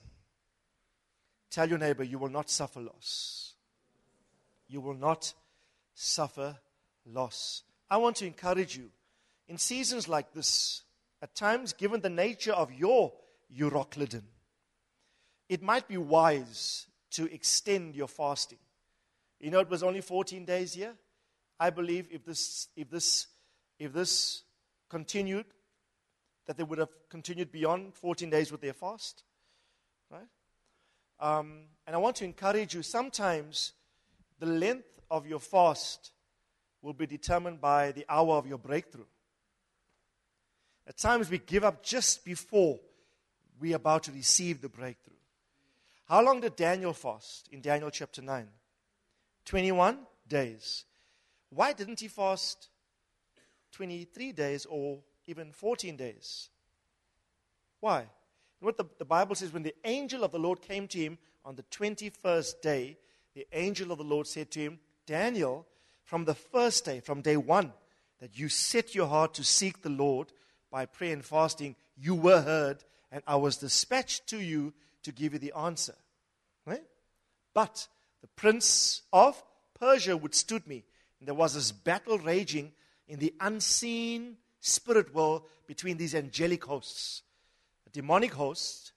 Tell 1.50 1.68
your 1.68 1.78
neighbor, 1.78 2.04
you 2.04 2.18
will 2.18 2.28
not 2.28 2.48
suffer 2.48 2.80
loss. 2.80 3.54
You 4.68 4.80
will 4.80 4.94
not 4.94 5.32
suffer 5.94 6.56
loss. 7.04 7.62
I 7.90 7.96
want 7.96 8.16
to 8.16 8.26
encourage 8.26 8.76
you 8.76 8.90
in 9.50 9.58
seasons 9.58 10.06
like 10.06 10.32
this, 10.32 10.82
at 11.20 11.34
times, 11.34 11.72
given 11.72 12.00
the 12.00 12.08
nature 12.08 12.52
of 12.52 12.72
your 12.72 13.12
Euroclidon, 13.54 14.22
it 15.48 15.60
might 15.60 15.88
be 15.88 15.96
wise 15.96 16.86
to 17.10 17.30
extend 17.34 17.96
your 17.96 18.06
fasting. 18.06 18.58
You 19.40 19.50
know, 19.50 19.58
it 19.58 19.68
was 19.68 19.82
only 19.82 20.02
14 20.02 20.44
days 20.44 20.74
here. 20.74 20.94
I 21.58 21.70
believe 21.70 22.06
if 22.12 22.24
this, 22.24 22.68
if 22.76 22.88
this, 22.90 23.26
if 23.76 23.92
this 23.92 24.44
continued, 24.88 25.46
that 26.46 26.56
they 26.56 26.62
would 26.62 26.78
have 26.78 26.90
continued 27.08 27.50
beyond 27.50 27.94
14 27.96 28.30
days 28.30 28.52
with 28.52 28.60
their 28.60 28.72
fast. 28.72 29.24
Right? 30.10 30.28
Um, 31.20 31.64
and 31.86 31.94
I 31.94 31.98
want 31.98 32.16
to 32.16 32.24
encourage 32.24 32.74
you 32.74 32.82
sometimes 32.82 33.72
the 34.38 34.46
length 34.46 35.00
of 35.10 35.26
your 35.26 35.38
fast 35.38 36.12
will 36.82 36.94
be 36.94 37.06
determined 37.06 37.60
by 37.60 37.92
the 37.92 38.06
hour 38.08 38.36
of 38.36 38.46
your 38.46 38.58
breakthrough. 38.58 39.04
At 40.86 40.96
times 40.96 41.30
we 41.30 41.38
give 41.38 41.62
up 41.62 41.82
just 41.82 42.24
before 42.24 42.80
we're 43.60 43.76
about 43.76 44.04
to 44.04 44.12
receive 44.12 44.62
the 44.62 44.68
breakthrough. 44.68 45.14
How 46.08 46.24
long 46.24 46.40
did 46.40 46.56
Daniel 46.56 46.94
fast 46.94 47.48
in 47.52 47.60
Daniel 47.60 47.90
chapter 47.90 48.22
9? 48.22 48.48
21 49.44 49.98
days. 50.26 50.84
Why 51.50 51.72
didn't 51.72 52.00
he 52.00 52.08
fast 52.08 52.68
23 53.72 54.32
days 54.32 54.66
or 54.66 54.98
even 55.26 55.52
14 55.52 55.96
days? 55.96 56.48
Why? 57.80 58.06
What 58.60 58.76
the, 58.76 58.84
the 58.98 59.04
Bible 59.04 59.34
says 59.34 59.52
when 59.52 59.62
the 59.62 59.74
angel 59.84 60.22
of 60.22 60.32
the 60.32 60.38
Lord 60.38 60.60
came 60.60 60.86
to 60.88 60.98
him 60.98 61.18
on 61.44 61.56
the 61.56 61.62
21st 61.64 62.60
day, 62.60 62.96
the 63.34 63.46
angel 63.52 63.92
of 63.92 63.98
the 63.98 64.04
Lord 64.04 64.26
said 64.26 64.50
to 64.52 64.60
him, 64.60 64.78
Daniel, 65.06 65.66
from 66.04 66.24
the 66.24 66.34
first 66.34 66.84
day, 66.84 67.00
from 67.00 67.22
day 67.22 67.36
one, 67.36 67.72
that 68.20 68.38
you 68.38 68.48
set 68.48 68.94
your 68.94 69.06
heart 69.06 69.34
to 69.34 69.44
seek 69.44 69.82
the 69.82 69.88
Lord 69.88 70.32
by 70.70 70.86
prayer 70.86 71.12
and 71.12 71.24
fasting, 71.24 71.74
you 71.96 72.14
were 72.14 72.42
heard, 72.42 72.84
and 73.10 73.22
I 73.26 73.36
was 73.36 73.56
dispatched 73.56 74.26
to 74.28 74.38
you 74.38 74.72
to 75.02 75.12
give 75.12 75.32
you 75.32 75.38
the 75.38 75.52
answer. 75.56 75.94
Right? 76.66 76.84
But 77.54 77.88
the 78.20 78.28
prince 78.28 79.02
of 79.12 79.42
Persia 79.78 80.16
withstood 80.16 80.66
me. 80.66 80.84
And 81.18 81.26
there 81.26 81.34
was 81.34 81.54
this 81.54 81.72
battle 81.72 82.18
raging 82.18 82.72
in 83.08 83.18
the 83.18 83.34
unseen 83.40 84.36
spirit 84.60 85.14
world 85.14 85.42
between 85.66 85.96
these 85.96 86.14
angelic 86.14 86.64
hosts. 86.64 87.22
Demonic 87.92 88.32
host 88.32 88.92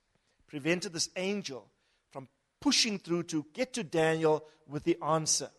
prevented 0.48 0.94
this 0.94 1.10
angel 1.16 1.70
from 2.12 2.28
pushing 2.60 3.00
through 3.00 3.24
to 3.24 3.46
get 3.54 3.74
to 3.74 3.84
Daniel 3.84 4.46
with 4.68 4.84
the 4.84 4.98
answer. 5.04 5.50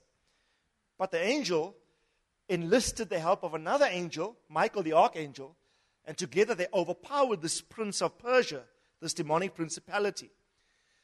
But 0.98 1.10
the 1.10 1.22
angel 1.22 1.74
enlisted 2.48 3.08
the 3.08 3.18
help 3.18 3.42
of 3.42 3.54
another 3.54 3.86
angel, 3.90 4.36
Michael 4.48 4.82
the 4.82 4.92
archangel, 4.92 5.56
and 6.04 6.16
together 6.16 6.54
they 6.54 6.66
overpowered 6.72 7.42
this 7.42 7.60
prince 7.60 8.02
of 8.02 8.18
Persia, 8.18 8.62
this 9.00 9.14
demonic 9.14 9.54
principality. 9.54 10.30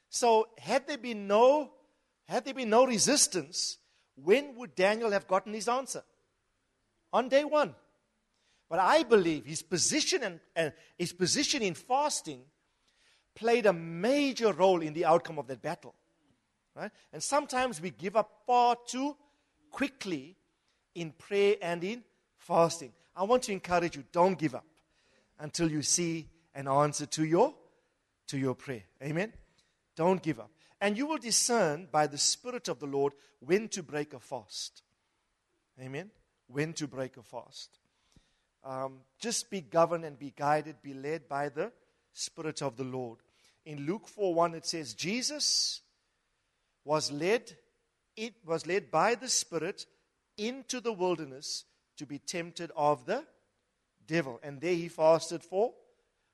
So, 0.09 0.49
had 0.59 0.87
there 0.87 0.99
been 0.99 1.27
no, 1.27 1.73
had 2.27 2.45
there 2.45 2.55
been 2.55 2.71
no 2.71 2.87
resistance, 2.87 3.79
when 4.17 4.55
would 4.57 4.75
Daniel 4.75 5.11
have 5.11 5.27
gotten 5.27 5.55
his 5.55 5.69
answer? 5.69 6.03
On 7.13 7.29
day 7.29 7.45
one. 7.45 7.75
But 8.71 8.79
I 8.79 9.03
believe 9.03 9.45
his 9.45 9.63
position 9.63 10.41
and, 10.55 10.73
his 10.97 11.13
position 11.13 11.61
in 11.61 11.75
fasting 11.75 12.43
played 13.35 13.67
a 13.67 13.73
major 13.73 14.53
role 14.53 14.81
in 14.81 14.95
the 14.95 15.05
outcome 15.05 15.41
of 15.41 15.49
that 15.49 15.61
battle. 15.61 15.95
Right? 16.77 16.93
And 17.13 17.21
sometimes 17.21 17.81
we 17.81 17.91
give 17.91 18.17
up 18.17 18.31
far 18.47 18.77
too 18.87 19.17
quickly 19.73 20.37
in 20.95 21.11
prayer 21.11 21.57
and 21.61 21.83
in 21.83 22.05
fasting. 22.39 22.93
I 23.17 23.25
want 23.25 23.43
to 23.45 23.53
encourage 23.53 23.97
you, 23.97 24.05
don't 24.13 24.39
give 24.39 24.55
up 24.55 24.65
until 25.41 25.69
you 25.69 25.83
see 25.83 26.29
an 26.55 26.69
answer 26.69 27.07
to 27.07 27.25
your 27.25 27.53
to 28.29 28.39
your 28.39 28.55
prayer. 28.55 28.85
Amen. 29.03 29.33
Don't 29.97 30.23
give 30.23 30.39
up. 30.39 30.51
And 30.81 30.97
you 30.97 31.07
will 31.07 31.19
discern 31.19 31.89
by 31.91 32.07
the 32.07 32.19
Spirit 32.19 32.69
of 32.69 32.79
the 32.79 32.87
Lord 32.87 33.15
when 33.41 33.69
to 33.71 33.83
break 33.83 34.15
a 34.15 34.21
fast. 34.21 34.83
Amen. 35.81 36.13
When 36.47 36.73
to 36.75 36.87
break 36.87 37.17
a 37.17 37.23
fast. 37.23 37.81
Um, 38.65 39.01
just 39.19 39.51
be 39.51 39.61
governed 39.61 40.05
and 40.05 40.19
be 40.19 40.33
guided, 40.37 40.83
be 40.83 40.95
led 40.95 41.29
by 41.29 41.49
the 41.49 41.73
Spirit 42.13 42.63
of 42.63 42.77
the 42.77 42.85
Lord. 42.85 43.19
In 43.65 43.87
Luke 43.87 44.09
4 44.09 44.35
1, 44.35 44.55
it 44.55 44.67
says, 44.67 44.95
Jesus 44.95 45.81
was 46.85 47.11
led, 47.13 47.57
it 48.17 48.35
was 48.45 48.67
led 48.67 48.91
by 48.91 49.15
the 49.15 49.29
Spirit 49.29 49.87
into 50.37 50.81
the 50.81 50.93
wilderness 50.93 51.65
to 51.97 52.07
be 52.07 52.19
tempted 52.19 52.71
of 52.77 53.05
the 53.07 53.25
devil. 54.07 54.41
And 54.43 54.61
there 54.61 54.75
he 54.75 54.89
fasted 54.89 55.43
for 55.43 55.73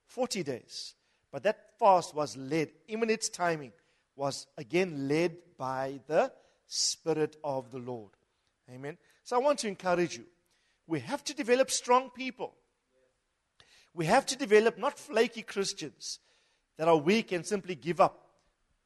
40 0.07 0.43
days. 0.43 0.95
But 1.33 1.43
that 1.43 1.79
fast 1.79 2.15
was 2.15 2.37
led, 2.37 2.71
even 2.89 3.11
its 3.11 3.29
timing 3.29 3.73
was 4.15 4.47
again 4.57 5.09
led 5.09 5.37
by 5.59 6.01
the 6.07 6.33
Spirit 6.67 7.37
of 7.45 7.71
the 7.71 7.79
Lord. 7.79 8.11
Amen. 8.71 8.97
So 9.23 9.37
I 9.37 9.41
want 9.41 9.59
to 9.61 9.69
encourage 9.69 10.17
you. 10.17 10.25
We 10.87 11.01
have 11.01 11.25
to 11.25 11.35
develop 11.35 11.70
strong 11.70 12.11
people. 12.11 12.55
We 13.94 14.07
have 14.07 14.27
to 14.27 14.37
develop 14.37 14.79
not 14.79 14.99
flaky 14.99 15.42
Christians 15.42 16.20
that 16.77 16.88
are 16.88 16.96
weak 16.96 17.33
and 17.33 17.44
simply 17.44 17.75
give 17.75 18.01
up 18.01 18.29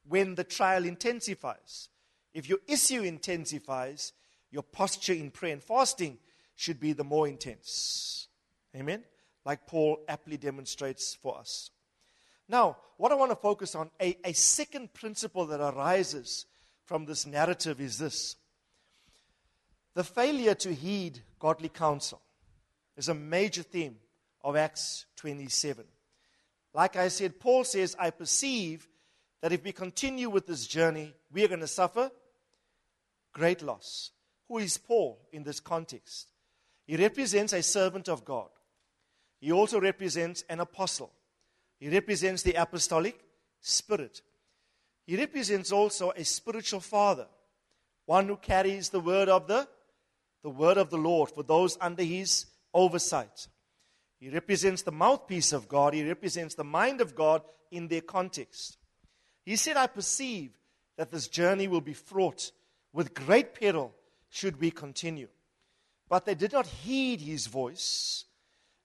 when 0.07 0.35
the 0.35 0.43
trial 0.43 0.85
intensifies. 0.85 1.89
If 2.33 2.47
your 2.47 2.59
issue 2.67 3.03
intensifies, 3.03 4.13
your 4.51 4.63
posture 4.63 5.13
in 5.13 5.31
prayer 5.31 5.53
and 5.53 5.63
fasting 5.63 6.17
should 6.55 6.79
be 6.79 6.93
the 6.93 7.03
more 7.03 7.27
intense. 7.27 8.27
Amen? 8.75 9.03
Like 9.45 9.67
Paul 9.67 9.99
aptly 10.07 10.37
demonstrates 10.37 11.15
for 11.15 11.37
us. 11.37 11.71
Now, 12.47 12.77
what 12.97 13.11
I 13.11 13.15
want 13.15 13.31
to 13.31 13.35
focus 13.35 13.75
on, 13.75 13.89
a, 14.01 14.17
a 14.23 14.33
second 14.33 14.93
principle 14.93 15.45
that 15.47 15.61
arises 15.61 16.45
from 16.85 17.05
this 17.05 17.25
narrative 17.25 17.79
is 17.79 17.97
this 17.97 18.35
the 19.93 20.03
failure 20.03 20.55
to 20.55 20.73
heed 20.73 21.19
godly 21.39 21.69
counsel 21.69 22.21
is 22.97 23.09
a 23.09 23.13
major 23.13 23.63
theme 23.63 23.97
of 24.43 24.55
Acts 24.55 25.05
27. 25.17 25.85
Like 26.73 26.95
I 26.95 27.09
said, 27.09 27.39
Paul 27.39 27.63
says, 27.63 27.95
I 27.99 28.11
perceive 28.11 28.87
that 29.41 29.51
if 29.51 29.63
we 29.63 29.71
continue 29.71 30.29
with 30.29 30.47
this 30.47 30.65
journey, 30.65 31.13
we 31.31 31.43
are 31.43 31.47
going 31.47 31.59
to 31.59 31.67
suffer 31.67 32.11
great 33.33 33.61
loss. 33.61 34.11
Who 34.47 34.59
is 34.59 34.77
Paul 34.77 35.19
in 35.31 35.43
this 35.43 35.59
context? 35.59 36.27
He 36.85 36.95
represents 36.95 37.53
a 37.53 37.63
servant 37.63 38.09
of 38.09 38.25
God. 38.25 38.49
He 39.39 39.51
also 39.51 39.79
represents 39.79 40.43
an 40.49 40.59
apostle. 40.59 41.11
He 41.79 41.89
represents 41.89 42.43
the 42.43 42.53
apostolic 42.53 43.19
spirit. 43.59 44.21
He 45.05 45.17
represents 45.17 45.71
also 45.71 46.11
a 46.11 46.23
spiritual 46.23 46.79
father, 46.79 47.27
one 48.05 48.27
who 48.27 48.37
carries 48.37 48.89
the 48.89 48.99
word 48.99 49.29
of 49.29 49.47
the, 49.47 49.67
the 50.43 50.49
word 50.49 50.77
of 50.77 50.89
the 50.89 50.97
Lord 50.97 51.31
for 51.31 51.43
those 51.43 51.77
under 51.79 52.03
his 52.03 52.45
oversight. 52.73 53.47
He 54.19 54.29
represents 54.29 54.83
the 54.83 54.91
mouthpiece 54.91 55.51
of 55.51 55.67
God. 55.67 55.93
He 55.93 56.07
represents 56.07 56.55
the 56.55 56.63
mind 56.63 57.01
of 57.01 57.15
God 57.15 57.41
in 57.71 57.87
their 57.87 58.01
context. 58.01 58.77
He 59.43 59.55
said, 59.55 59.77
I 59.77 59.87
perceive 59.87 60.51
that 60.97 61.09
this 61.09 61.27
journey 61.27 61.67
will 61.67 61.81
be 61.81 61.93
fraught 61.93 62.51
with 62.93 63.13
great 63.13 63.53
peril 63.59 63.93
should 64.29 64.59
we 64.59 64.71
continue. 64.71 65.27
But 66.07 66.25
they 66.25 66.35
did 66.35 66.51
not 66.51 66.67
heed 66.67 67.21
his 67.21 67.47
voice, 67.47 68.25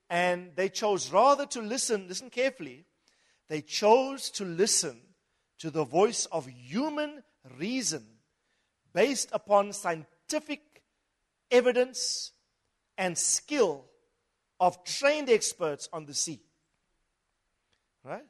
and 0.08 0.52
they 0.54 0.68
chose 0.68 1.12
rather 1.12 1.44
to 1.46 1.60
listen, 1.60 2.08
listen 2.08 2.30
carefully, 2.30 2.84
they 3.48 3.60
chose 3.60 4.30
to 4.30 4.44
listen 4.44 5.00
to 5.58 5.70
the 5.70 5.84
voice 5.84 6.26
of 6.26 6.46
human 6.46 7.22
reason 7.58 8.04
based 8.92 9.28
upon 9.32 9.72
scientific 9.72 10.75
evidence 11.50 12.32
and 12.98 13.16
skill 13.16 13.84
of 14.58 14.82
trained 14.84 15.28
experts 15.28 15.88
on 15.92 16.06
the 16.06 16.14
sea. 16.14 16.40
Right? 18.04 18.24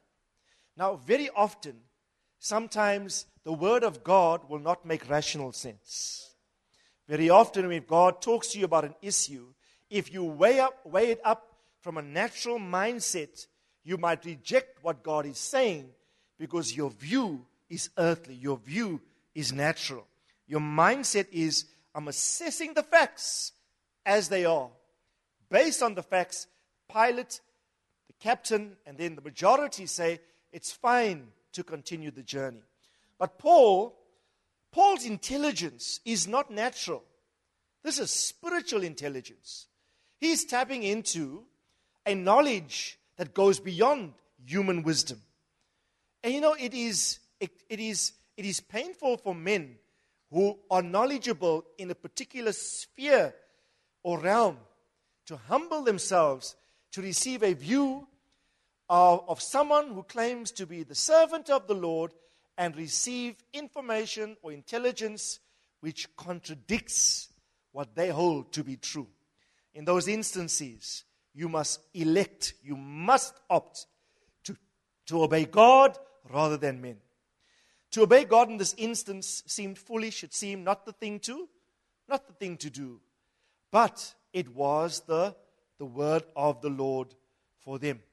Now, 0.75 0.95
very 0.95 1.29
often, 1.35 1.75
sometimes 2.39 3.25
the 3.43 3.53
Word 3.53 3.83
of 3.83 4.03
God 4.03 4.49
will 4.49 4.59
not 4.59 4.85
make 4.85 5.09
rational 5.09 5.51
sense. 5.51 6.35
Very 7.07 7.29
often, 7.29 7.67
when 7.67 7.83
God 7.87 8.21
talks 8.21 8.49
to 8.49 8.59
you 8.59 8.65
about 8.65 8.85
an 8.85 8.95
issue, 9.01 9.47
if 9.89 10.11
you 10.11 10.23
weigh, 10.23 10.59
up, 10.59 10.85
weigh 10.85 11.11
it 11.11 11.21
up 11.23 11.55
from 11.79 11.97
a 11.97 12.01
natural 12.01 12.59
mindset, 12.59 13.47
you 13.83 13.97
might 13.97 14.25
reject 14.25 14.83
what 14.83 15.03
God 15.03 15.25
is 15.25 15.37
saying 15.37 15.89
because 16.37 16.75
your 16.75 16.89
view 16.89 17.45
is 17.69 17.89
earthly, 17.97 18.35
your 18.35 18.57
view 18.57 19.01
is 19.33 19.53
natural. 19.53 20.05
Your 20.47 20.59
mindset 20.59 21.27
is, 21.31 21.65
I'm 21.97 22.07
assessing 22.07 22.75
the 22.75 22.83
facts 22.83 23.53
as 24.05 24.29
they 24.29 24.45
are. 24.45 24.69
Based 25.49 25.81
on 25.81 25.95
the 25.95 26.03
facts, 26.03 26.45
pilot, 26.87 27.41
the 28.05 28.13
captain, 28.19 28.77
and 28.85 28.99
then 28.99 29.15
the 29.15 29.21
majority 29.21 29.87
say 29.87 30.19
it's 30.53 30.71
fine 30.71 31.29
to 31.53 31.63
continue 31.63 32.11
the 32.11 32.21
journey. 32.21 32.61
But 33.17 33.39
Paul 33.39 33.95
Paul's 34.71 35.05
intelligence 35.05 35.99
is 36.05 36.27
not 36.27 36.51
natural. 36.51 37.03
This 37.83 37.97
is 37.97 38.11
spiritual 38.11 38.83
intelligence. 38.83 39.65
He's 40.19 40.45
tapping 40.45 40.83
into 40.83 41.45
a 42.05 42.13
knowledge 42.13 42.99
that 43.17 43.33
goes 43.33 43.59
beyond 43.59 44.13
human 44.45 44.83
wisdom. 44.83 45.19
And 46.23 46.31
you 46.31 46.41
know, 46.41 46.53
it 46.53 46.75
is 46.75 47.19
it, 47.39 47.51
it, 47.69 47.79
is, 47.79 48.13
it 48.35 48.45
is 48.45 48.59
painful 48.59 49.17
for 49.17 49.33
men 49.33 49.77
who 50.31 50.57
are 50.69 50.81
knowledgeable 50.81 51.63
in 51.77 51.89
a 51.91 51.95
particular 51.95 52.51
sphere 52.51 53.33
or 54.03 54.19
realm 54.19 54.57
to 55.25 55.37
humble 55.47 55.83
themselves 55.83 56.55
to 56.91 57.01
receive 57.01 57.43
a 57.43 57.53
view 57.53 58.07
of, 58.89 59.23
of 59.27 59.41
someone 59.41 59.89
who 59.89 60.03
claims 60.03 60.51
to 60.51 60.65
be 60.65 60.83
the 60.83 60.95
servant 60.95 61.49
of 61.49 61.67
the 61.67 61.75
Lord 61.75 62.13
and 62.57 62.75
receive 62.75 63.35
information 63.53 64.35
or 64.41 64.51
intelligence 64.51 65.39
which 65.81 66.13
contradicts 66.15 67.29
what 67.71 67.95
they 67.95 68.09
hold 68.09 68.51
to 68.53 68.63
be 68.63 68.75
true. 68.75 69.07
In 69.73 69.85
those 69.85 70.07
instances, 70.07 71.03
you 71.35 71.47
must 71.49 71.79
elect, 71.93 72.53
you 72.63 72.75
must 72.75 73.35
opt 73.49 73.85
to, 74.45 74.57
to 75.05 75.21
obey 75.21 75.45
God 75.45 75.97
rather 76.29 76.57
than 76.57 76.81
men. 76.81 76.97
To 77.97 78.03
obey 78.03 78.25
God 78.25 78.51
in 78.51 78.57
this 78.57 78.75
instance 78.77 79.41
seemed 79.47 79.79
foolish. 79.79 80.23
It 80.23 80.31
seemed 80.31 80.63
not 80.63 80.85
the 80.85 80.91
thing 80.91 81.19
to, 81.21 81.49
not 82.07 82.27
the 82.27 82.33
thing 82.33 82.55
to 82.57 82.69
do. 82.69 82.99
But 83.71 84.13
it 84.31 84.53
was 84.53 85.01
the, 85.07 85.35
the 85.79 85.85
word 85.85 86.21
of 86.35 86.61
the 86.61 86.69
Lord 86.69 87.15
for 87.57 87.79
them. 87.79 88.03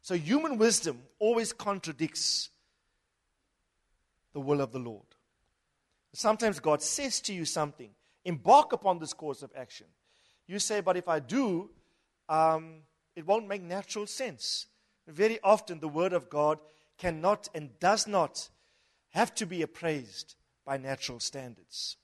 So 0.00 0.14
human 0.14 0.58
wisdom 0.58 1.02
always 1.18 1.52
contradicts 1.52 2.50
the 4.32 4.38
will 4.38 4.60
of 4.60 4.70
the 4.70 4.78
Lord. 4.78 5.06
Sometimes 6.12 6.60
God 6.60 6.80
says 6.80 7.20
to 7.22 7.34
you 7.34 7.44
something, 7.44 7.90
embark 8.24 8.72
upon 8.72 9.00
this 9.00 9.12
course 9.12 9.42
of 9.42 9.50
action. 9.56 9.88
You 10.46 10.60
say, 10.60 10.80
but 10.80 10.96
if 10.96 11.08
I 11.08 11.18
do, 11.18 11.70
um, 12.28 12.74
it 13.16 13.26
won't 13.26 13.48
make 13.48 13.62
natural 13.62 14.06
sense. 14.06 14.66
Very 15.08 15.40
often, 15.42 15.80
the 15.80 15.88
Word 15.88 16.12
of 16.12 16.30
God 16.30 16.60
cannot 16.96 17.48
and 17.56 17.76
does 17.80 18.06
not 18.06 18.50
have 19.16 19.34
to 19.34 19.46
be 19.46 19.62
appraised 19.62 20.34
by 20.66 20.76
natural 20.76 21.18
standards. 21.18 21.96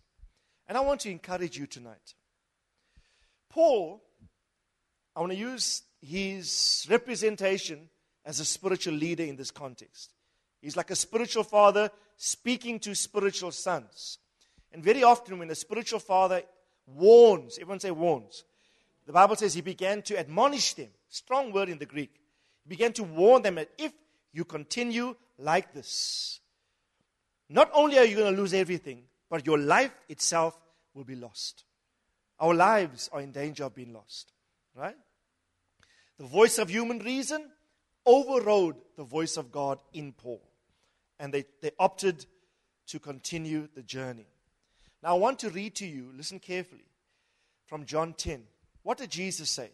And 0.66 0.78
I 0.78 0.80
want 0.80 1.00
to 1.00 1.10
encourage 1.10 1.58
you 1.58 1.66
tonight. 1.66 2.14
Paul, 3.50 4.02
I 5.14 5.20
want 5.20 5.32
to 5.32 5.38
use 5.38 5.82
his 6.00 6.86
representation 6.88 7.90
as 8.24 8.40
a 8.40 8.46
spiritual 8.46 8.94
leader 8.94 9.24
in 9.24 9.36
this 9.36 9.50
context. 9.50 10.14
He's 10.62 10.74
like 10.74 10.90
a 10.90 10.96
spiritual 10.96 11.44
father 11.44 11.90
speaking 12.16 12.78
to 12.80 12.94
spiritual 12.94 13.50
sons. 13.50 14.16
And 14.72 14.82
very 14.82 15.02
often, 15.02 15.38
when 15.38 15.50
a 15.50 15.54
spiritual 15.54 16.00
father 16.00 16.42
warns, 16.86 17.58
everyone 17.58 17.80
say 17.80 17.90
warns, 17.90 18.42
the 19.04 19.12
Bible 19.12 19.36
says 19.36 19.52
he 19.52 19.60
began 19.60 20.00
to 20.02 20.18
admonish 20.18 20.72
them. 20.72 20.88
Strong 21.10 21.52
word 21.52 21.68
in 21.68 21.76
the 21.76 21.84
Greek. 21.84 22.14
He 22.64 22.70
began 22.70 22.94
to 22.94 23.02
warn 23.02 23.42
them 23.42 23.56
that 23.56 23.68
if 23.76 23.92
you 24.32 24.46
continue 24.46 25.14
like 25.36 25.74
this, 25.74 26.40
not 27.52 27.70
only 27.74 27.98
are 27.98 28.04
you 28.04 28.16
going 28.16 28.34
to 28.34 28.40
lose 28.40 28.54
everything, 28.54 29.02
but 29.28 29.46
your 29.46 29.58
life 29.58 29.92
itself 30.08 30.58
will 30.94 31.04
be 31.04 31.16
lost. 31.16 31.64
Our 32.38 32.54
lives 32.54 33.08
are 33.12 33.20
in 33.20 33.32
danger 33.32 33.64
of 33.64 33.74
being 33.74 33.92
lost. 33.92 34.32
Right? 34.74 34.96
The 36.18 36.26
voice 36.26 36.58
of 36.58 36.68
human 36.68 36.98
reason 37.00 37.50
overrode 38.06 38.76
the 38.96 39.04
voice 39.04 39.36
of 39.36 39.52
God 39.52 39.78
in 39.92 40.12
Paul. 40.12 40.42
And 41.18 41.32
they, 41.32 41.44
they 41.60 41.70
opted 41.78 42.26
to 42.88 42.98
continue 42.98 43.68
the 43.74 43.82
journey. 43.82 44.26
Now, 45.02 45.10
I 45.10 45.18
want 45.18 45.38
to 45.40 45.50
read 45.50 45.74
to 45.76 45.86
you, 45.86 46.10
listen 46.16 46.38
carefully, 46.38 46.86
from 47.66 47.84
John 47.86 48.14
10. 48.14 48.42
What 48.82 48.98
did 48.98 49.10
Jesus 49.10 49.50
say? 49.50 49.70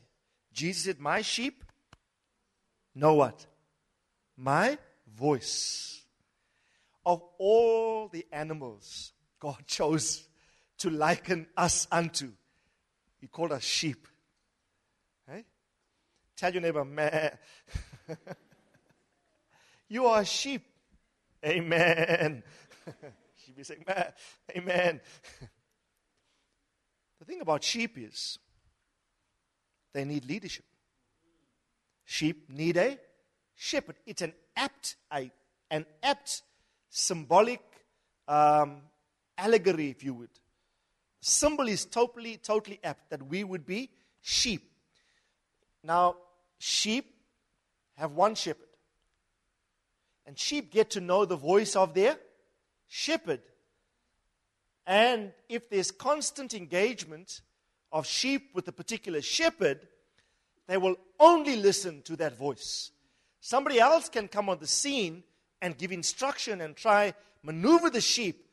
Jesus 0.53 0.85
said, 0.85 1.01
My 1.01 1.23
sheep 1.23 1.65
know 2.95 3.15
what? 3.15 3.47
My 4.37 4.79
voice. 5.17 5.98
Of 7.09 7.23
all 7.39 8.09
the 8.09 8.27
animals 8.31 9.15
God 9.41 9.57
chose 9.67 10.29
to 10.77 10.91
liken 10.91 11.47
us 11.57 11.89
unto, 11.91 12.29
He 13.19 13.29
called 13.29 13.53
us 13.53 13.65
sheep. 13.65 14.07
Hey? 15.27 15.47
Tell 16.37 16.53
your 16.53 16.61
neighbor, 16.61 16.85
man. 16.85 17.39
you 19.89 20.05
are 20.05 20.21
a 20.21 20.25
sheep. 20.27 20.67
Amen. 21.43 22.43
She'd 23.37 23.57
be 23.57 23.63
saying, 23.63 23.85
man, 23.89 24.13
amen. 24.55 25.01
the 27.19 27.25
thing 27.25 27.41
about 27.41 27.65
sheep 27.65 27.97
is 27.97 28.39
they 29.95 30.05
need 30.05 30.27
leadership. 30.27 30.67
Sheep 32.05 32.51
need 32.51 32.77
a 32.77 32.99
shepherd. 33.55 33.97
It's 34.05 34.21
an 34.21 34.35
apt, 34.55 34.97
an 35.71 35.87
apt 36.03 36.43
symbolic 36.91 37.61
um, 38.27 38.83
allegory, 39.37 39.91
if 39.91 40.05
you 40.05 40.15
would. 40.15 40.31
Symbol 41.21 41.69
is 41.69 41.85
totally, 41.85 42.37
totally 42.37 42.81
apt 42.83 43.11
that 43.11 43.27
we 43.27 43.45
would 43.45 43.67
be 43.67 43.91
sheep. 44.21 44.71
Now, 45.83 46.17
sheep 46.59 47.15
have 47.97 48.13
one 48.13 48.35
shepherd. 48.35 48.69
And 50.27 50.39
sheep 50.39 50.71
get 50.71 50.91
to 50.91 51.01
know 51.01 51.25
the 51.25 51.37
voice 51.37 51.75
of 51.75 51.95
their 51.95 52.19
shepherd. 52.87 53.41
And 54.87 55.33
if 55.49 55.69
there's 55.69 55.91
constant 55.91 56.55
engagement 56.55 57.41
of 57.91 58.07
sheep 58.07 58.51
with 58.55 58.69
a 58.69 58.73
particular 58.73 59.23
shepherd, 59.23 59.87
they 60.67 60.77
will 60.77 60.97
only 61.19 61.57
listen 61.57 62.03
to 62.03 62.17
that 62.17 62.37
voice. 62.37 62.91
Somebody 63.41 63.81
else 63.81 64.09
can 64.09 64.29
come 64.29 64.49
on 64.49 64.59
the 64.59 64.67
scene 64.67 65.23
and 65.61 65.77
give 65.77 65.93
instruction 65.93 66.61
and 66.61 66.77
try 66.77 67.15
maneuver 67.43 67.91
the 67.91 68.01
sheep. 68.01 68.47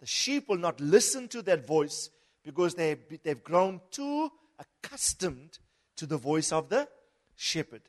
The 0.00 0.06
sheep 0.06 0.48
will 0.48 0.58
not 0.58 0.80
listen 0.80 1.28
to 1.28 1.42
that 1.42 1.66
voice 1.66 2.10
because 2.44 2.74
they, 2.74 2.96
they've 3.22 3.42
grown 3.42 3.80
too 3.90 4.30
accustomed 4.58 5.58
to 5.96 6.06
the 6.06 6.16
voice 6.16 6.52
of 6.52 6.68
the 6.68 6.88
shepherd. 7.36 7.82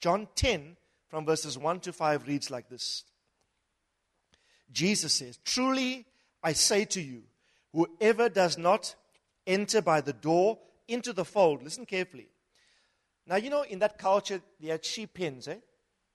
John 0.00 0.28
10, 0.34 0.76
from 1.08 1.24
verses 1.24 1.56
1 1.56 1.80
to 1.80 1.92
5, 1.92 2.26
reads 2.26 2.50
like 2.50 2.68
this 2.68 3.04
Jesus 4.70 5.14
says, 5.14 5.38
Truly 5.44 6.04
I 6.42 6.52
say 6.52 6.84
to 6.86 7.00
you, 7.00 7.22
whoever 7.72 8.28
does 8.28 8.58
not 8.58 8.94
enter 9.46 9.80
by 9.80 10.00
the 10.00 10.12
door 10.12 10.58
into 10.88 11.12
the 11.12 11.24
fold, 11.24 11.62
listen 11.62 11.86
carefully. 11.86 12.28
Now, 13.26 13.36
you 13.36 13.48
know, 13.48 13.62
in 13.62 13.78
that 13.78 13.98
culture, 13.98 14.40
they 14.60 14.68
had 14.68 14.84
sheep 14.84 15.14
pens, 15.14 15.48
eh? 15.48 15.56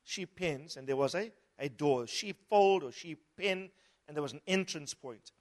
Sheep 0.03 0.35
pens, 0.35 0.77
and 0.77 0.87
there 0.87 0.95
was 0.95 1.15
a, 1.15 1.31
a 1.59 1.69
door, 1.69 2.07
sheep 2.07 2.37
fold 2.49 2.83
or 2.83 2.91
sheep 2.91 3.21
pen, 3.37 3.69
and 4.07 4.15
there 4.15 4.23
was 4.23 4.33
an 4.33 4.41
entrance 4.47 4.93
point. 4.93 5.31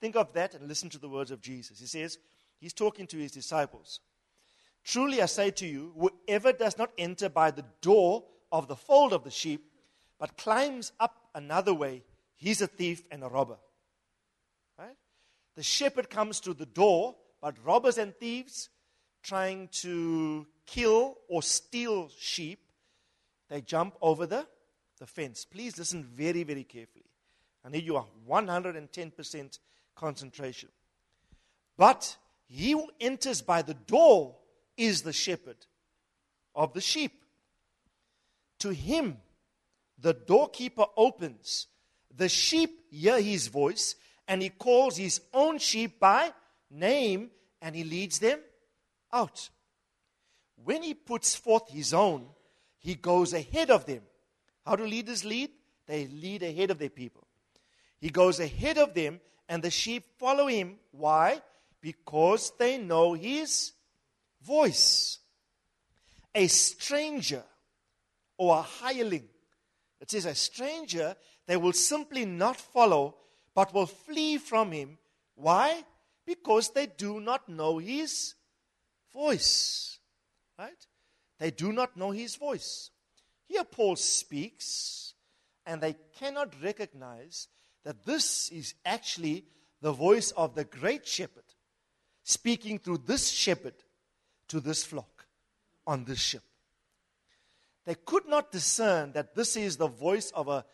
Think 0.00 0.16
of 0.16 0.32
that 0.32 0.54
and 0.54 0.68
listen 0.68 0.90
to 0.90 0.98
the 0.98 1.08
words 1.08 1.30
of 1.30 1.40
Jesus. 1.40 1.78
He 1.78 1.86
says, 1.86 2.18
He's 2.58 2.72
talking 2.72 3.06
to 3.08 3.18
his 3.18 3.32
disciples. 3.32 4.00
Truly 4.84 5.20
I 5.20 5.26
say 5.26 5.50
to 5.50 5.66
you, 5.66 5.92
whoever 5.98 6.52
does 6.52 6.78
not 6.78 6.90
enter 6.96 7.28
by 7.28 7.50
the 7.50 7.64
door 7.80 8.24
of 8.52 8.68
the 8.68 8.76
fold 8.76 9.12
of 9.12 9.24
the 9.24 9.30
sheep, 9.30 9.70
but 10.18 10.36
climbs 10.36 10.92
up 11.00 11.28
another 11.34 11.74
way, 11.74 12.04
he's 12.36 12.62
a 12.62 12.66
thief 12.66 13.02
and 13.10 13.22
a 13.22 13.28
robber. 13.28 13.58
Right? 14.78 14.96
The 15.56 15.62
shepherd 15.62 16.08
comes 16.08 16.40
to 16.40 16.54
the 16.54 16.66
door, 16.66 17.16
but 17.42 17.56
robbers 17.64 17.98
and 17.98 18.14
thieves 18.16 18.70
trying 19.22 19.68
to 19.72 20.46
kill 20.66 21.18
or 21.28 21.42
steal 21.42 22.08
sheep, 22.16 22.60
they 23.48 23.60
jump 23.60 23.96
over 24.00 24.24
the, 24.24 24.46
the 24.98 25.06
fence. 25.06 25.44
Please 25.44 25.78
listen 25.78 26.04
very, 26.04 26.42
very 26.42 26.64
carefully. 26.64 27.04
I 27.64 27.68
need 27.68 27.84
your 27.84 28.06
110% 28.28 29.58
concentration. 29.94 30.68
But 31.76 32.16
he 32.46 32.72
who 32.72 32.90
enters 33.00 33.42
by 33.42 33.62
the 33.62 33.74
door 33.74 34.36
is 34.76 35.02
the 35.02 35.12
shepherd 35.12 35.56
of 36.54 36.72
the 36.72 36.80
sheep. 36.80 37.24
To 38.60 38.70
him, 38.70 39.18
the 39.98 40.14
doorkeeper 40.14 40.86
opens. 40.96 41.66
The 42.14 42.28
sheep 42.28 42.70
hear 42.90 43.20
his 43.20 43.48
voice, 43.48 43.96
and 44.28 44.40
he 44.40 44.48
calls 44.48 44.96
his 44.96 45.20
own 45.34 45.58
sheep 45.58 45.98
by 45.98 46.32
name, 46.70 47.30
and 47.60 47.74
he 47.74 47.84
leads 47.84 48.18
them 48.18 48.38
out. 49.12 49.50
When 50.64 50.82
he 50.82 50.94
puts 50.94 51.34
forth 51.34 51.68
his 51.68 51.92
own, 51.92 52.26
he 52.78 52.94
goes 52.94 53.32
ahead 53.32 53.70
of 53.70 53.86
them. 53.86 54.02
How 54.66 54.74
do 54.74 54.84
leaders 54.84 55.24
lead? 55.24 55.50
They 55.86 56.06
lead 56.08 56.42
ahead 56.42 56.72
of 56.72 56.78
their 56.78 56.90
people. 56.90 57.26
He 58.00 58.10
goes 58.10 58.40
ahead 58.40 58.78
of 58.78 58.94
them, 58.94 59.20
and 59.48 59.62
the 59.62 59.70
sheep 59.70 60.04
follow 60.18 60.48
him. 60.48 60.76
Why? 60.90 61.40
Because 61.80 62.52
they 62.58 62.76
know 62.76 63.14
his 63.14 63.72
voice. 64.42 65.18
A 66.34 66.48
stranger 66.48 67.44
or 68.36 68.58
a 68.58 68.62
hireling, 68.62 69.28
it 70.00 70.10
says 70.10 70.26
a 70.26 70.34
stranger, 70.34 71.14
they 71.46 71.56
will 71.56 71.72
simply 71.72 72.24
not 72.26 72.56
follow, 72.56 73.14
but 73.54 73.72
will 73.72 73.86
flee 73.86 74.36
from 74.36 74.72
him. 74.72 74.98
Why? 75.36 75.84
Because 76.26 76.70
they 76.70 76.86
do 76.86 77.20
not 77.20 77.48
know 77.48 77.78
his 77.78 78.34
voice. 79.12 79.98
Right? 80.58 80.86
They 81.38 81.50
do 81.52 81.72
not 81.72 81.96
know 81.96 82.10
his 82.10 82.34
voice. 82.36 82.90
Here 83.46 83.64
Paul 83.64 83.96
speaks 83.96 85.14
and 85.64 85.80
they 85.80 85.96
cannot 86.18 86.54
recognize 86.62 87.48
that 87.84 88.04
this 88.04 88.50
is 88.50 88.74
actually 88.84 89.44
the 89.80 89.92
voice 89.92 90.32
of 90.32 90.54
the 90.54 90.64
great 90.64 91.06
shepherd 91.06 91.44
speaking 92.22 92.78
through 92.78 92.98
this 92.98 93.28
shepherd 93.28 93.74
to 94.48 94.60
this 94.60 94.84
flock 94.84 95.26
on 95.86 96.04
this 96.04 96.18
ship. 96.18 96.42
They 97.84 97.94
could 97.94 98.26
not 98.26 98.50
discern 98.50 99.12
that 99.12 99.34
this 99.36 99.56
is 99.56 99.76
the 99.76 99.86
voice 99.86 100.32
of 100.32 100.48
a, 100.48 100.64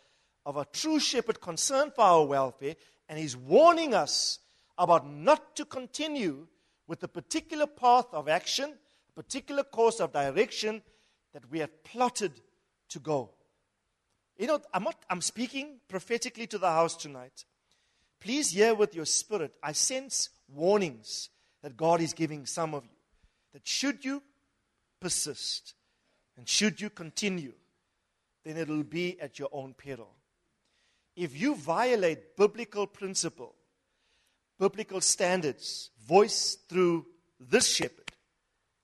of 0.47 0.57
a 0.57 0.65
true 0.73 0.99
shepherd 0.99 1.41
concerned 1.41 1.93
for 1.95 2.05
our 2.05 2.25
welfare, 2.25 2.75
and 3.09 3.19
he's 3.19 3.37
warning 3.37 3.93
us 3.93 4.39
about 4.79 5.07
not 5.07 5.55
to 5.57 5.67
continue 5.67 6.47
with 6.87 7.01
the 7.01 7.09
particular 7.09 7.67
path 7.67 8.07
of 8.13 8.29
action, 8.29 8.75
a 9.11 9.23
particular 9.23 9.63
course 9.63 10.01
of 10.01 10.13
direction 10.13 10.83
that 11.35 11.51
we 11.51 11.59
have 11.59 11.85
plotted 11.85 12.33
to 12.93 12.99
go. 12.99 13.31
You 14.39 14.47
know, 14.47 14.61
I'm, 14.73 14.85
not, 14.85 14.97
I'm 15.11 15.21
speaking 15.21 15.81
prophetically 15.89 16.47
to 16.49 16.59
the 16.59 16.71
house 16.71 16.97
tonight. 16.97 17.45
Please 18.21 18.51
hear 18.51 18.75
with 18.75 18.95
your 18.95 19.05
spirit. 19.05 19.55
I 19.63 19.73
sense 19.73 20.31
warnings 20.49 21.29
that 21.63 21.77
God 21.77 22.01
is 22.01 22.13
giving 22.13 22.47
some 22.47 22.75
of 22.75 22.85
you. 22.85 22.91
That 23.53 23.67
should 23.67 24.05
you 24.05 24.23
persist 25.01 25.75
and 26.37 26.49
should 26.49 26.81
you 26.81 26.89
continue, 26.89 27.53
then 28.45 28.57
it'll 28.57 28.85
be 28.85 29.21
at 29.21 29.39
your 29.39 29.49
own 29.53 29.75
peril. 29.75 30.15
If 31.15 31.39
you 31.39 31.55
violate 31.55 32.37
biblical 32.37 32.87
principle, 32.87 33.55
biblical 34.59 35.01
standards, 35.01 35.91
voiced 36.07 36.69
through 36.69 37.07
this 37.39 37.69
shepherd, 37.69 38.13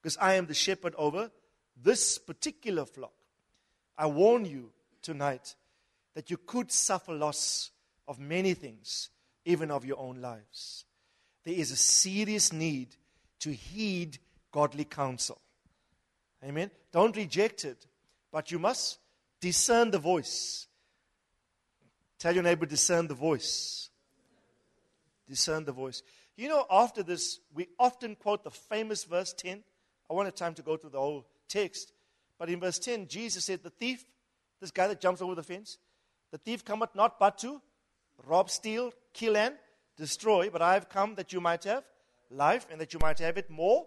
because 0.03 0.19
I 0.21 0.35
am 0.35 0.47
the 0.47 0.55
shepherd 0.55 0.95
over 0.99 1.31
this 1.83 2.19
particular 2.19 2.85
flock, 2.85 3.13
I 3.99 4.07
warn 4.07 4.45
you 4.45 4.71
tonight 5.03 5.57
that 6.15 6.31
you 6.31 6.37
could 6.37 6.71
suffer 6.71 7.13
loss 7.13 7.73
of 8.07 8.21
many 8.21 8.55
things, 8.55 9.11
even 9.45 9.73
of 9.73 9.85
your 9.85 9.99
own 9.99 10.21
lives. 10.21 10.85
There 11.45 11.55
is 11.55 11.73
a 11.73 11.77
serious 11.77 12.53
need 12.53 12.95
to 13.41 13.53
heed 13.53 14.19
godly 14.53 14.85
counsel. 14.85 15.41
Amen. 16.45 16.71
Don't 16.93 17.17
reject 17.17 17.65
it, 17.65 17.87
but 18.31 18.53
you 18.53 18.59
must 18.59 18.99
discern 19.41 19.91
the 19.91 19.99
voice. 19.99 20.69
Tell 22.19 22.35
your 22.35 22.45
neighbor, 22.45 22.67
discern 22.67 23.09
the 23.09 23.15
voice. 23.15 23.91
Discern 25.29 25.65
the 25.65 25.73
voice. 25.73 26.03
You 26.37 26.49
know, 26.49 26.67
after 26.71 27.03
this, 27.03 27.41
we 27.53 27.69
often 27.79 28.15
quote 28.15 28.45
the 28.45 28.51
famous 28.51 29.05
verse 29.05 29.33
10. 29.33 29.63
I 30.09 30.15
want 30.15 30.29
a 30.29 30.33
time 30.33 30.55
to 30.55 30.63
go 30.63 30.77
through 30.77 30.91
the 30.91 31.01
whole 31.01 31.27
text. 31.49 31.93
But 32.39 32.51
in 32.51 32.61
verse 32.61 32.79
10, 32.79 33.09
Jesus 33.09 33.45
said, 33.45 33.63
The 33.63 33.71
thief, 33.71 34.05
this 34.61 34.71
guy 34.71 34.87
that 34.89 35.01
jumps 35.01 35.21
over 35.21 35.35
the 35.35 35.43
fence, 35.43 35.79
the 36.31 36.39
thief 36.39 36.65
cometh 36.65 36.95
not 36.95 37.19
but 37.19 37.39
to 37.39 37.61
rob, 38.27 38.51
steal, 38.51 38.93
kill, 39.13 39.37
and 39.37 39.55
destroy. 39.97 40.51
But 40.51 40.63
I 40.63 40.75
have 40.75 40.89
come 40.89 41.15
that 41.17 41.33
you 41.33 41.41
might 41.41 41.65
have 41.65 41.85
life 42.31 42.67
and 42.71 42.81
that 42.81 42.93
you 42.93 42.99
might 43.01 43.19
have 43.19 43.39
it 43.39 43.51
more 43.51 43.87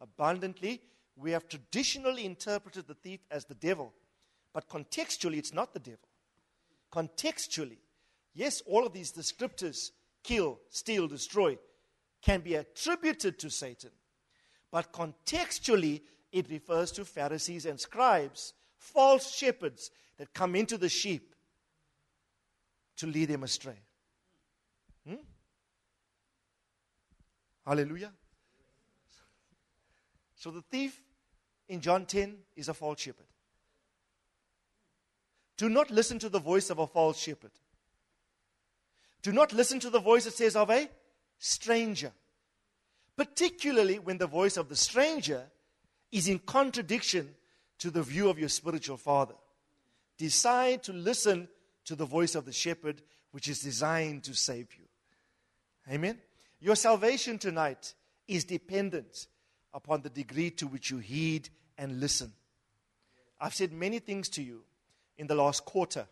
abundantly. 0.00 0.80
We 1.16 1.32
have 1.32 1.48
traditionally 1.48 2.24
interpreted 2.24 2.86
the 2.86 2.94
thief 2.94 3.20
as 3.30 3.44
the 3.44 3.54
devil. 3.54 3.92
But 4.52 4.68
contextually, 4.68 5.36
it's 5.36 5.54
not 5.54 5.72
the 5.72 5.80
devil. 5.80 6.08
Contextually, 6.92 7.78
yes, 8.34 8.62
all 8.66 8.86
of 8.86 8.92
these 8.92 9.12
descriptors 9.12 9.90
kill, 10.24 10.58
steal, 10.70 11.06
destroy 11.06 11.58
can 12.22 12.40
be 12.40 12.54
attributed 12.54 13.38
to 13.38 13.50
Satan. 13.50 13.90
But 14.70 14.92
contextually, 14.92 16.02
it 16.32 16.48
refers 16.50 16.92
to 16.92 17.04
Pharisees 17.04 17.66
and 17.66 17.78
scribes, 17.78 18.54
false 18.76 19.34
shepherds 19.34 19.90
that 20.18 20.32
come 20.32 20.54
into 20.54 20.78
the 20.78 20.88
sheep 20.88 21.34
to 22.96 23.06
lead 23.06 23.28
them 23.28 23.42
astray. 23.42 23.78
Hmm? 25.08 25.14
Hallelujah. 27.66 28.12
So 30.36 30.50
the 30.50 30.62
thief 30.62 31.02
in 31.68 31.80
John 31.80 32.06
10 32.06 32.36
is 32.56 32.68
a 32.68 32.74
false 32.74 33.00
shepherd. 33.00 33.26
Do 35.56 35.68
not 35.68 35.90
listen 35.90 36.18
to 36.20 36.28
the 36.28 36.38
voice 36.38 36.70
of 36.70 36.78
a 36.78 36.86
false 36.86 37.18
shepherd. 37.18 37.50
Do 39.22 39.32
not 39.32 39.52
listen 39.52 39.80
to 39.80 39.90
the 39.90 40.00
voice 40.00 40.24
that 40.24 40.32
says 40.32 40.56
of 40.56 40.70
a 40.70 40.88
stranger. 41.38 42.12
Particularly 43.16 43.98
when 43.98 44.16
the 44.16 44.26
voice 44.26 44.56
of 44.56 44.68
the 44.68 44.76
stranger 44.76 45.44
is 46.12 46.28
in 46.28 46.38
contradiction 46.40 47.34
to 47.78 47.90
the 47.90 48.02
view 48.02 48.28
of 48.28 48.38
your 48.38 48.48
spiritual 48.48 48.96
father. 48.96 49.34
Decide 50.18 50.82
to 50.84 50.92
listen 50.92 51.48
to 51.86 51.94
the 51.94 52.04
voice 52.04 52.34
of 52.34 52.44
the 52.44 52.52
shepherd, 52.52 53.02
which 53.32 53.48
is 53.48 53.60
designed 53.60 54.24
to 54.24 54.34
save 54.34 54.68
you. 54.78 54.84
Amen. 55.92 56.18
Your 56.60 56.76
salvation 56.76 57.38
tonight 57.38 57.94
is 58.28 58.44
dependent 58.44 59.26
upon 59.72 60.02
the 60.02 60.10
degree 60.10 60.50
to 60.50 60.66
which 60.66 60.90
you 60.90 60.98
heed 60.98 61.48
and 61.78 62.00
listen. 62.00 62.32
I've 63.40 63.54
said 63.54 63.72
many 63.72 63.98
things 63.98 64.28
to 64.30 64.42
you 64.42 64.62
in 65.16 65.26
the 65.26 65.34
last 65.34 65.64
quarter. 65.64 66.06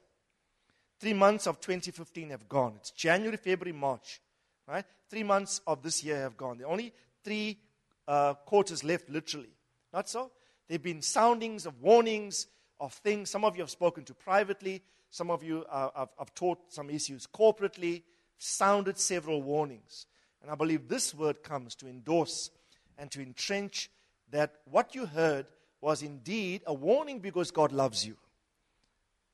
Three 1.00 1.12
months 1.12 1.46
of 1.46 1.60
2015 1.60 2.30
have 2.30 2.48
gone. 2.48 2.74
It's 2.76 2.90
January, 2.90 3.36
February, 3.36 3.76
March. 3.76 4.20
Right? 4.66 4.84
Three 5.08 5.22
months 5.22 5.60
of 5.66 5.82
this 5.82 6.02
year 6.02 6.16
have 6.16 6.36
gone. 6.36 6.58
There 6.58 6.66
are 6.66 6.70
only 6.70 6.92
three 7.22 7.58
uh, 8.06 8.34
quarters 8.34 8.82
left, 8.82 9.08
literally. 9.08 9.50
Not 9.92 10.08
so? 10.08 10.30
There 10.68 10.74
have 10.74 10.82
been 10.82 11.02
soundings 11.02 11.66
of 11.66 11.80
warnings 11.80 12.46
of 12.80 12.92
things. 12.92 13.30
Some 13.30 13.44
of 13.44 13.56
you 13.56 13.62
have 13.62 13.70
spoken 13.70 14.04
to 14.04 14.14
privately. 14.14 14.82
Some 15.10 15.30
of 15.30 15.42
you 15.42 15.64
uh, 15.70 15.88
have, 15.96 16.10
have 16.18 16.34
taught 16.34 16.58
some 16.72 16.90
issues 16.90 17.26
corporately, 17.26 18.02
sounded 18.36 18.98
several 18.98 19.42
warnings. 19.42 20.06
And 20.42 20.50
I 20.50 20.54
believe 20.54 20.88
this 20.88 21.14
word 21.14 21.42
comes 21.42 21.74
to 21.76 21.88
endorse 21.88 22.50
and 22.98 23.10
to 23.12 23.22
entrench 23.22 23.90
that 24.30 24.56
what 24.70 24.94
you 24.94 25.06
heard 25.06 25.46
was 25.80 26.02
indeed 26.02 26.62
a 26.66 26.74
warning 26.74 27.20
because 27.20 27.50
God 27.50 27.72
loves 27.72 28.06
you. 28.06 28.16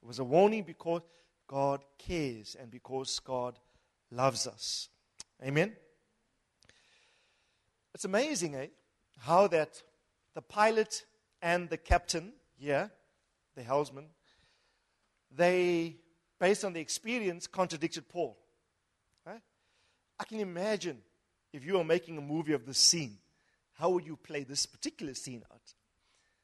It 0.03 0.07
was 0.07 0.19
a 0.19 0.25
warning 0.25 0.63
because 0.63 1.03
God 1.47 1.81
cares 1.99 2.57
and 2.59 2.71
because 2.71 3.19
God 3.19 3.59
loves 4.11 4.47
us. 4.47 4.89
Amen? 5.43 5.73
It's 7.95 8.05
amazing, 8.05 8.55
eh? 8.55 8.67
How 9.19 9.47
that 9.49 9.83
the 10.35 10.43
pilot 10.43 11.05
and 11.41 11.69
the 11.69 11.77
captain 11.77 12.33
here, 12.57 12.91
the 13.55 13.63
helmsman, 13.63 14.07
they, 15.37 15.97
based 16.39 16.65
on 16.65 16.73
the 16.73 16.81
experience, 16.81 17.47
contradicted 17.47 18.09
Paul. 18.09 18.37
Right? 19.27 19.41
I 20.19 20.25
can 20.25 20.41
imagine 20.41 20.99
if 21.53 21.65
you 21.65 21.75
were 21.75 21.85
making 21.85 22.19
a 22.19 22.21
movie 22.21 22.53
of 22.53 22.67
this 22.67 22.79
scene, 22.79 23.19
how 23.75 23.91
would 23.91 24.07
you 24.07 24.17
play 24.17 24.45
this 24.45 24.67
particular 24.67 25.15
scene 25.15 25.43
out? 25.53 25.75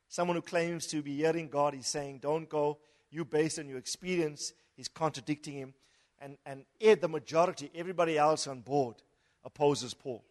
Someone 0.09 0.37
who 0.37 0.43
claims 0.43 0.87
to 0.89 1.03
be 1.03 1.17
hearing 1.17 1.49
God 1.49 1.75
is 1.75 1.87
saying, 1.87 2.19
Don't 2.19 2.49
go. 2.49 2.79
You, 3.11 3.25
based 3.25 3.59
on 3.59 3.69
your 3.69 3.79
experience, 3.79 4.53
is 4.77 4.89
contradicting 4.89 5.55
him. 5.55 5.75
And, 6.21 6.37
and 6.45 6.65
eh, 6.81 6.97
the 6.97 7.09
majority, 7.09 7.71
everybody 7.75 8.19
else 8.19 8.47
on 8.47 8.61
board, 8.61 8.97
opposes 9.45 9.95
Paul. 9.95 10.25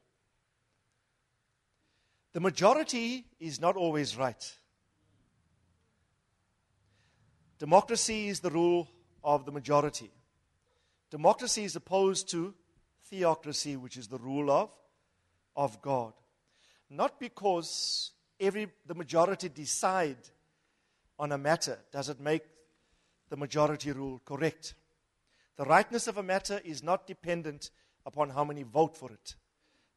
The 2.33 2.39
majority 2.39 3.25
is 3.39 3.59
not 3.59 3.75
always 3.75 4.15
right. 4.15 4.55
Democracy 7.57 8.27
is 8.29 8.39
the 8.39 8.51
rule 8.51 8.87
of 9.23 9.45
the 9.45 9.51
majority. 9.51 10.11
Democracy 11.09 11.63
is 11.63 11.75
opposed 11.75 12.29
to 12.29 12.53
theocracy, 13.09 13.75
which 13.75 13.97
is 13.97 14.07
the 14.07 14.19
rule 14.19 14.51
of, 14.51 14.69
of 15.55 15.81
God. 15.81 16.13
Not 16.89 17.19
because 17.19 18.11
every, 18.39 18.67
the 18.85 18.95
majority 18.95 19.49
decide 19.49 20.17
on 21.17 21.31
a 21.31 21.37
matter 21.37 21.79
does 21.91 22.09
it 22.09 22.19
make 22.19 22.43
the 23.29 23.37
majority 23.37 23.91
rule 23.91 24.21
correct. 24.23 24.75
The 25.57 25.65
rightness 25.65 26.07
of 26.07 26.17
a 26.17 26.23
matter 26.23 26.61
is 26.63 26.81
not 26.81 27.07
dependent 27.07 27.71
upon 28.05 28.29
how 28.29 28.43
many 28.43 28.63
vote 28.63 28.95
for 28.95 29.11
it. 29.11 29.35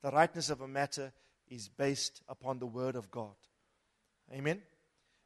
The 0.02 0.10
rightness 0.10 0.50
of 0.50 0.60
a 0.60 0.68
matter 0.68 1.12
is 1.52 1.68
based 1.68 2.22
upon 2.28 2.58
the 2.58 2.66
Word 2.66 2.96
of 2.96 3.10
God. 3.10 3.34
Amen? 4.32 4.62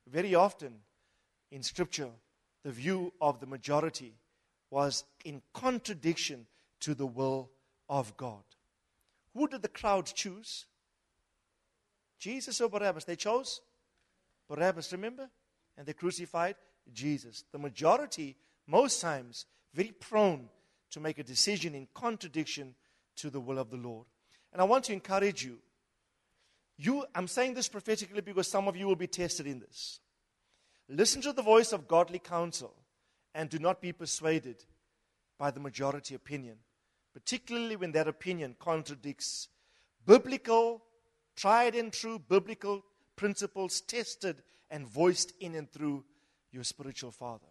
Very 0.09 0.35
often 0.35 0.75
in 1.53 1.63
Scripture, 1.63 2.11
the 2.65 2.73
view 2.73 3.13
of 3.21 3.39
the 3.39 3.47
majority 3.47 4.15
was 4.69 5.05
in 5.25 5.41
contradiction 5.55 6.47
to 6.81 6.95
the 6.95 7.07
will 7.07 7.51
of 7.89 8.17
God. 8.17 8.43
Who 9.35 9.47
did 9.47 9.63
the 9.63 9.69
crowd 9.69 10.07
choose? 10.07 10.67
Jesus 12.19 12.61
or 12.61 12.69
Barabbas? 12.69 13.05
They 13.05 13.15
chose 13.15 13.61
Barabbas, 14.49 14.91
remember? 14.93 15.31
And 15.79 15.87
they 15.87 15.93
crucified 15.93 16.57
Jesus. 16.93 17.45
The 17.53 17.59
majority, 17.59 18.37
most 18.67 19.01
times, 19.01 19.47
very 19.73 19.93
prone 19.93 20.49
to 20.91 20.99
make 20.99 21.19
a 21.19 21.25
decision 21.25 21.75
in 21.77 21.87
contradiction 21.95 22.75
to 23.17 23.31
the 23.31 23.41
will 23.41 23.61
of 23.61 23.71
the 23.71 23.77
Lord. 23.77 24.07
And 24.53 24.61
I 24.61 24.65
want 24.65 24.85
to 24.85 24.93
encourage 24.93 25.45
you 25.45 25.59
you, 26.79 27.05
I'm 27.15 27.29
saying 27.29 27.55
this 27.55 27.69
prophetically 27.69 28.21
because 28.21 28.49
some 28.49 28.69
of 28.69 28.77
you 28.77 28.87
will 28.87 28.97
be 28.97 29.07
tested 29.07 29.47
in 29.47 29.61
this. 29.61 30.01
Listen 30.89 31.23
to 31.23 31.33
the 31.33 31.43
voice 31.43 31.73
of 31.73 31.89
godly 31.89 32.19
counsel 32.19 32.75
and 33.35 33.49
do 33.49 33.59
not 33.59 33.81
be 33.81 33.93
persuaded 33.93 34.65
by 35.39 35.51
the 35.51 35.61
majority 35.61 36.15
opinion, 36.15 36.57
particularly 37.13 37.77
when 37.77 37.93
that 37.93 38.09
opinion 38.09 38.57
contradicts 38.59 39.49
biblical, 40.07 40.83
tried 41.35 41.75
and 41.75 41.93
true 41.93 42.19
biblical 42.19 42.85
principles 43.17 43.81
tested 43.81 44.43
and 44.71 44.87
voiced 44.87 45.33
in 45.41 45.55
and 45.55 45.71
through 45.71 46.05
your 46.53 46.65
spiritual 46.65 47.11
father. 47.11 47.47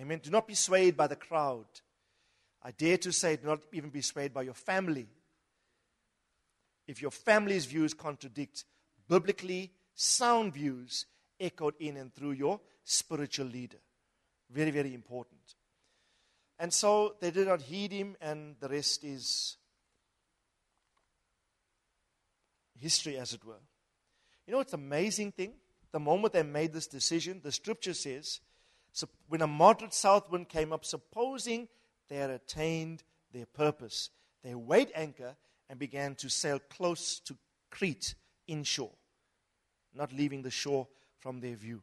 Amen. 0.00 0.20
Do 0.22 0.30
not 0.30 0.46
be 0.46 0.54
swayed 0.54 0.96
by 0.96 1.06
the 1.06 1.16
crowd. 1.16 1.66
I 2.62 2.72
dare 2.72 2.98
to 2.98 3.12
say, 3.12 3.36
do 3.36 3.46
not 3.46 3.60
even 3.72 3.90
be 3.90 4.00
swayed 4.00 4.34
by 4.34 4.42
your 4.42 4.54
family. 4.54 5.08
If 6.88 7.02
your 7.02 7.10
family's 7.10 7.66
views 7.66 7.94
contradict 7.94 8.64
biblically 9.08 9.72
sound 9.94 10.54
views 10.54 11.06
echoed 11.38 11.74
in 11.78 11.98
and 11.98 12.12
through 12.12 12.32
your 12.32 12.60
spiritual 12.82 13.46
leader. 13.46 13.76
Very, 14.50 14.70
very 14.70 14.94
important. 14.94 15.40
And 16.58 16.72
so 16.72 17.14
they 17.20 17.30
did 17.30 17.46
not 17.46 17.60
heed 17.60 17.92
him, 17.92 18.16
and 18.20 18.56
the 18.58 18.68
rest 18.68 19.04
is 19.04 19.58
history, 22.80 23.18
as 23.18 23.34
it 23.34 23.44
were. 23.44 23.60
You 24.46 24.54
know, 24.54 24.60
it's 24.60 24.72
an 24.72 24.80
amazing 24.80 25.32
thing. 25.32 25.52
The 25.92 26.00
moment 26.00 26.32
they 26.32 26.42
made 26.42 26.72
this 26.72 26.86
decision, 26.86 27.40
the 27.44 27.52
scripture 27.52 27.94
says, 27.94 28.40
when 29.28 29.42
a 29.42 29.46
moderate 29.46 29.92
south 29.92 30.30
wind 30.30 30.48
came 30.48 30.72
up, 30.72 30.84
supposing 30.84 31.68
they 32.08 32.16
had 32.16 32.30
attained 32.30 33.02
their 33.32 33.46
purpose, 33.46 34.10
they 34.42 34.54
weighed 34.54 34.90
anchor 34.94 35.36
and 35.68 35.78
began 35.78 36.14
to 36.16 36.28
sail 36.28 36.58
close 36.58 37.20
to 37.20 37.36
Crete 37.70 38.14
inshore, 38.46 38.94
not 39.94 40.12
leaving 40.12 40.42
the 40.42 40.50
shore 40.50 40.88
from 41.18 41.40
their 41.40 41.56
view. 41.56 41.82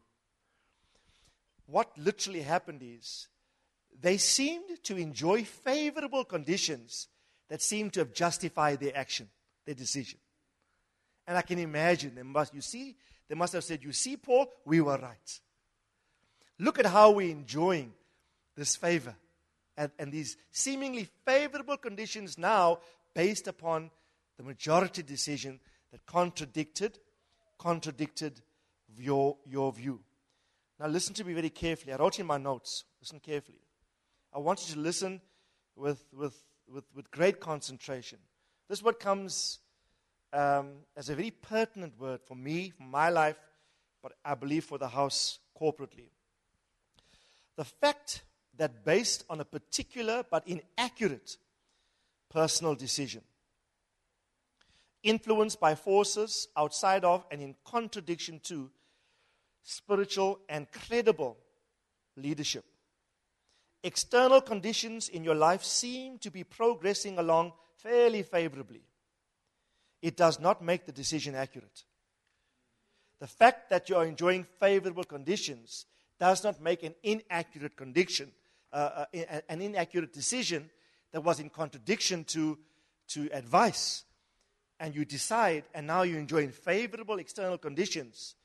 What 1.68 1.98
literally 1.98 2.42
happened 2.42 2.82
is 2.84 3.28
they 4.00 4.18
seemed 4.18 4.84
to 4.84 4.98
enjoy 4.98 5.44
favorable 5.44 6.26
conditions 6.26 7.08
that 7.50 7.62
seemed 7.62 7.94
to 7.94 8.02
have 8.02 8.14
justified 8.14 8.80
their 8.80 8.96
action, 8.96 9.30
their 9.66 9.76
decision. 9.76 10.20
And 11.28 11.38
I 11.38 11.42
can 11.42 11.60
imagine 11.60 12.16
them 12.16 12.28
must, 12.28 12.54
you 12.54 12.62
see, 12.62 12.96
they 13.28 13.36
must 13.36 13.54
have 13.54 13.64
said, 13.64 13.84
You 13.84 13.94
see, 13.94 14.18
Paul, 14.18 14.48
we 14.66 14.82
were 14.82 14.98
right. 14.98 15.40
Look 16.60 16.80
at 16.80 16.86
how 16.86 17.12
we're 17.12 17.32
enjoying 17.32 17.94
this 18.56 18.76
favor 18.76 19.16
and, 19.76 19.92
and 20.00 20.12
these 20.12 20.38
seemingly 20.52 21.10
favorable 21.26 21.78
conditions 21.78 22.38
now 22.38 22.80
based 23.16 23.48
upon 23.48 23.90
the 24.38 24.44
majority 24.44 25.02
decision 25.02 25.60
that 25.92 26.06
contradicted 26.06 27.00
contradicted 27.58 28.42
your, 28.98 29.38
your 29.46 29.72
view. 29.72 30.00
Now 30.80 30.88
listen 30.88 31.14
to 31.16 31.24
me 31.24 31.34
very 31.34 31.50
carefully. 31.50 31.94
I 31.94 31.98
wrote 31.98 32.20
in 32.20 32.26
my 32.26 32.38
notes. 32.38 32.84
Listen 33.02 33.20
carefully. 33.20 33.62
I 34.34 34.40
want 34.40 34.68
you 34.68 34.76
to 34.76 34.80
listen 34.82 35.22
with, 35.76 36.04
with, 36.14 36.36
with, 36.68 36.84
with 36.94 37.10
great 37.12 37.40
concentration. 37.40 38.20
This 38.68 38.84
word 38.84 39.00
comes 39.00 39.60
um, 40.34 40.72
as 40.98 41.10
a 41.10 41.16
very 41.16 41.32
pertinent 41.32 41.98
word 42.00 42.22
for 42.22 42.36
me, 42.36 42.72
for 42.72 42.84
my 42.84 43.10
life, 43.10 43.38
but 44.04 44.14
I 44.24 44.36
believe 44.36 44.66
for 44.66 44.78
the 44.78 44.90
house 44.90 45.40
corporately. 45.60 46.10
The 47.56 47.64
fact 47.64 48.24
that 48.58 48.84
based 48.84 49.24
on 49.30 49.40
a 49.40 49.46
particular 49.46 50.26
but 50.30 50.46
inaccurate 50.48 51.38
personal 52.30 52.76
decision, 52.76 53.22
influenced 55.04 55.60
by 55.60 55.76
forces 55.76 56.48
outside 56.58 57.06
of 57.06 57.26
and 57.32 57.42
in 57.42 57.56
contradiction 57.66 58.40
to 58.44 58.70
spiritual 59.64 60.40
and 60.50 60.72
credible 60.72 61.38
leadership, 62.18 62.66
external 63.84 64.42
conditions 64.42 65.10
in 65.10 65.24
your 65.24 65.36
life 65.36 65.64
seem 65.64 66.18
to 66.20 66.32
be 66.32 66.44
progressing 66.44 67.18
along 67.18 67.54
fairly 67.78 68.24
favorably. 68.24 68.82
It 70.02 70.18
does 70.18 70.40
not 70.40 70.64
make 70.64 70.86
the 70.86 70.92
decision 70.92 71.36
accurate. 71.36 71.84
The 73.20 73.28
fact 73.28 73.70
that 73.70 73.90
you 73.90 73.96
are 73.96 74.06
enjoying 74.06 74.44
favorable 74.44 75.04
conditions 75.04 75.86
does 76.20 76.44
not 76.44 76.62
make 76.62 76.84
an 76.84 76.96
inaccurate 77.04 77.76
condition, 77.76 78.32
uh, 78.72 79.06
uh, 79.14 79.40
an 79.50 79.62
inaccurate 79.62 80.14
decision 80.14 80.70
that 81.16 81.22
was 81.22 81.40
in 81.40 81.50
contradiction 81.50 82.26
to, 82.26 82.58
to 83.08 83.30
advice. 83.32 84.04
And 84.82 84.94
you 84.94 85.06
decide, 85.06 85.64
and 85.74 85.88
now 85.88 86.02
you're 86.02 86.20
enjoying 86.20 86.50
favorable 86.50 87.20
external 87.20 87.58
conditions. 87.58 88.36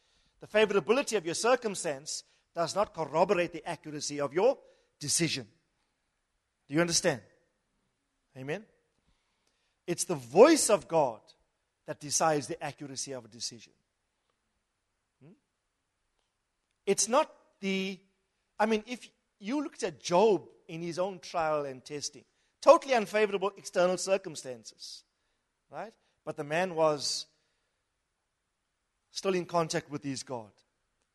The 0.41 0.47
favorability 0.47 1.17
of 1.17 1.27
your 1.27 1.35
circumstance 1.35 2.23
does 2.55 2.77
not 2.77 2.95
corroborate 2.95 3.53
the 3.53 3.69
accuracy 3.69 4.21
of 4.21 4.33
your 4.33 4.57
decision. 5.01 5.49
Do 6.69 6.75
you 6.75 6.81
understand? 6.81 7.23
Amen? 8.39 8.65
It's 9.89 10.05
the 10.05 10.15
voice 10.15 10.71
of 10.71 10.87
God 10.87 11.19
that 11.89 11.99
decides 11.99 12.47
the 12.47 12.63
accuracy 12.63 13.11
of 13.11 13.25
a 13.25 13.29
decision. 13.29 13.73
Hmm? 15.21 15.33
It's 16.87 17.09
not 17.09 17.33
the, 17.59 17.99
I 18.61 18.67
mean, 18.67 18.85
if 18.87 19.11
you 19.41 19.61
looked 19.61 19.83
at 19.83 20.01
Job 20.01 20.49
in 20.69 20.83
his 20.83 21.01
own 21.01 21.19
trial 21.19 21.65
and 21.65 21.85
testing, 21.85 22.23
totally 22.61 22.95
unfavorable 22.95 23.53
external 23.57 23.97
circumstances, 23.97 25.05
right? 25.71 25.93
But 26.25 26.37
the 26.37 26.45
man 26.45 26.75
was 26.75 27.27
still 29.11 29.35
in 29.35 29.47
contact 29.47 29.91
with 29.91 30.03
his 30.05 30.23
God, 30.23 30.51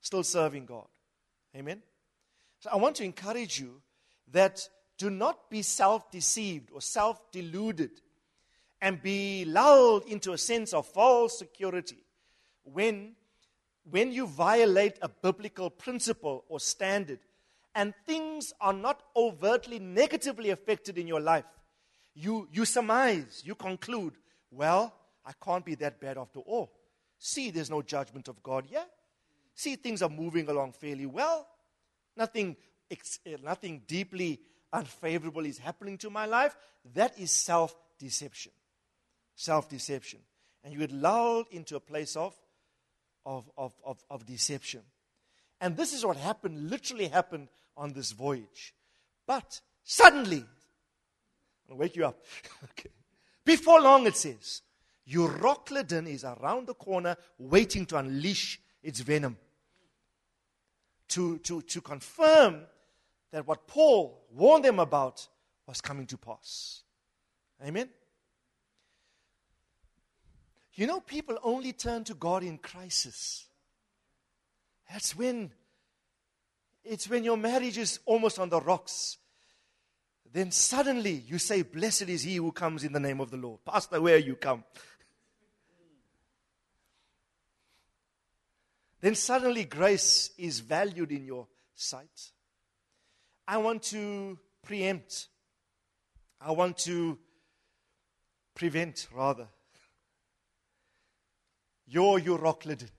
still 0.02 0.24
serving 0.24 0.66
God. 0.66 0.88
Amen? 1.56 1.82
So 2.60 2.70
I 2.72 2.76
want 2.78 2.96
to 2.98 3.04
encourage 3.04 3.60
you 3.60 3.82
that 4.32 4.68
do 4.98 5.10
not 5.10 5.50
be 5.50 5.62
self 5.62 6.10
deceived 6.12 6.70
or 6.72 6.82
self 6.82 7.32
deluded 7.32 7.92
and 8.82 9.02
be 9.02 9.46
lulled 9.46 10.06
into 10.06 10.34
a 10.34 10.38
sense 10.38 10.74
of 10.74 10.86
false 10.86 11.38
security 11.38 12.04
when, 12.64 13.14
when 13.90 14.12
you 14.12 14.28
violate 14.28 14.98
a 15.02 15.10
biblical 15.10 15.70
principle 15.70 16.44
or 16.50 16.60
standard 16.60 17.20
and 17.76 17.94
things 18.06 18.54
are 18.62 18.74
not 18.74 19.04
overtly 19.16 19.80
negatively 19.80 20.50
affected 20.50 20.98
in 20.98 21.08
your 21.08 21.20
life. 21.20 21.44
You, 22.16 22.48
you 22.52 22.64
surmise, 22.64 23.44
you 23.46 23.54
conclude, 23.54 24.14
well, 24.50 24.96
I 25.26 25.34
can't 25.44 25.66
be 25.66 25.76
that 25.76 26.00
bad 26.00 26.18
after 26.18 26.40
all. 26.40 26.72
See, 27.20 27.52
there's 27.52 27.70
no 27.70 27.82
judgment 27.82 28.30
of 28.30 28.42
God 28.42 28.66
here. 28.66 28.86
See, 29.54 29.76
things 29.76 30.02
are 30.02 30.10
moving 30.10 30.48
along 30.48 30.74
fairly 30.74 31.06
well. 31.06 31.48
Nothing, 32.16 32.56
eh, 32.90 33.36
nothing 33.44 33.82
deeply 33.86 34.40
unfavorable 34.72 35.46
is 35.46 35.58
happening 35.58 35.98
to 36.00 36.10
my 36.10 36.26
life. 36.26 36.56
That 36.94 37.20
is 37.20 37.32
self 37.32 37.76
deception. 38.00 38.54
Self 39.36 39.70
deception. 39.70 40.20
And 40.64 40.74
you 40.74 40.80
get 40.80 40.92
lulled 40.92 41.48
into 41.52 41.76
a 41.76 41.80
place 41.82 42.16
of, 42.16 42.34
of, 43.26 43.50
of, 43.58 43.74
of, 43.84 44.04
of 44.10 44.26
deception. 44.26 44.82
And 45.60 45.76
this 45.78 45.94
is 45.94 46.06
what 46.06 46.18
happened, 46.18 46.70
literally 46.70 47.08
happened 47.08 47.50
on 47.78 47.94
this 47.94 48.12
voyage. 48.12 48.74
But 49.26 49.60
suddenly, 49.84 50.44
I'll 51.70 51.78
wake 51.78 51.96
you 51.96 52.06
up. 52.06 52.24
okay. 52.64 52.90
Before 53.44 53.82
long, 53.82 54.08
it 54.08 54.16
says, 54.16 54.62
Euroclydon 55.10 56.08
is 56.08 56.24
around 56.24 56.68
the 56.68 56.74
corner 56.74 57.16
waiting 57.38 57.86
to 57.88 57.98
unleash 57.98 58.60
its 58.82 59.00
venom. 59.02 59.38
To, 61.10 61.38
to, 61.40 61.62
to 61.62 61.82
confirm 61.82 62.62
that 63.32 63.48
what 63.48 63.68
Paul 63.68 64.26
warned 64.34 64.66
them 64.66 64.80
about 64.80 65.28
was 65.68 65.82
coming 65.82 66.08
to 66.08 66.18
pass. 66.18 66.82
Amen? 67.64 67.90
You 70.74 70.88
know, 70.88 71.00
people 71.00 71.38
only 71.44 71.72
turn 71.72 72.04
to 72.06 72.14
God 72.14 72.44
in 72.44 72.58
crisis. 72.58 73.46
That's 74.92 75.16
when 75.16 75.52
it's 76.86 77.10
when 77.10 77.24
your 77.24 77.38
marriage 77.38 77.78
is 77.78 78.00
almost 78.06 78.40
on 78.40 78.50
the 78.50 78.62
rocks. 78.62 79.18
Then 80.32 80.52
suddenly 80.52 81.24
you 81.28 81.38
say, 81.38 81.62
Blessed 81.62 82.10
is 82.10 82.24
he 82.24 82.36
who 82.36 82.52
comes 82.52 82.84
in 82.84 82.94
the 82.94 83.00
name 83.00 83.20
of 83.22 83.32
the 83.32 83.38
Lord. 83.38 83.60
Pastor, 83.66 84.02
where 84.02 84.18
you 84.18 84.36
come? 84.36 84.64
then 89.02 89.14
suddenly 89.14 89.66
grace 89.66 90.32
is 90.36 90.62
valued 90.62 91.12
in 91.12 91.26
your 91.26 91.48
sight. 91.76 92.32
I 93.48 93.58
want 93.58 93.84
to 93.84 94.40
preempt. 94.64 95.28
I 96.42 96.52
want 96.52 96.80
to 96.80 97.18
prevent, 98.56 99.08
rather, 99.14 99.48
You're 101.86 102.18
your 102.18 102.40
Euroclydon. 102.40 102.90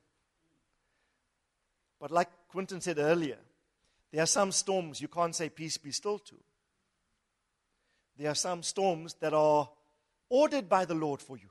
But 2.00 2.12
like 2.12 2.28
Quinton 2.50 2.80
said 2.80 2.98
earlier, 2.98 3.38
there 4.12 4.22
are 4.22 4.26
some 4.26 4.52
storms 4.52 5.00
you 5.00 5.08
can't 5.08 5.34
say 5.34 5.48
peace 5.48 5.76
be 5.76 5.90
still 5.90 6.18
to. 6.18 6.36
There 8.16 8.30
are 8.30 8.34
some 8.34 8.62
storms 8.62 9.14
that 9.20 9.34
are 9.34 9.68
ordered 10.30 10.68
by 10.68 10.84
the 10.84 10.94
Lord 10.94 11.20
for 11.20 11.36
you. 11.36 11.48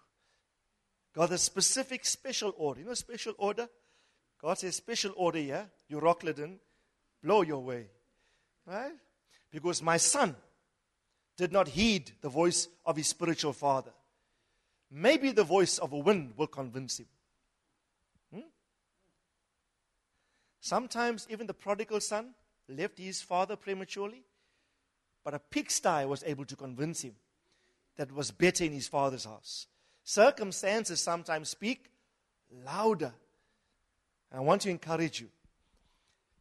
God 1.13 1.29
has 1.29 1.41
specific 1.43 2.05
special 2.05 2.53
order. 2.57 2.81
You 2.81 2.87
know 2.87 2.93
special 2.93 3.33
order? 3.37 3.67
God 4.41 4.57
says 4.57 4.75
special 4.75 5.13
order 5.15 5.39
here, 5.39 5.69
you 5.87 5.99
Euroclydon, 5.99 6.57
blow 7.23 7.41
your 7.43 7.63
way. 7.63 7.87
Right? 8.65 8.93
because 9.55 9.81
my 9.81 9.95
son 9.95 10.35
did 11.37 11.53
not 11.53 11.69
heed 11.69 12.11
the 12.19 12.27
voice 12.27 12.67
of 12.85 12.97
his 12.97 13.07
spiritual 13.07 13.53
father. 13.53 13.93
Maybe 14.91 15.31
the 15.31 15.45
voice 15.45 15.77
of 15.77 15.93
a 15.93 15.97
wind 15.97 16.33
will 16.35 16.47
convince 16.47 16.99
him. 16.99 17.05
Hmm? 18.33 18.49
Sometimes 20.59 21.25
even 21.29 21.47
the 21.47 21.53
prodigal 21.53 22.01
son 22.01 22.33
left 22.67 22.97
his 22.97 23.21
father 23.21 23.55
prematurely, 23.55 24.23
but 25.23 25.33
a 25.33 25.39
pigsty 25.39 26.05
was 26.05 26.23
able 26.25 26.45
to 26.45 26.55
convince 26.55 27.01
him 27.01 27.15
that 27.97 28.11
was 28.11 28.31
better 28.31 28.63
in 28.63 28.71
his 28.71 28.87
father's 28.87 29.25
house. 29.25 29.67
Circumstances 30.03 31.01
sometimes 31.01 31.49
speak 31.49 31.89
louder. 32.65 33.13
I 34.31 34.39
want 34.39 34.61
to 34.63 34.69
encourage 34.69 35.21
you. 35.21 35.29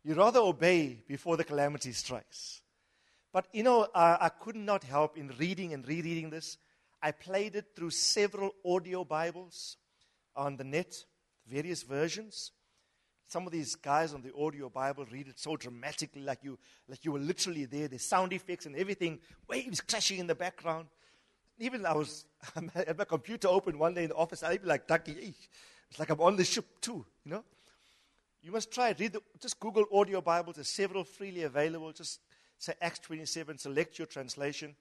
You 0.05 0.15
rather 0.15 0.41
obey 0.41 1.03
before 1.07 1.37
the 1.37 1.45
calamity 1.45 1.93
strikes. 1.93 2.61
But 3.33 3.47
you 3.53 3.63
know, 3.63 3.89
uh, 3.95 4.19
I 4.21 4.29
could 4.29 4.57
not 4.57 4.85
help 4.85 5.17
in 5.17 5.33
reading 5.39 5.73
and 5.73 5.87
rereading 5.87 6.31
this. 6.31 6.59
I 7.03 7.13
played 7.13 7.57
it 7.57 7.67
through 7.75 7.91
several 7.91 8.51
audio 8.65 9.05
Bibles 9.05 9.77
on 10.37 10.57
the 10.57 10.65
net, 10.65 11.05
various 11.47 11.83
versions. 11.83 12.53
Some 13.27 13.47
of 13.47 13.53
these 13.53 13.75
guys 13.75 14.15
on 14.15 14.23
the 14.23 14.35
audio 14.35 14.69
Bible 14.69 15.07
read 15.11 15.29
it 15.29 15.39
so 15.39 15.57
dramatically, 15.57 16.23
like 16.23 16.41
you, 16.43 16.59
like 16.89 17.05
you 17.05 17.13
were 17.13 17.19
literally 17.19 17.65
there. 17.65 17.89
There's 17.89 18.05
sound 18.05 18.33
effects 18.33 18.67
and 18.67 18.77
everything, 18.77 19.19
waves 19.49 19.81
crashing 19.81 20.19
in 20.19 20.27
the 20.27 20.35
background. 20.35 20.89
Even 21.59 21.87
I 21.87 21.95
was 21.95 22.27
I 22.57 22.85
had 22.87 22.99
my 22.99 23.05
computer 23.05 23.49
open 23.49 23.79
one 23.79 23.95
day 23.95 24.05
in 24.05 24.11
the 24.11 24.17
office. 24.17 24.43
I'd 24.43 24.63
be 24.63 24.69
like, 24.69 24.87
Ducky, 24.87 25.35
it's 25.91 25.99
like 25.99 26.11
I'm 26.11 26.21
on 26.21 26.37
the 26.37 26.45
ship 26.45 26.67
too, 26.81 27.05
you 27.25 27.33
know. 27.33 27.45
You 28.43 28.53
must 28.53 28.71
try. 28.71 28.95
Read 28.99 29.15
the, 29.15 29.23
just 29.41 29.59
Google 29.59 29.87
audio 29.91 30.21
Bibles. 30.21 30.57
There's 30.57 30.69
several 30.69 31.03
freely 31.03 31.45
available. 31.45 31.93
Just 31.93 32.21
say 32.59 32.75
Acts 32.81 32.99
27, 33.01 33.59
select 33.59 33.99
your 33.99 34.07
translation, 34.07 34.75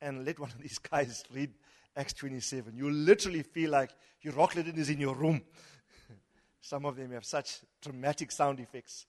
and 0.00 0.24
let 0.24 0.38
one 0.40 0.50
of 0.50 0.60
these 0.60 0.78
guys 0.90 1.22
read 1.32 1.50
Acts 1.96 2.12
27. 2.14 2.76
You 2.76 2.90
literally 2.90 3.42
feel 3.42 3.70
like 3.70 3.90
Euroclydon 4.24 4.76
is 4.78 4.90
in 4.90 4.98
your 4.98 5.14
room. 5.14 5.42
Some 6.60 6.84
of 6.86 6.96
them 6.96 7.12
have 7.12 7.24
such 7.24 7.60
dramatic 7.84 8.32
sound 8.32 8.58
effects. 8.60 9.06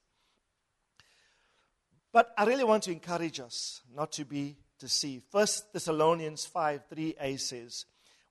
But 2.11 2.33
I 2.37 2.45
really 2.45 2.63
want 2.63 2.83
to 2.83 2.91
encourage 2.91 3.39
us 3.39 3.81
not 3.93 4.11
to 4.13 4.25
be 4.25 4.57
deceived. 4.79 5.25
First 5.31 5.73
Thessalonians 5.73 6.45
5 6.45 6.83
3a 6.89 7.39
says, 7.39 7.85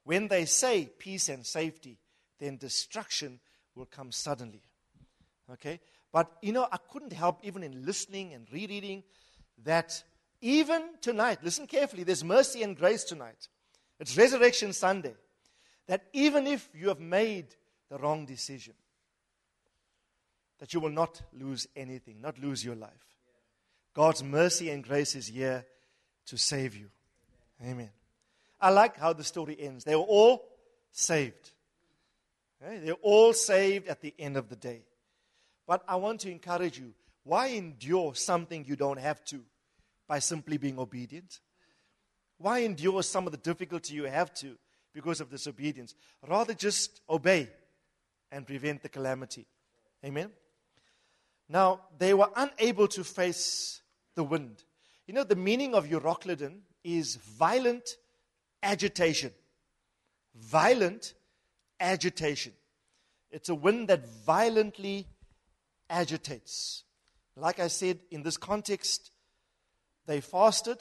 When 0.05 0.29
they 0.29 0.45
say 0.45 0.89
peace 0.99 1.29
and 1.29 1.45
safety, 1.45 1.99
then 2.39 2.57
destruction 2.57 3.41
will 3.75 3.87
come 3.87 4.13
suddenly. 4.13 4.63
Okay? 5.53 5.81
But 6.13 6.33
you 6.43 6.53
know, 6.53 6.69
I 6.71 6.77
couldn't 6.77 7.13
help, 7.13 7.41
even 7.43 7.63
in 7.63 7.85
listening 7.85 8.33
and 8.35 8.47
rereading, 8.53 9.03
that 9.65 10.03
even 10.41 10.91
tonight, 11.01 11.39
listen 11.43 11.67
carefully, 11.67 12.05
there's 12.05 12.25
mercy 12.25 12.63
and 12.63 12.77
grace 12.77 13.05
tonight. 13.05 13.49
It's 13.99 14.17
Resurrection 14.17 14.73
Sunday. 14.73 15.15
That 15.87 16.05
even 16.13 16.47
if 16.47 16.69
you 16.75 16.89
have 16.89 17.01
made 17.01 17.55
the 17.91 17.99
wrong 17.99 18.27
decision, 18.27 18.75
that 20.65 20.73
you 20.73 20.81
will 20.81 20.89
not 20.89 21.21
lose 21.39 21.69
anything, 21.77 22.23
not 22.23 22.39
lose 22.39 22.65
your 22.65 22.75
life. 22.75 22.91
God's 23.93 24.25
mercy 24.25 24.71
and 24.71 24.83
grace 24.83 25.15
is 25.15 25.27
here 25.27 25.67
to 26.25 26.39
save 26.39 26.75
you. 26.75 26.87
Amen. 27.63 27.91
I 28.59 28.71
like 28.71 28.97
how 28.97 29.13
the 29.13 29.25
story 29.25 29.59
ends. 29.61 29.85
They 29.85 29.95
were 29.95 30.01
all 30.01 30.43
saved. 30.91 31.51
Okay? 32.63 32.79
They're 32.79 32.95
all 33.03 33.35
saved 33.35 33.89
at 33.89 34.01
the 34.01 34.15
end 34.19 34.39
of 34.39 34.49
the 34.49 34.57
day. 34.57 34.85
But 35.67 35.83
I 35.87 35.97
want 35.97 36.21
to 36.21 36.31
encourage 36.31 36.79
you 36.79 36.95
why 37.25 37.49
endure 37.49 38.15
something 38.15 38.65
you 38.67 38.75
don't 38.75 38.99
have 38.99 39.23
to 39.27 39.43
by 40.09 40.19
simply 40.21 40.57
being 40.57 40.79
obedient? 40.79 41.41
Why 42.39 42.61
endure 42.61 43.03
some 43.03 43.27
of 43.27 43.33
the 43.33 43.39
difficulty 43.39 43.93
you 43.97 44.05
have 44.05 44.33
to 44.37 44.57
because 44.95 45.21
of 45.21 45.29
disobedience? 45.29 45.95
Rather 46.27 46.55
just 46.55 47.03
obey 47.11 47.51
and 48.33 48.47
prevent 48.47 48.81
the 48.81 48.89
calamity. 48.89 49.47
Amen? 50.03 50.31
Now, 51.49 51.81
they 51.99 52.15
were 52.15 52.31
unable 52.37 52.89
to 52.89 53.05
face 53.05 53.83
the 54.15 54.25
wind. 54.25 54.65
You 55.07 55.15
know, 55.15 55.25
the 55.25 55.37
meaning 55.37 55.75
of 55.75 55.87
Euroclydon 55.87 56.61
is 56.83 57.17
violent 57.17 57.97
agitation. 58.63 59.33
Violent 60.35 61.15
agitation. 61.79 62.53
It's 63.31 63.49
a 63.49 63.55
wind 63.55 63.89
that 63.89 64.07
violently 64.25 65.07
agitates. 65.91 66.85
Like 67.37 67.61
I 67.61 67.69
said, 67.69 67.99
in 68.11 68.23
this 68.23 68.37
context, 68.37 69.11
they 70.07 70.21
fasted. 70.21 70.79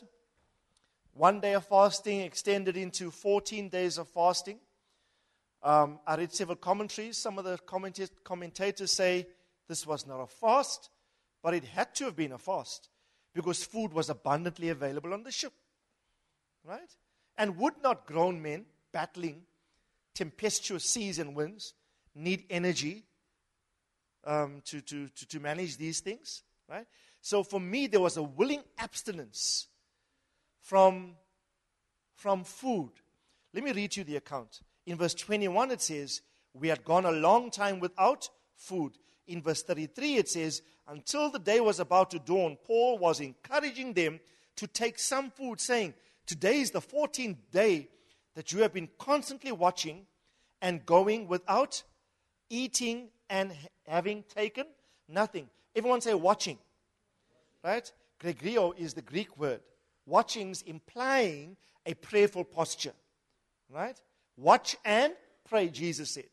One 1.13 1.39
day 1.39 1.53
of 1.53 1.65
fasting 1.65 2.21
extended 2.21 2.77
into 2.77 3.11
14 3.11 3.69
days 3.69 3.97
of 3.97 4.07
fasting. 4.07 4.59
Um, 5.61 5.99
I 6.05 6.15
read 6.15 6.33
several 6.33 6.57
commentaries. 6.57 7.17
Some 7.17 7.37
of 7.39 7.45
the 7.45 7.57
commentators 8.23 8.91
say 8.91 9.27
this 9.67 9.87
was 9.87 10.05
not 10.05 10.19
a 10.19 10.27
fast, 10.27 10.89
but 11.41 11.53
it 11.53 11.63
had 11.63 11.93
to 11.95 12.05
have 12.05 12.15
been 12.15 12.31
a 12.31 12.37
fast 12.37 12.89
because 13.33 13.63
food 13.63 13.93
was 13.93 14.09
abundantly 14.09 14.69
available 14.69 15.13
on 15.13 15.23
the 15.23 15.31
ship. 15.31 15.53
Right? 16.63 16.95
And 17.37 17.57
would 17.57 17.81
not 17.81 18.05
grown 18.05 18.41
men 18.41 18.65
battling 18.91 19.43
tempestuous 20.13 20.85
seas 20.85 21.19
and 21.19 21.35
winds 21.35 21.73
need 22.15 22.45
energy 22.49 23.03
um, 24.25 24.61
to, 24.65 24.81
to, 24.81 25.07
to, 25.09 25.27
to 25.27 25.39
manage 25.39 25.77
these 25.77 25.99
things, 25.99 26.43
right? 26.69 26.85
So 27.21 27.43
for 27.43 27.59
me, 27.59 27.87
there 27.87 27.99
was 27.99 28.17
a 28.17 28.23
willing 28.23 28.63
abstinence 28.77 29.67
from, 30.61 31.15
from 32.15 32.43
food. 32.43 32.91
Let 33.53 33.63
me 33.63 33.71
read 33.71 33.95
you 33.95 34.03
the 34.03 34.17
account. 34.17 34.61
In 34.85 34.97
verse 34.97 35.13
21, 35.13 35.71
it 35.71 35.81
says, 35.81 36.21
We 36.53 36.67
had 36.67 36.83
gone 36.83 37.05
a 37.05 37.11
long 37.11 37.51
time 37.51 37.79
without 37.79 38.29
food. 38.55 38.93
In 39.27 39.41
verse 39.41 39.63
33, 39.63 40.15
it 40.15 40.29
says, 40.29 40.61
Until 40.87 41.29
the 41.29 41.39
day 41.39 41.59
was 41.59 41.79
about 41.79 42.11
to 42.11 42.19
dawn, 42.19 42.57
Paul 42.65 42.97
was 42.97 43.19
encouraging 43.19 43.93
them 43.93 44.19
to 44.57 44.67
take 44.67 44.99
some 44.99 45.31
food, 45.31 45.59
saying, 45.59 45.93
Today 46.25 46.59
is 46.59 46.71
the 46.71 46.81
14th 46.81 47.37
day 47.51 47.89
that 48.35 48.51
you 48.51 48.61
have 48.61 48.73
been 48.73 48.89
constantly 48.97 49.51
watching 49.51 50.05
and 50.61 50.85
going 50.85 51.27
without 51.27 51.83
eating 52.49 53.09
and 53.29 53.53
having 53.87 54.23
taken 54.33 54.65
nothing. 55.07 55.49
Everyone 55.75 56.01
say 56.01 56.13
watching. 56.13 56.57
Right? 57.63 57.91
Gregoreo 58.21 58.77
is 58.77 58.93
the 58.93 59.01
Greek 59.01 59.37
word. 59.37 59.61
Watching's 60.05 60.61
implying 60.63 61.57
a 61.85 61.93
prayerful 61.93 62.43
posture. 62.43 62.93
Right? 63.69 63.99
Watch 64.37 64.75
and 64.85 65.13
pray, 65.47 65.69
Jesus 65.69 66.11
said. 66.11 66.25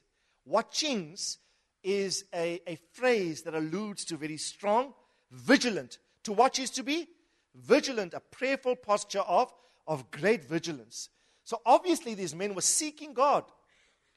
Watchings 0.44 1.38
is 1.82 2.24
a, 2.34 2.60
a 2.66 2.78
phrase 2.92 3.42
that 3.42 3.54
alludes 3.54 4.04
to 4.06 4.16
very 4.16 4.36
strong, 4.36 4.92
vigilant. 5.30 5.98
To 6.24 6.32
watch 6.32 6.58
is 6.58 6.70
to 6.70 6.82
be 6.82 7.08
vigilant, 7.54 8.14
a 8.14 8.20
prayerful 8.20 8.76
posture 8.76 9.20
of, 9.20 9.52
of 9.86 10.10
great 10.10 10.44
vigilance. 10.44 11.08
So 11.44 11.60
obviously, 11.64 12.14
these 12.14 12.34
men 12.34 12.54
were 12.54 12.62
seeking 12.62 13.14
God. 13.14 13.44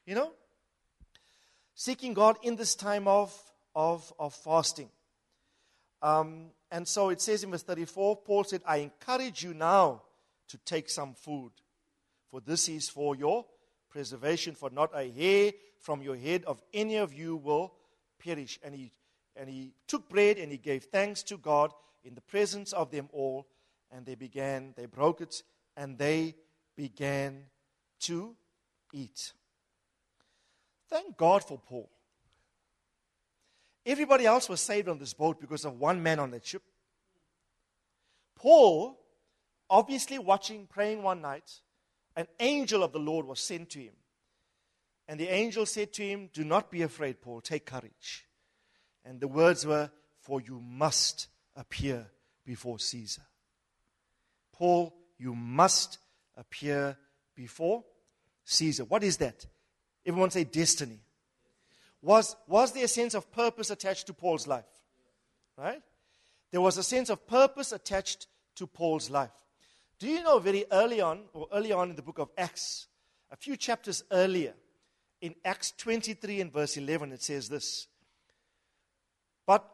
You 0.05 0.15
know, 0.15 0.31
seeking 1.75 2.13
God 2.13 2.37
in 2.43 2.55
this 2.55 2.75
time 2.75 3.07
of, 3.07 3.35
of, 3.75 4.13
of 4.19 4.33
fasting. 4.33 4.89
Um, 6.01 6.51
and 6.71 6.87
so 6.87 7.09
it 7.09 7.21
says 7.21 7.43
in 7.43 7.51
verse 7.51 7.63
34 7.63 8.17
Paul 8.17 8.43
said, 8.43 8.61
I 8.65 8.77
encourage 8.77 9.43
you 9.43 9.53
now 9.53 10.01
to 10.49 10.57
take 10.59 10.89
some 10.89 11.13
food, 11.13 11.51
for 12.29 12.41
this 12.41 12.67
is 12.67 12.89
for 12.89 13.15
your 13.15 13.45
preservation, 13.89 14.55
for 14.55 14.69
not 14.69 14.91
a 14.93 15.09
hair 15.09 15.53
from 15.83 16.01
your 16.01 16.15
head 16.15 16.43
of 16.45 16.61
any 16.73 16.95
of 16.95 17.13
you 17.13 17.35
will 17.35 17.73
perish. 18.17 18.57
And 18.63 18.73
he, 18.73 18.91
and 19.35 19.49
he 19.49 19.73
took 19.87 20.09
bread 20.09 20.37
and 20.37 20.51
he 20.51 20.57
gave 20.57 20.85
thanks 20.85 21.21
to 21.23 21.37
God 21.37 21.71
in 22.03 22.15
the 22.15 22.21
presence 22.21 22.73
of 22.73 22.89
them 22.89 23.09
all. 23.11 23.45
And 23.91 24.05
they 24.05 24.15
began, 24.15 24.73
they 24.75 24.87
broke 24.87 25.21
it, 25.21 25.43
and 25.77 25.97
they 25.97 26.35
began 26.75 27.43
to 28.01 28.35
eat. 28.91 29.33
Thank 30.89 31.15
God 31.17 31.43
for 31.43 31.59
Paul. 31.59 31.89
Everybody 33.85 34.25
else 34.25 34.47
was 34.49 34.61
saved 34.61 34.87
on 34.87 34.97
this 34.97 35.13
boat 35.13 35.39
because 35.39 35.65
of 35.65 35.79
one 35.79 36.01
man 36.01 36.17
on 36.17 36.31
that 36.31 36.45
ship. 36.45 36.63
Paul, 38.35 38.97
obviously 39.69 40.17
watching, 40.17 40.65
praying 40.65 41.03
one 41.03 41.21
night, 41.21 41.59
an 42.15 42.27
angel 42.39 42.83
of 42.83 42.93
the 42.93 42.99
Lord 42.99 43.27
was 43.27 43.39
sent 43.39 43.69
to 43.71 43.79
him. 43.79 43.93
And 45.07 45.19
the 45.19 45.27
angel 45.27 45.65
said 45.65 45.93
to 45.93 46.03
him, 46.03 46.29
Do 46.33 46.43
not 46.43 46.71
be 46.71 46.81
afraid, 46.81 47.21
Paul, 47.21 47.41
take 47.41 47.65
courage. 47.65 48.25
And 49.05 49.19
the 49.19 49.27
words 49.27 49.65
were, 49.65 49.91
For 50.21 50.41
you 50.41 50.61
must 50.61 51.27
appear 51.55 52.07
before 52.45 52.79
Caesar. 52.79 53.23
Paul, 54.53 54.93
you 55.17 55.35
must 55.35 55.97
appear 56.37 56.97
before 57.35 57.83
Caesar. 58.45 58.85
What 58.85 59.03
is 59.03 59.17
that? 59.17 59.45
Everyone 60.05 60.31
say 60.31 60.43
destiny. 60.43 60.99
Was, 62.01 62.35
was 62.47 62.73
there 62.73 62.85
a 62.85 62.89
sense 62.89 63.13
of 63.13 63.31
purpose 63.31 63.69
attached 63.69 64.07
to 64.07 64.13
Paul's 64.13 64.47
life? 64.47 64.65
Right? 65.57 65.81
There 66.51 66.61
was 66.61 66.77
a 66.77 66.83
sense 66.83 67.09
of 67.09 67.25
purpose 67.25 67.71
attached 67.71 68.27
to 68.55 68.67
Paul's 68.67 69.09
life. 69.09 69.31
Do 69.99 70.07
you 70.07 70.21
know 70.21 70.39
very 70.39 70.65
early 70.71 71.01
on, 71.01 71.23
or 71.33 71.47
early 71.53 71.71
on 71.71 71.89
in 71.89 71.95
the 71.95 72.01
book 72.01 72.19
of 72.19 72.29
Acts, 72.37 72.87
a 73.31 73.35
few 73.35 73.55
chapters 73.55 74.03
earlier, 74.11 74.53
in 75.23 75.33
Acts 75.45 75.71
23 75.77 76.41
and 76.41 76.51
verse 76.51 76.75
11, 76.75 77.13
it 77.13 77.23
says 77.23 77.47
this 77.47 77.87
But 79.47 79.65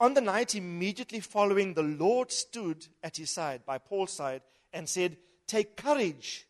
on 0.00 0.14
the 0.14 0.20
night 0.20 0.56
immediately 0.56 1.20
following, 1.20 1.72
the 1.72 1.84
Lord 1.84 2.32
stood 2.32 2.84
at 3.00 3.16
his 3.16 3.30
side, 3.30 3.64
by 3.64 3.78
Paul's 3.78 4.12
side, 4.12 4.42
and 4.72 4.88
said, 4.88 5.16
Take 5.46 5.76
courage, 5.76 6.48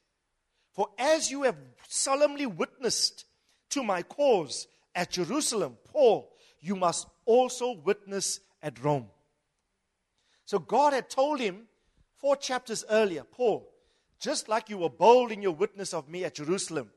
for 0.72 0.88
as 0.98 1.30
you 1.30 1.42
have 1.42 1.58
solemnly 1.88 2.46
witnessed 2.46 3.26
to 3.68 3.84
my 3.84 4.02
cause 4.02 4.66
at 4.94 5.10
Jerusalem, 5.10 5.76
Paul, 5.84 6.32
you 6.58 6.76
must 6.76 7.06
also 7.26 7.72
witness 7.72 8.40
at 8.62 8.82
Rome. 8.82 9.08
So 10.46 10.58
God 10.58 10.94
had 10.94 11.10
told 11.10 11.38
him 11.38 11.66
four 12.16 12.34
chapters 12.34 12.82
earlier, 12.88 13.24
Paul, 13.24 13.70
just 14.18 14.48
like 14.48 14.70
you 14.70 14.78
were 14.78 14.88
bold 14.88 15.32
in 15.32 15.42
your 15.42 15.54
witness 15.54 15.92
of 15.92 16.08
me 16.08 16.24
at 16.24 16.36
Jerusalem, 16.36 16.90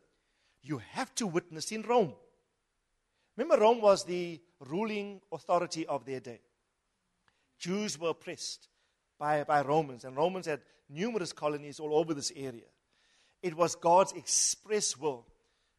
you 0.64 0.82
have 0.92 1.14
to 1.16 1.28
witness 1.28 1.72
in 1.72 1.84
Rome. 1.84 2.14
Remember, 3.36 3.62
Rome 3.62 3.82
was 3.82 4.04
the 4.06 4.40
ruling 4.60 5.22
authority 5.32 5.86
of 5.86 6.06
their 6.06 6.20
day. 6.20 6.40
Jews 7.60 8.00
were 8.00 8.10
oppressed 8.10 8.70
by, 9.20 9.44
by 9.44 9.62
Romans, 9.62 10.06
and 10.06 10.16
Romans 10.16 10.46
had 10.46 10.62
numerous 10.90 11.34
colonies 11.34 11.80
all 11.80 11.96
over 11.96 12.14
this 12.14 12.32
area. 12.36 12.66
It 13.42 13.56
was 13.56 13.76
God's 13.76 14.14
express 14.14 14.98
will 14.98 15.26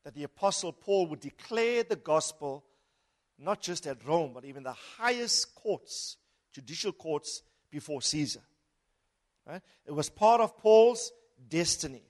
that 0.05 0.15
the 0.15 0.25
Apostle 0.25 0.73
Paul 0.73 1.07
would 1.09 1.21
declare 1.21 1.83
the 1.83 1.97
gospel 1.97 2.65
not 3.39 3.61
just 3.61 3.87
at 3.87 4.07
Rome, 4.07 4.33
but 4.35 4.45
even 4.45 4.63
the 4.63 4.73
highest 4.73 5.55
courts, 5.55 6.19
judicial 6.53 6.93
courts 6.93 7.43
before 7.71 8.03
Caesar. 8.03 8.41
Right? 9.47 9.63
It 9.87 9.93
was 9.93 10.09
part 10.09 10.41
of 10.41 10.57
Paul's 10.59 11.13
destiny. 11.49 12.03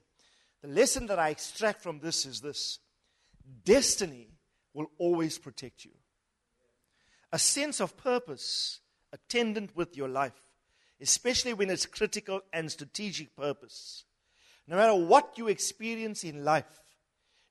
The 0.65 0.71
lesson 0.71 1.05
that 1.09 1.19
I 1.19 1.29
extract 1.29 1.83
from 1.83 1.99
this 1.99 2.25
is 2.25 2.41
this 2.41 2.79
destiny 3.67 4.29
will 4.73 4.87
always 4.97 5.37
protect 5.37 5.85
you. 5.85 5.91
A 7.31 7.39
sense 7.39 7.83
of 7.83 7.99
purpose 7.99 8.81
attendant 9.13 9.77
with 9.77 9.95
your 9.95 10.09
life, 10.09 10.41
especially 11.03 11.53
when 11.53 11.69
it's 11.69 11.85
critical 11.85 12.41
and 12.51 12.73
strategic 12.73 13.37
purpose. 13.37 14.07
No 14.67 14.77
matter 14.77 14.95
what 14.95 15.37
you 15.37 15.49
experience 15.49 16.25
in 16.25 16.47
life, 16.47 16.81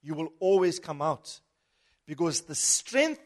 you 0.02 0.16
will 0.16 0.30
always 0.40 0.80
come 0.80 1.04
out 1.04 1.40
because 2.08 2.42
the 2.42 2.56
strength 2.56 3.22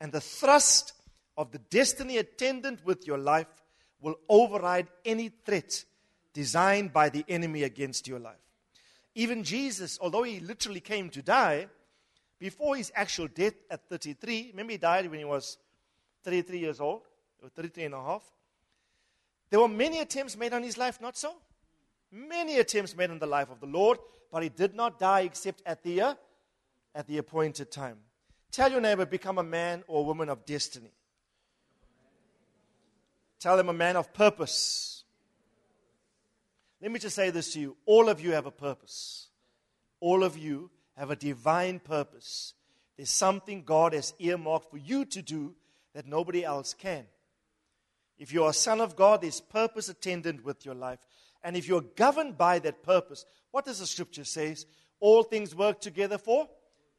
and 0.00 0.12
the 0.12 0.20
thrust 0.20 0.92
of 1.36 1.50
the 1.50 1.58
destiny 1.58 2.18
attendant 2.18 2.84
with 2.84 3.04
your 3.04 3.18
life 3.18 3.48
will 4.00 4.14
override 4.28 4.86
any 5.04 5.28
threat 5.44 5.84
designed 6.32 6.92
by 6.92 7.08
the 7.08 7.24
enemy 7.28 7.64
against 7.64 8.06
your 8.06 8.20
life. 8.20 8.47
Even 9.18 9.42
Jesus, 9.42 9.98
although 10.00 10.22
he 10.22 10.38
literally 10.38 10.78
came 10.78 11.10
to 11.10 11.20
die, 11.22 11.66
before 12.38 12.76
his 12.76 12.92
actual 12.94 13.26
death 13.26 13.54
at 13.68 13.88
33, 13.88 14.50
remember 14.52 14.70
he 14.70 14.78
died 14.78 15.10
when 15.10 15.18
he 15.18 15.24
was 15.24 15.58
33 16.22 16.60
years 16.60 16.80
old, 16.80 17.02
or 17.42 17.48
33 17.48 17.86
and 17.86 17.94
a 17.94 18.00
half. 18.00 18.22
There 19.50 19.58
were 19.58 19.66
many 19.66 19.98
attempts 19.98 20.36
made 20.36 20.52
on 20.52 20.62
his 20.62 20.78
life, 20.78 21.00
not 21.00 21.16
so? 21.16 21.34
Many 22.12 22.60
attempts 22.60 22.96
made 22.96 23.10
on 23.10 23.18
the 23.18 23.26
life 23.26 23.50
of 23.50 23.58
the 23.58 23.66
Lord, 23.66 23.98
but 24.30 24.44
he 24.44 24.50
did 24.50 24.76
not 24.76 25.00
die 25.00 25.22
except 25.22 25.64
at 25.66 25.82
the, 25.82 26.00
uh, 26.00 26.14
at 26.94 27.08
the 27.08 27.18
appointed 27.18 27.72
time. 27.72 27.96
Tell 28.52 28.70
your 28.70 28.80
neighbor, 28.80 29.04
become 29.04 29.38
a 29.38 29.42
man 29.42 29.82
or 29.88 30.02
a 30.02 30.04
woman 30.04 30.28
of 30.28 30.46
destiny. 30.46 30.92
Tell 33.40 33.56
them 33.56 33.68
a 33.68 33.72
man 33.72 33.96
of 33.96 34.14
purpose. 34.14 34.97
Let 36.80 36.92
me 36.92 36.98
just 36.98 37.16
say 37.16 37.30
this 37.30 37.52
to 37.54 37.60
you. 37.60 37.76
All 37.86 38.08
of 38.08 38.20
you 38.20 38.32
have 38.32 38.46
a 38.46 38.52
purpose. 38.52 39.28
All 40.00 40.22
of 40.22 40.38
you 40.38 40.70
have 40.96 41.10
a 41.10 41.16
divine 41.16 41.80
purpose. 41.80 42.54
There's 42.96 43.10
something 43.10 43.64
God 43.64 43.92
has 43.92 44.14
earmarked 44.18 44.70
for 44.70 44.78
you 44.78 45.04
to 45.06 45.22
do 45.22 45.54
that 45.94 46.06
nobody 46.06 46.44
else 46.44 46.74
can. 46.74 47.06
If 48.18 48.32
you're 48.32 48.50
a 48.50 48.54
son 48.54 48.80
of 48.80 48.96
God, 48.96 49.22
there's 49.22 49.40
purpose 49.40 49.88
attendant 49.88 50.44
with 50.44 50.64
your 50.64 50.74
life. 50.74 50.98
And 51.42 51.56
if 51.56 51.68
you're 51.68 51.80
governed 51.80 52.36
by 52.36 52.58
that 52.60 52.82
purpose, 52.82 53.24
what 53.50 53.64
does 53.64 53.78
the 53.78 53.86
scripture 53.86 54.24
say? 54.24 54.56
All 55.00 55.22
things 55.22 55.54
work 55.54 55.80
together 55.80 56.18
for 56.18 56.48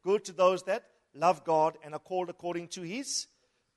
good 0.01 0.23
to 0.25 0.31
those 0.31 0.63
that 0.63 0.85
love 1.13 1.43
God 1.43 1.77
and 1.83 1.93
are 1.93 1.99
called 1.99 2.29
according 2.29 2.69
to 2.69 2.81
his 2.81 3.27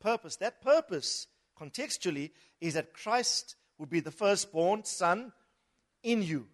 purpose. 0.00 0.36
That 0.36 0.62
purpose, 0.62 1.26
contextually, 1.60 2.30
is 2.60 2.74
that 2.74 2.94
Christ 2.94 3.56
would 3.78 3.90
be 3.90 4.00
the 4.00 4.10
firstborn 4.10 4.84
son 4.84 5.32
in 6.02 6.22
you. 6.22 6.46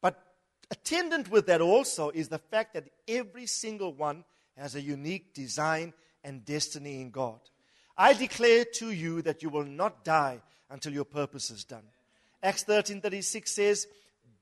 But 0.00 0.22
attendant 0.70 1.30
with 1.30 1.46
that 1.46 1.60
also 1.60 2.10
is 2.10 2.28
the 2.28 2.38
fact 2.38 2.74
that 2.74 2.88
every 3.06 3.46
single 3.46 3.92
one 3.92 4.24
has 4.56 4.74
a 4.74 4.80
unique 4.80 5.34
design 5.34 5.92
and 6.24 6.44
destiny 6.44 7.00
in 7.00 7.10
God. 7.10 7.40
I 7.96 8.12
declare 8.12 8.64
to 8.74 8.90
you 8.90 9.22
that 9.22 9.42
you 9.42 9.50
will 9.50 9.64
not 9.64 10.04
die 10.04 10.40
until 10.70 10.92
your 10.92 11.04
purpose 11.04 11.50
is 11.50 11.64
done. 11.64 11.84
Acts 12.42 12.64
13:36 12.64 13.48
says, 13.48 13.86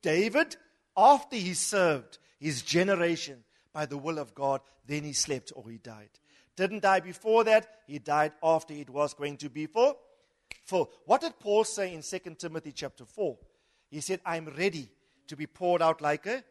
David, 0.03 0.57
after 0.97 1.36
he 1.36 1.55
served 1.55 2.18
his 2.38 2.62
generation 2.62 3.44
by 3.72 3.86
the 3.86 3.97
will 3.97 4.18
of 4.18 4.34
God, 4.34 4.61
then 4.86 5.05
he 5.05 5.12
slept 5.12 5.53
or 5.55 5.68
he 5.68 5.78
died. 5.78 6.11
Didn't 6.57 6.82
die 6.82 7.01
before 7.01 7.44
that, 7.44 7.66
he 7.86 7.99
died 7.99 8.32
after 8.42 8.74
it 8.74 8.90
was 8.90 9.14
going 9.14 9.36
to 9.38 9.51
be 9.51 9.66
full. 9.66 9.99
Full. 10.64 10.90
What 11.05 11.20
did 11.20 11.38
Paul 11.38 11.64
say 11.64 11.92
in 11.94 12.03
2 12.03 12.34
Timothy 12.38 12.72
chapter 12.72 13.05
4? 13.05 13.36
He 13.91 14.01
said, 14.01 14.20
I'm 14.24 14.49
ready 14.57 14.89
to 15.28 15.37
be 15.37 15.47
poured 15.47 15.82
out 15.82 16.01
like 16.01 16.26
a. 16.26 16.43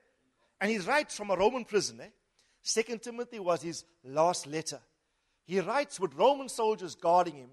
And 0.59 0.71
he 0.71 0.77
writes 0.79 1.15
from 1.15 1.31
a 1.31 1.35
Roman 1.35 1.65
prison. 1.65 1.99
Eh? 2.01 2.81
2 2.81 2.97
Timothy 2.97 3.39
was 3.39 3.61
his 3.61 3.83
last 4.03 4.47
letter. 4.47 4.79
He 5.45 5.59
writes 5.59 5.99
with 5.99 6.15
Roman 6.15 6.49
soldiers 6.49 6.95
guarding 6.95 7.35
him, 7.35 7.49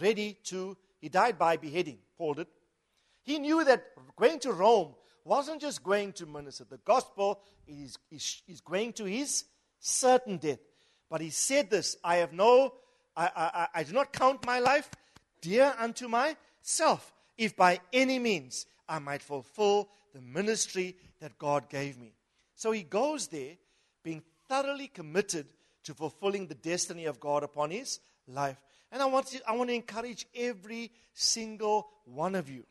ready 0.00 0.38
to. 0.44 0.76
He 1.00 1.08
died 1.08 1.38
by 1.38 1.56
beheading, 1.56 1.98
Paul 2.18 2.34
did. 2.34 2.46
He 3.22 3.38
knew 3.38 3.64
that 3.64 3.86
going 4.16 4.38
to 4.40 4.52
Rome 4.52 4.94
wasn't 5.24 5.60
just 5.60 5.82
going 5.82 6.12
to 6.12 6.26
minister 6.26 6.64
the 6.68 6.76
gospel, 6.78 7.40
he's, 7.66 7.98
he's 8.10 8.60
going 8.62 8.92
to 8.94 9.04
his 9.04 9.44
certain 9.80 10.36
death. 10.36 10.58
But 11.10 11.20
he 11.20 11.30
said 11.30 11.70
this 11.70 11.96
I 12.04 12.16
have 12.16 12.32
no, 12.32 12.74
I, 13.16 13.30
I, 13.34 13.80
I 13.80 13.82
do 13.84 13.92
not 13.92 14.12
count 14.12 14.44
my 14.44 14.58
life 14.58 14.90
dear 15.40 15.74
unto 15.78 16.08
myself, 16.08 17.12
if 17.38 17.56
by 17.56 17.80
any 17.92 18.18
means 18.18 18.66
I 18.88 18.98
might 18.98 19.22
fulfill 19.22 19.88
the 20.12 20.20
ministry 20.20 20.96
that 21.20 21.38
God 21.38 21.68
gave 21.68 21.98
me. 21.98 22.14
So 22.54 22.72
he 22.72 22.82
goes 22.82 23.28
there 23.28 23.56
being 24.02 24.22
thoroughly 24.48 24.88
committed 24.88 25.46
to 25.84 25.94
fulfilling 25.94 26.46
the 26.46 26.54
destiny 26.54 27.06
of 27.06 27.20
God 27.20 27.42
upon 27.42 27.70
his 27.70 28.00
life. 28.26 28.60
And 28.92 29.02
I 29.02 29.06
want 29.06 29.26
to, 29.28 29.40
I 29.48 29.52
want 29.52 29.70
to 29.70 29.74
encourage 29.74 30.26
every 30.34 30.92
single 31.12 31.88
one 32.04 32.34
of 32.34 32.48
you 32.48 32.64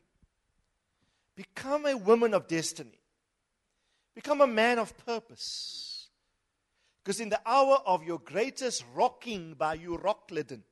Become 1.36 1.86
a 1.86 1.96
woman 1.96 2.32
of 2.32 2.46
destiny. 2.46 2.98
Become 4.14 4.40
a 4.42 4.46
man 4.46 4.78
of 4.78 4.96
purpose. 5.04 6.08
Because 7.02 7.20
in 7.20 7.28
the 7.28 7.40
hour 7.44 7.78
of 7.84 8.04
your 8.04 8.20
greatest 8.20 8.84
rocking 8.94 9.54
by 9.54 9.76
Euroclydon, 9.76 10.62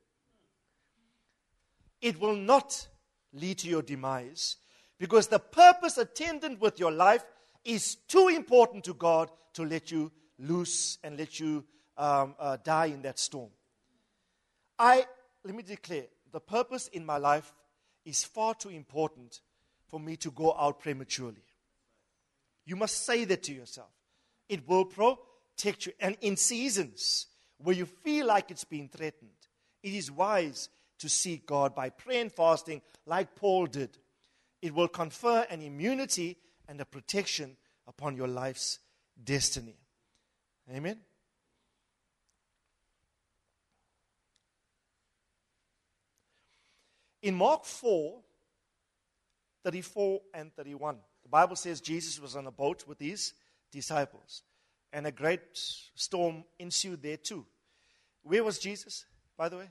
it 2.01 2.19
will 2.21 2.37
not 2.37 2.87
lead 3.33 3.59
to 3.59 3.69
your 3.69 3.83
demise. 3.83 4.57
Because 5.03 5.27
the 5.27 5.41
purpose 5.41 5.99
attendant 5.99 6.61
with 6.61 6.79
your 6.79 6.93
life 6.93 7.25
is 7.65 7.97
too 7.97 8.29
important 8.29 8.85
to 8.85 8.95
God 8.95 9.33
to 9.55 9.65
let 9.65 9.91
you 9.91 10.13
loose 10.39 10.99
and 11.03 11.19
let 11.19 11.41
you 11.41 11.65
um, 11.97 12.37
uh, 12.39 12.57
die 12.63 12.87
in 12.87 13.03
that 13.03 13.19
storm. 13.19 13.51
I, 14.79 15.05
let 15.43 15.57
me 15.57 15.65
declare, 15.65 16.05
the 16.31 16.39
purpose 16.39 16.87
in 16.87 17.05
my 17.05 17.17
life 17.17 17.53
is 18.05 18.23
far 18.23 18.55
too 18.55 18.69
important 18.69 19.41
for 19.89 19.99
me 19.99 20.15
to 20.19 20.31
go 20.31 20.55
out 20.57 20.79
prematurely. 20.79 21.43
You 22.65 22.77
must 22.77 23.05
say 23.05 23.25
that 23.25 23.43
to 23.43 23.53
yourself. 23.53 23.91
It 24.49 24.69
will 24.69 24.85
protect 24.85 25.87
you. 25.87 25.95
And 25.99 26.17
in 26.21 26.37
seasons 26.37 27.27
where 27.59 27.75
you 27.75 27.87
feel 27.87 28.27
like 28.27 28.53
it's 28.53 28.63
being 28.63 28.89
threatened, 28.89 29.31
it 29.83 29.95
is 29.95 30.13
wise 30.13 30.69
to 31.01 31.09
seek 31.09 31.45
God 31.45 31.75
by 31.75 31.91
prayer 31.91 32.21
and 32.21 32.31
fasting, 32.31 32.83
like 33.05 33.35
Paul 33.35 33.67
did. 33.67 33.99
It 34.63 34.73
will 34.73 34.89
confer 34.89 35.45
an 35.51 35.61
immunity 35.61 36.39
and 36.69 36.81
a 36.81 36.85
protection 36.85 37.57
upon 37.87 38.17
your 38.17 38.29
life's 38.29 38.79
destiny. 39.23 39.77
Amen. 40.73 41.01
In 47.21 47.35
Mark 47.35 47.65
4, 47.65 48.21
34 49.65 50.21
and 50.35 50.55
31. 50.55 50.97
The 51.23 51.29
Bible 51.29 51.57
says 51.57 51.81
Jesus 51.81 52.21
was 52.21 52.37
on 52.37 52.47
a 52.47 52.51
boat 52.51 52.85
with 52.87 52.99
his 52.99 53.33
disciples, 53.71 54.43
and 54.93 55.07
a 55.07 55.13
great 55.13 55.41
storm 55.53 56.45
ensued 56.59 57.03
there 57.03 57.17
too. 57.17 57.47
Where 58.23 58.45
was 58.45 58.59
Jesus, 58.59 59.05
by 59.37 59.49
the 59.49 59.59
way? 59.59 59.71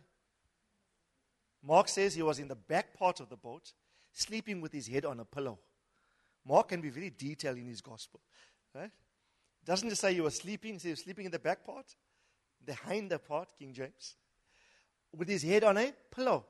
Mark 1.64 1.88
says 1.88 2.16
he 2.16 2.24
was 2.24 2.40
in 2.40 2.48
the 2.48 2.56
back 2.56 2.98
part 2.98 3.20
of 3.20 3.30
the 3.30 3.36
boat. 3.36 3.74
Sleeping 4.14 4.62
with 4.62 4.72
his 4.72 4.88
head 4.88 5.06
on 5.06 5.20
a 5.20 5.26
pillow. 5.26 5.60
Mark 6.46 6.70
can 6.70 6.82
be 6.82 6.90
very 6.90 7.10
detailed 7.10 7.58
in 7.58 7.68
his 7.68 7.82
gospel. 7.82 8.20
Right? 8.74 8.92
Doesn't 9.66 9.90
just 9.90 10.02
say 10.02 10.14
he 10.14 10.22
was 10.22 10.36
sleeping, 10.36 10.80
he 10.80 10.90
was 10.90 11.00
sleeping 11.00 11.26
in 11.26 11.32
the 11.32 11.40
back 11.40 11.66
part, 11.66 11.86
the 12.66 12.74
hinder 12.74 13.18
part, 13.18 13.50
King 13.58 13.74
James, 13.74 14.16
with 15.16 15.28
his 15.28 15.44
head 15.44 15.64
on 15.64 15.78
a 15.78 15.94
pillow. 16.14 16.46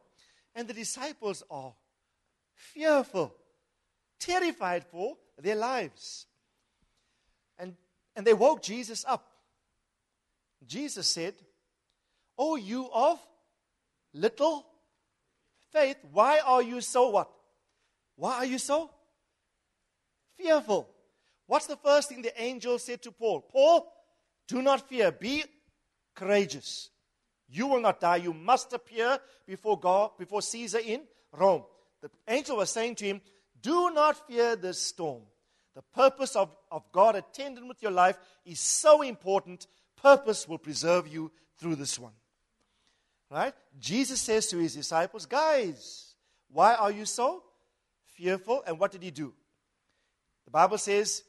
And 0.56 0.68
the 0.68 0.74
disciples 0.74 1.44
are 1.50 1.74
fearful, 2.54 3.36
terrified 4.20 4.86
for 4.86 5.18
their 5.38 5.56
lives. 5.56 6.28
And, 7.58 7.76
and 8.16 8.26
they 8.26 8.34
woke 8.34 8.62
Jesus 8.62 9.04
up. 9.08 9.28
Jesus 10.66 11.08
said, 11.08 11.36
Oh, 12.38 12.56
you 12.56 12.90
of 12.94 13.20
little 14.14 14.66
faith, 15.72 15.98
why 16.12 16.40
are 16.40 16.62
you 16.62 16.82
so 16.82 17.10
what? 17.10 17.30
Why 18.16 18.38
are 18.38 18.46
you 18.46 18.58
so 18.58 18.90
fearful? 20.38 20.88
What's 21.48 21.68
the 21.68 21.76
first 21.76 22.10
thing 22.10 22.22
the 22.22 22.42
angel 22.42 22.80
said 22.80 23.02
to 23.04 23.12
Paul? 23.12 23.42
Paul, 23.42 23.92
do 24.48 24.62
not 24.62 24.88
fear, 24.88 25.12
be 25.12 25.44
courageous. 26.16 26.90
You 27.50 27.68
will 27.68 27.82
not 27.82 28.00
die. 28.00 28.18
You 28.18 28.34
must 28.34 28.72
appear 28.74 29.20
before 29.46 29.80
God, 29.80 30.12
before 30.18 30.42
Caesar 30.42 30.80
in 30.80 31.02
Rome. 31.34 31.64
The 32.02 32.10
angel 32.28 32.58
was 32.58 32.70
saying 32.70 32.96
to 32.96 33.06
him, 33.06 33.22
Do 33.62 33.92
not 33.92 34.28
fear 34.28 34.56
this 34.56 34.80
storm. 34.80 35.24
The 35.76 35.82
purpose 35.82 36.36
of, 36.36 36.56
of 36.72 36.90
God 36.92 37.16
attending 37.16 37.68
with 37.68 37.82
your 37.82 37.92
life 37.92 38.18
is 38.46 38.60
so 38.60 39.02
important. 39.02 39.68
Purpose 40.02 40.48
will 40.48 40.58
preserve 40.58 41.08
you 41.08 41.32
through 41.58 41.76
this 41.76 42.00
one. 42.00 42.14
Right? 43.30 43.54
Jesus 43.80 44.20
says 44.20 44.48
to 44.48 44.58
his 44.58 44.76
disciples, 44.76 45.26
Guys, 45.26 46.16
why 46.50 46.76
are 46.76 46.92
you 46.92 47.06
so 47.06 47.44
fearful? 48.22 48.64
And 48.68 48.80
what 48.80 48.92
did 48.92 49.04
he 49.04 49.12
do? 49.12 49.34
The 50.46 50.52
Bible 50.52 50.78
says 50.78 51.24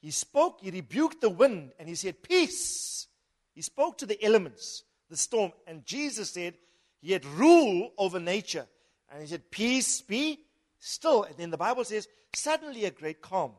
he 0.00 0.10
spoke, 0.10 0.60
he 0.62 0.70
rebuked 0.70 1.20
the 1.20 1.30
wind, 1.30 1.72
and 1.78 1.88
he 1.88 1.94
said, 1.94 2.22
Peace. 2.22 3.06
He 3.54 3.62
spoke 3.62 3.98
to 3.98 4.06
the 4.06 4.22
elements, 4.24 4.84
the 5.10 5.16
storm. 5.16 5.52
And 5.66 5.84
Jesus 5.84 6.30
said 6.30 6.54
he 7.00 7.12
had 7.12 7.26
rule 7.26 7.92
over 7.98 8.20
nature. 8.20 8.66
And 9.10 9.20
he 9.20 9.26
said, 9.28 9.50
Peace 9.50 10.00
be 10.00 10.40
still. 10.78 11.24
And 11.24 11.36
then 11.36 11.50
the 11.50 11.56
Bible 11.56 11.84
says, 11.84 12.06
Suddenly 12.34 12.84
a 12.84 12.90
great 12.90 13.20
calm 13.20 13.52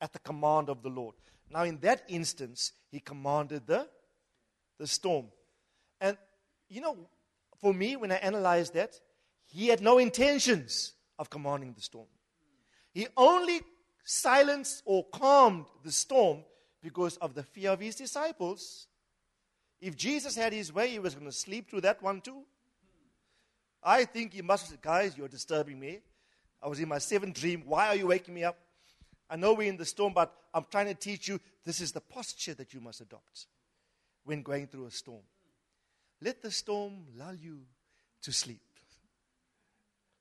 at 0.00 0.12
the 0.12 0.18
command 0.18 0.68
of 0.68 0.82
the 0.82 0.90
Lord. 0.90 1.14
Now, 1.50 1.62
in 1.62 1.78
that 1.80 2.04
instance, 2.08 2.72
he 2.90 3.00
commanded 3.00 3.66
the, 3.66 3.88
the 4.78 4.86
storm. 4.86 5.26
And, 6.00 6.16
you 6.68 6.80
know, 6.80 6.96
for 7.60 7.72
me, 7.72 7.96
when 7.96 8.12
I 8.12 8.16
analyzed 8.16 8.74
that, 8.74 8.94
he 9.46 9.68
had 9.68 9.80
no 9.80 9.98
intentions 9.98 10.92
of 11.18 11.30
commanding 11.30 11.72
the 11.74 11.82
storm. 11.82 12.06
He 13.00 13.06
only 13.16 13.62
silenced 14.04 14.82
or 14.84 15.06
calmed 15.06 15.64
the 15.82 15.90
storm 15.90 16.44
because 16.82 17.16
of 17.16 17.32
the 17.32 17.42
fear 17.42 17.70
of 17.70 17.80
his 17.80 17.96
disciples. 17.96 18.88
If 19.80 19.96
Jesus 19.96 20.36
had 20.36 20.52
his 20.52 20.70
way, 20.70 20.90
he 20.90 20.98
was 20.98 21.14
going 21.14 21.24
to 21.24 21.32
sleep 21.32 21.70
through 21.70 21.80
that 21.80 22.02
one 22.02 22.20
too. 22.20 22.42
I 23.82 24.04
think 24.04 24.34
he 24.34 24.42
must 24.42 24.64
have 24.64 24.70
said, 24.72 24.82
Guys, 24.82 25.16
you're 25.16 25.28
disturbing 25.28 25.80
me. 25.80 26.00
I 26.62 26.68
was 26.68 26.78
in 26.78 26.90
my 26.90 26.98
seventh 26.98 27.40
dream. 27.40 27.62
Why 27.64 27.86
are 27.86 27.96
you 27.96 28.08
waking 28.08 28.34
me 28.34 28.44
up? 28.44 28.58
I 29.30 29.36
know 29.36 29.54
we're 29.54 29.70
in 29.70 29.78
the 29.78 29.86
storm, 29.86 30.12
but 30.12 30.36
I'm 30.52 30.66
trying 30.70 30.88
to 30.88 30.94
teach 30.94 31.26
you 31.26 31.40
this 31.64 31.80
is 31.80 31.92
the 31.92 32.02
posture 32.02 32.52
that 32.52 32.74
you 32.74 32.82
must 32.82 33.00
adopt 33.00 33.46
when 34.24 34.42
going 34.42 34.66
through 34.66 34.84
a 34.84 34.90
storm. 34.90 35.22
Let 36.20 36.42
the 36.42 36.50
storm 36.50 37.06
lull 37.16 37.34
you 37.34 37.60
to 38.20 38.30
sleep. 38.30 38.60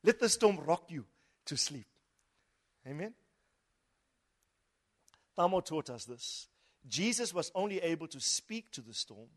Let 0.02 0.22
the 0.22 0.30
storm 0.30 0.60
rock 0.66 0.86
you 0.88 1.04
to 1.48 1.58
sleep. 1.58 1.86
Amen. 2.90 3.14
Tamo 5.38 5.62
taught 5.62 5.90
us 5.92 6.06
this. 6.06 6.48
Jesus 6.88 7.34
was 7.34 7.52
only 7.54 7.80
able 7.80 8.08
to 8.08 8.20
speak 8.20 8.72
to 8.72 8.82
the 8.82 8.94
storm 8.94 9.30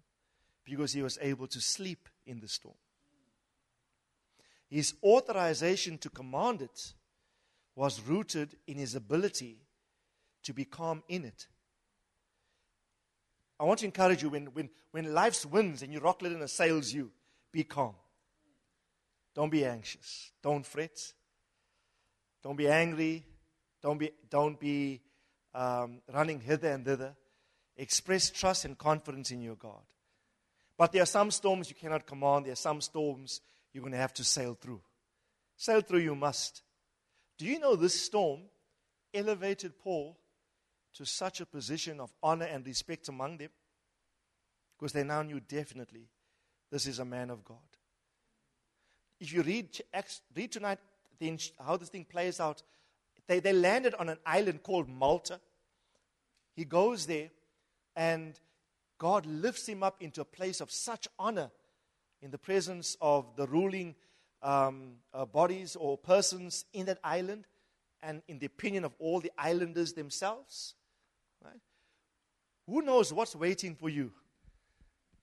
because 0.65 0.93
he 0.93 1.03
was 1.03 1.19
able 1.21 1.47
to 1.49 1.61
sleep 1.61 2.09
in 2.25 2.41
the 2.41 2.49
storm. 2.49 2.77
His 4.71 4.95
authorization 5.03 5.99
to 5.99 6.09
command 6.09 6.63
it 6.63 6.95
was 7.75 8.01
rooted 8.01 8.57
in 8.67 8.79
his 8.79 8.95
ability 8.95 9.59
to 10.45 10.55
be 10.55 10.65
calm 10.65 11.03
in 11.09 11.25
it. 11.25 11.47
I 13.61 13.65
want 13.65 13.81
to 13.81 13.87
encourage 13.87 14.23
you 14.23 14.31
when, 14.31 14.47
when, 14.47 14.71
when 14.91 15.13
life's 15.13 15.45
winds 15.45 15.83
and 15.83 15.95
Euroclydon 15.95 16.43
assails 16.43 16.93
you, 16.93 17.11
be 17.53 17.65
calm. 17.65 17.95
Don't 19.35 19.51
be 19.51 19.65
anxious. 19.65 20.33
Don't 20.43 20.67
fret. 20.67 21.13
Don't 22.43 22.57
be 22.57 22.69
angry. 22.69 23.25
Don't 23.83 23.99
be, 23.99 24.11
don't 24.31 24.59
be 24.59 25.01
um, 25.55 26.01
running 26.13 26.41
hither 26.41 26.71
and 26.71 26.85
thither. 26.85 27.15
Express 27.77 28.31
trust 28.31 28.65
and 28.65 28.77
confidence 28.79 29.31
in 29.31 29.41
your 29.41 29.57
God. 29.57 29.83
But 30.77 30.93
there 30.93 31.03
are 31.03 31.07
some 31.07 31.31
storms 31.31 31.69
you 31.69 31.77
cannot 31.77 32.07
command. 32.07 32.47
There 32.47 32.53
are 32.53 32.57
some 32.57 32.81
storms 32.81 33.41
you're 33.73 33.83
going 33.83 33.93
to 33.93 33.99
have 33.99 34.15
to 34.15 34.25
sail 34.25 34.57
through. 34.61 34.81
Sail 35.57 35.81
through 35.81 36.01
you 36.01 36.15
must. 36.15 36.63
Do 37.39 37.47
you 37.47 37.59
know 37.59 37.77
this 37.77 38.01
storm 38.01 38.43
elevated 39.15 39.79
Paul 39.79 40.17
to 40.95 41.05
such 41.05 41.41
a 41.41 41.47
position 41.47 42.01
of 42.01 42.13
honor 42.23 42.47
and 42.47 42.67
respect 42.67 43.09
among 43.09 43.39
them 43.39 43.51
because 44.79 44.93
they 44.93 45.05
now 45.05 45.23
knew 45.23 45.41
definitely 45.41 46.09
this 46.71 46.87
is 46.87 46.99
a 46.99 47.05
man 47.05 47.31
of 47.31 47.45
God. 47.45 47.59
If 49.21 49.33
you 49.33 49.43
read, 49.43 49.69
read 50.35 50.51
tonight 50.51 50.79
how 51.65 51.77
this 51.77 51.89
thing 51.89 52.05
plays 52.05 52.41
out, 52.41 52.63
they, 53.29 53.41
they 53.41 53.53
landed 53.53 53.95
on 53.95 54.09
an 54.09 54.19
island 54.27 54.63
called 54.63 54.89
Malta. 54.89 55.41
He 56.55 56.65
goes 56.65 57.07
there, 57.07 57.31
and 57.97 58.39
God 58.99 59.27
lifts 59.27 59.67
him 59.67 59.83
up 59.83 60.03
into 60.03 60.21
a 60.21 60.25
place 60.25 60.61
of 60.61 60.71
such 60.71 61.09
honor 61.19 61.51
in 62.21 62.31
the 62.31 62.39
presence 62.39 62.97
of 63.01 63.35
the 63.37 63.47
ruling 63.47 63.95
um, 64.43 64.95
uh, 65.13 65.25
bodies 65.25 65.77
or 65.77 65.97
persons 65.99 66.65
in 66.73 66.87
that 66.87 66.99
island 67.03 67.47
and 68.03 68.23
in 68.29 68.39
the 68.39 68.47
opinion 68.47 68.85
of 68.85 68.95
all 68.99 69.21
the 69.21 69.33
islanders 69.39 69.93
themselves. 69.93 70.75
Right? 71.45 71.61
Who 72.69 72.83
knows 72.83 73.13
what's 73.13 73.37
waiting 73.37 73.75
for 73.75 73.89
you 73.89 74.13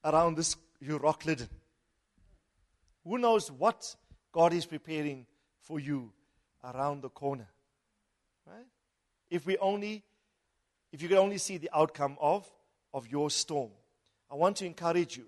around 0.04 0.36
this 0.36 0.56
Euroclydon? 0.84 1.50
Who 3.06 3.18
knows 3.18 3.52
what 3.52 3.96
God 4.32 4.54
is 4.54 4.66
preparing 4.66 5.26
for 5.62 5.80
you 5.80 6.12
around 6.64 7.02
the 7.02 7.10
corner? 7.10 7.48
Right? 8.50 8.66
If 9.30 9.46
we 9.46 9.58
only, 9.58 10.04
if 10.92 11.02
you 11.02 11.08
could 11.08 11.18
only 11.18 11.38
see 11.38 11.58
the 11.58 11.70
outcome 11.74 12.18
of, 12.20 12.50
of 12.94 13.08
your 13.08 13.30
storm. 13.30 13.72
I 14.32 14.36
want 14.36 14.58
to 14.58 14.66
encourage 14.66 15.18
you. 15.18 15.26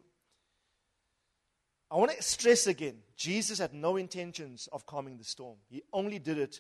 I 1.89 1.97
want 1.97 2.11
to 2.11 2.23
stress 2.23 2.67
again 2.67 2.97
Jesus 3.21 3.59
had 3.59 3.71
no 3.71 3.97
intentions 3.97 4.67
of 4.71 4.87
calming 4.87 5.17
the 5.17 5.23
storm. 5.23 5.57
He 5.69 5.83
only 5.93 6.17
did 6.17 6.39
it 6.39 6.59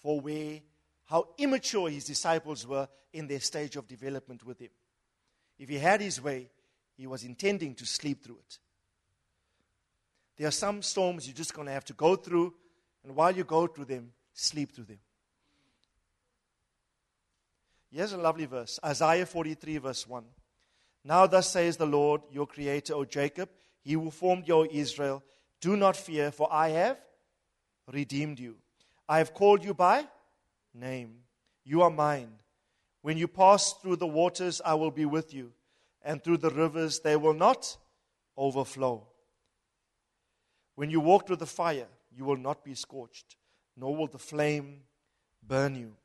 for 0.00 0.20
where 0.20 0.60
how 1.06 1.28
immature 1.38 1.88
his 1.88 2.04
disciples 2.04 2.66
were 2.66 2.86
in 3.14 3.26
their 3.26 3.40
stage 3.40 3.76
of 3.76 3.86
development 3.86 4.44
with 4.44 4.58
him. 4.58 4.68
If 5.58 5.70
he 5.70 5.78
had 5.78 6.02
his 6.02 6.20
way, 6.20 6.50
he 6.98 7.06
was 7.06 7.24
intending 7.24 7.74
to 7.76 7.86
sleep 7.86 8.22
through 8.22 8.40
it. 8.46 8.58
There 10.36 10.48
are 10.48 10.50
some 10.50 10.82
storms 10.82 11.26
you're 11.26 11.34
just 11.34 11.54
going 11.54 11.66
to 11.66 11.72
have 11.72 11.84
to 11.86 11.94
go 11.94 12.14
through, 12.16 12.52
and 13.04 13.16
while 13.16 13.34
you 13.34 13.44
go 13.44 13.66
through 13.66 13.86
them, 13.86 14.12
sleep 14.34 14.72
through 14.72 14.84
them. 14.84 14.98
Here's 17.92 18.14
a 18.14 18.18
lovely 18.18 18.46
verse 18.46 18.80
Isaiah 18.84 19.26
43, 19.26 19.78
verse 19.78 20.08
1. 20.08 20.24
Now, 21.04 21.26
thus 21.26 21.50
says 21.50 21.76
the 21.76 21.86
Lord, 21.86 22.22
your 22.30 22.46
creator, 22.46 22.94
O 22.94 23.04
Jacob, 23.04 23.50
he 23.82 23.92
who 23.92 24.10
formed 24.10 24.48
you, 24.48 24.54
O 24.54 24.66
Israel, 24.70 25.22
do 25.60 25.76
not 25.76 25.96
fear, 25.96 26.30
for 26.30 26.48
I 26.50 26.70
have 26.70 26.98
redeemed 27.92 28.38
you. 28.38 28.56
I 29.08 29.18
have 29.18 29.34
called 29.34 29.64
you 29.64 29.74
by 29.74 30.06
name. 30.74 31.18
You 31.64 31.82
are 31.82 31.90
mine. 31.90 32.32
When 33.02 33.18
you 33.18 33.28
pass 33.28 33.74
through 33.74 33.96
the 33.96 34.06
waters, 34.06 34.62
I 34.64 34.74
will 34.74 34.90
be 34.90 35.04
with 35.04 35.34
you, 35.34 35.52
and 36.02 36.22
through 36.22 36.38
the 36.38 36.50
rivers, 36.50 37.00
they 37.00 37.16
will 37.16 37.34
not 37.34 37.76
overflow. 38.36 39.06
When 40.76 40.88
you 40.88 41.00
walk 41.00 41.26
through 41.26 41.36
the 41.36 41.46
fire, 41.46 41.88
you 42.16 42.24
will 42.24 42.36
not 42.36 42.64
be 42.64 42.74
scorched, 42.74 43.36
nor 43.76 43.94
will 43.94 44.06
the 44.06 44.18
flame 44.18 44.82
burn 45.46 45.74
you. 45.74 45.96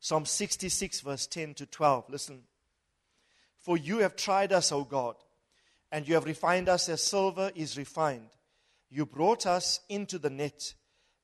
Psalm 0.00 0.24
66, 0.24 1.00
verse 1.00 1.26
10 1.26 1.54
to 1.54 1.66
12. 1.66 2.10
Listen. 2.10 2.42
For 3.58 3.76
you 3.76 3.98
have 3.98 4.16
tried 4.16 4.52
us, 4.52 4.72
O 4.72 4.84
God, 4.84 5.16
and 5.90 6.06
you 6.06 6.14
have 6.14 6.24
refined 6.24 6.68
us 6.68 6.88
as 6.88 7.02
silver 7.02 7.50
is 7.54 7.76
refined. 7.76 8.30
You 8.90 9.04
brought 9.04 9.46
us 9.46 9.80
into 9.88 10.18
the 10.18 10.30
net 10.30 10.74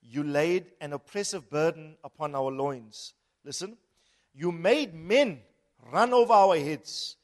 you 0.04 0.22
laid 0.22 0.66
an 0.80 0.92
oppressive 0.92 1.48
burden 1.48 1.96
upon 2.04 2.34
our 2.34 2.50
loins. 2.50 3.14
Listen, 3.44 3.76
you 4.34 4.52
made 4.52 4.94
men 4.94 5.40
run 5.92 6.12
over 6.12 6.32
our 6.32 6.56
heads. 6.56 7.16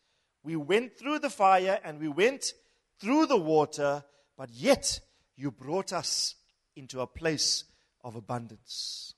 We 0.43 0.57
went 0.57 0.99
through 0.99 1.19
the 1.19 1.31
fire 1.31 1.79
and 1.85 2.01
we 2.01 2.09
went 2.09 2.55
through 2.99 3.27
the 3.27 3.37
water, 3.37 4.03
but 4.37 4.51
yet 4.51 5.01
you 5.37 5.51
brought 5.51 5.93
us 5.93 6.35
into 6.75 7.01
a 7.01 7.07
place 7.07 7.65
of 8.03 8.17
abundance. 8.17 9.15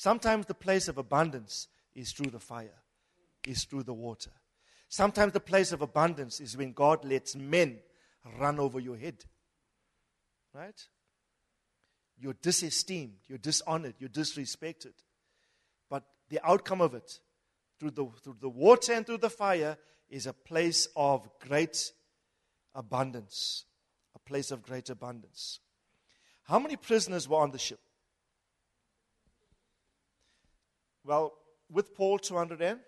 Sometimes 0.00 0.46
the 0.46 0.54
place 0.54 0.88
of 0.88 0.96
abundance 0.96 1.68
is 1.94 2.12
through 2.12 2.30
the 2.30 2.40
fire, 2.40 2.80
is 3.46 3.64
through 3.64 3.82
the 3.82 3.92
water. 3.92 4.30
Sometimes 4.88 5.34
the 5.34 5.40
place 5.40 5.72
of 5.72 5.82
abundance 5.82 6.40
is 6.40 6.56
when 6.56 6.72
God 6.72 7.04
lets 7.04 7.36
men 7.36 7.80
run 8.38 8.58
over 8.58 8.80
your 8.80 8.96
head. 8.96 9.26
Right? 10.54 10.82
You're 12.18 12.38
disesteemed, 12.40 13.18
you're 13.26 13.36
dishonored, 13.36 13.96
you're 13.98 14.08
disrespected. 14.08 14.94
But 15.90 16.04
the 16.30 16.40
outcome 16.48 16.80
of 16.80 16.94
it, 16.94 17.18
through 17.78 17.90
the, 17.90 18.06
through 18.24 18.36
the 18.40 18.48
water 18.48 18.94
and 18.94 19.04
through 19.04 19.18
the 19.18 19.28
fire, 19.28 19.76
is 20.08 20.26
a 20.26 20.32
place 20.32 20.88
of 20.96 21.28
great 21.46 21.92
abundance. 22.74 23.66
A 24.14 24.18
place 24.18 24.50
of 24.50 24.62
great 24.62 24.88
abundance. 24.88 25.60
How 26.44 26.58
many 26.58 26.76
prisoners 26.76 27.28
were 27.28 27.42
on 27.42 27.50
the 27.50 27.58
ship? 27.58 27.80
Well, 31.04 31.32
with 31.70 31.94
Paul, 31.94 32.18
200 32.18 32.60
and 32.60 32.80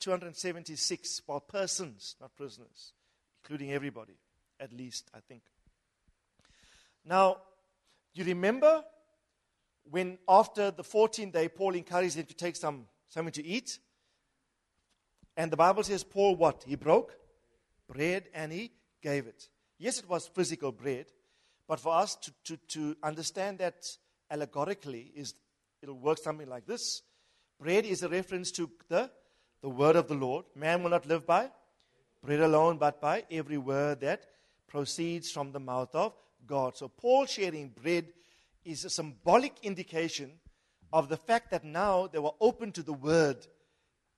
276, 0.00 1.22
well, 1.26 1.40
persons, 1.40 2.16
not 2.20 2.36
prisoners, 2.36 2.92
including 3.42 3.72
everybody, 3.72 4.16
at 4.60 4.72
least, 4.72 5.10
I 5.14 5.20
think. 5.20 5.42
Now, 7.04 7.38
you 8.14 8.24
remember 8.24 8.84
when 9.90 10.18
after 10.28 10.70
the 10.70 10.84
14th 10.84 11.32
day, 11.32 11.48
Paul 11.48 11.74
encouraged 11.74 12.16
them 12.16 12.26
to 12.26 12.34
take 12.34 12.56
some, 12.56 12.86
something 13.08 13.32
to 13.32 13.44
eat? 13.44 13.78
And 15.36 15.50
the 15.50 15.56
Bible 15.56 15.82
says, 15.82 16.04
Paul 16.04 16.36
what? 16.36 16.64
He 16.66 16.76
broke 16.76 17.14
bread 17.88 18.28
and 18.34 18.52
he 18.52 18.72
gave 19.02 19.26
it. 19.26 19.48
Yes, 19.78 19.98
it 19.98 20.08
was 20.08 20.26
physical 20.26 20.72
bread, 20.72 21.06
but 21.66 21.80
for 21.80 21.94
us 21.94 22.16
to, 22.16 22.32
to, 22.44 22.56
to 22.68 22.96
understand 23.02 23.58
that 23.58 23.86
allegorically, 24.30 25.10
is 25.14 25.34
it'll 25.82 25.98
work 25.98 26.18
something 26.18 26.48
like 26.48 26.66
this. 26.66 27.02
Bread 27.60 27.86
is 27.86 28.02
a 28.02 28.08
reference 28.08 28.50
to 28.52 28.70
the, 28.88 29.10
the 29.62 29.68
word 29.68 29.96
of 29.96 30.08
the 30.08 30.14
Lord. 30.14 30.44
Man 30.54 30.82
will 30.82 30.90
not 30.90 31.06
live 31.06 31.26
by 31.26 31.50
bread 32.22 32.40
alone, 32.40 32.78
but 32.78 33.00
by 33.00 33.24
every 33.30 33.58
word 33.58 34.00
that 34.00 34.24
proceeds 34.66 35.30
from 35.30 35.52
the 35.52 35.60
mouth 35.60 35.94
of 35.94 36.14
God. 36.46 36.76
So, 36.76 36.88
Paul 36.88 37.26
sharing 37.26 37.68
bread 37.68 38.06
is 38.64 38.84
a 38.84 38.90
symbolic 38.90 39.54
indication 39.62 40.32
of 40.92 41.08
the 41.08 41.16
fact 41.16 41.50
that 41.50 41.64
now 41.64 42.06
they 42.06 42.18
were 42.18 42.34
open 42.40 42.72
to 42.72 42.82
the 42.82 42.92
word 42.92 43.46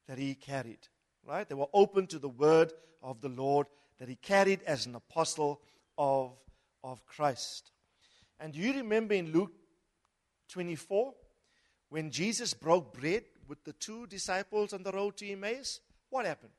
that 0.07 0.19
he 0.19 0.35
carried. 0.35 0.89
Right? 1.27 1.49
They 1.49 1.55
were 1.55 1.69
open 1.73 2.07
to 2.09 2.19
the 2.19 2.29
word 2.29 2.73
of 3.03 3.21
the 3.21 3.29
Lord 3.29 3.67
that 3.99 4.09
he 4.09 4.17
carried 4.17 4.63
as 4.67 4.87
an 4.87 4.95
apostle 4.95 5.61
of, 5.99 6.33
of 6.83 7.05
Christ. 7.07 7.73
And 8.39 8.53
do 8.53 8.59
you 8.59 8.73
remember 8.73 9.15
in 9.15 9.33
Luke 9.33 9.53
24 10.49 11.13
when 11.91 12.11
Jesus 12.11 12.55
broke 12.55 12.99
bread 12.99 13.25
with 13.47 13.63
the 13.65 13.73
two 13.75 14.07
disciples 14.07 14.73
on 14.73 14.83
the 14.83 14.93
road 14.93 15.17
to 15.19 15.29
Emmaus? 15.29 15.81
What 16.09 16.25
happened? 16.25 16.53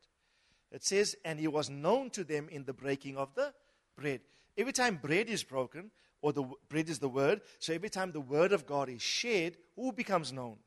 It 0.71 0.83
says, 0.83 1.15
and 1.25 1.39
he 1.39 1.47
was 1.47 1.69
known 1.69 2.09
to 2.11 2.23
them 2.23 2.47
in 2.49 2.65
the 2.65 2.73
breaking 2.73 3.17
of 3.17 3.33
the 3.35 3.53
bread. 3.97 4.21
Every 4.57 4.73
time 4.73 4.99
bread 5.01 5.29
is 5.29 5.43
broken, 5.43 5.91
or 6.21 6.33
the 6.33 6.43
bread 6.69 6.89
is 6.89 6.99
the 6.99 7.09
word, 7.09 7.41
so 7.59 7.73
every 7.73 7.89
time 7.89 8.11
the 8.11 8.21
word 8.21 8.51
of 8.51 8.65
God 8.65 8.89
is 8.89 9.01
shared, 9.01 9.57
who 9.75 9.91
becomes 9.91 10.31
known? 10.31 10.57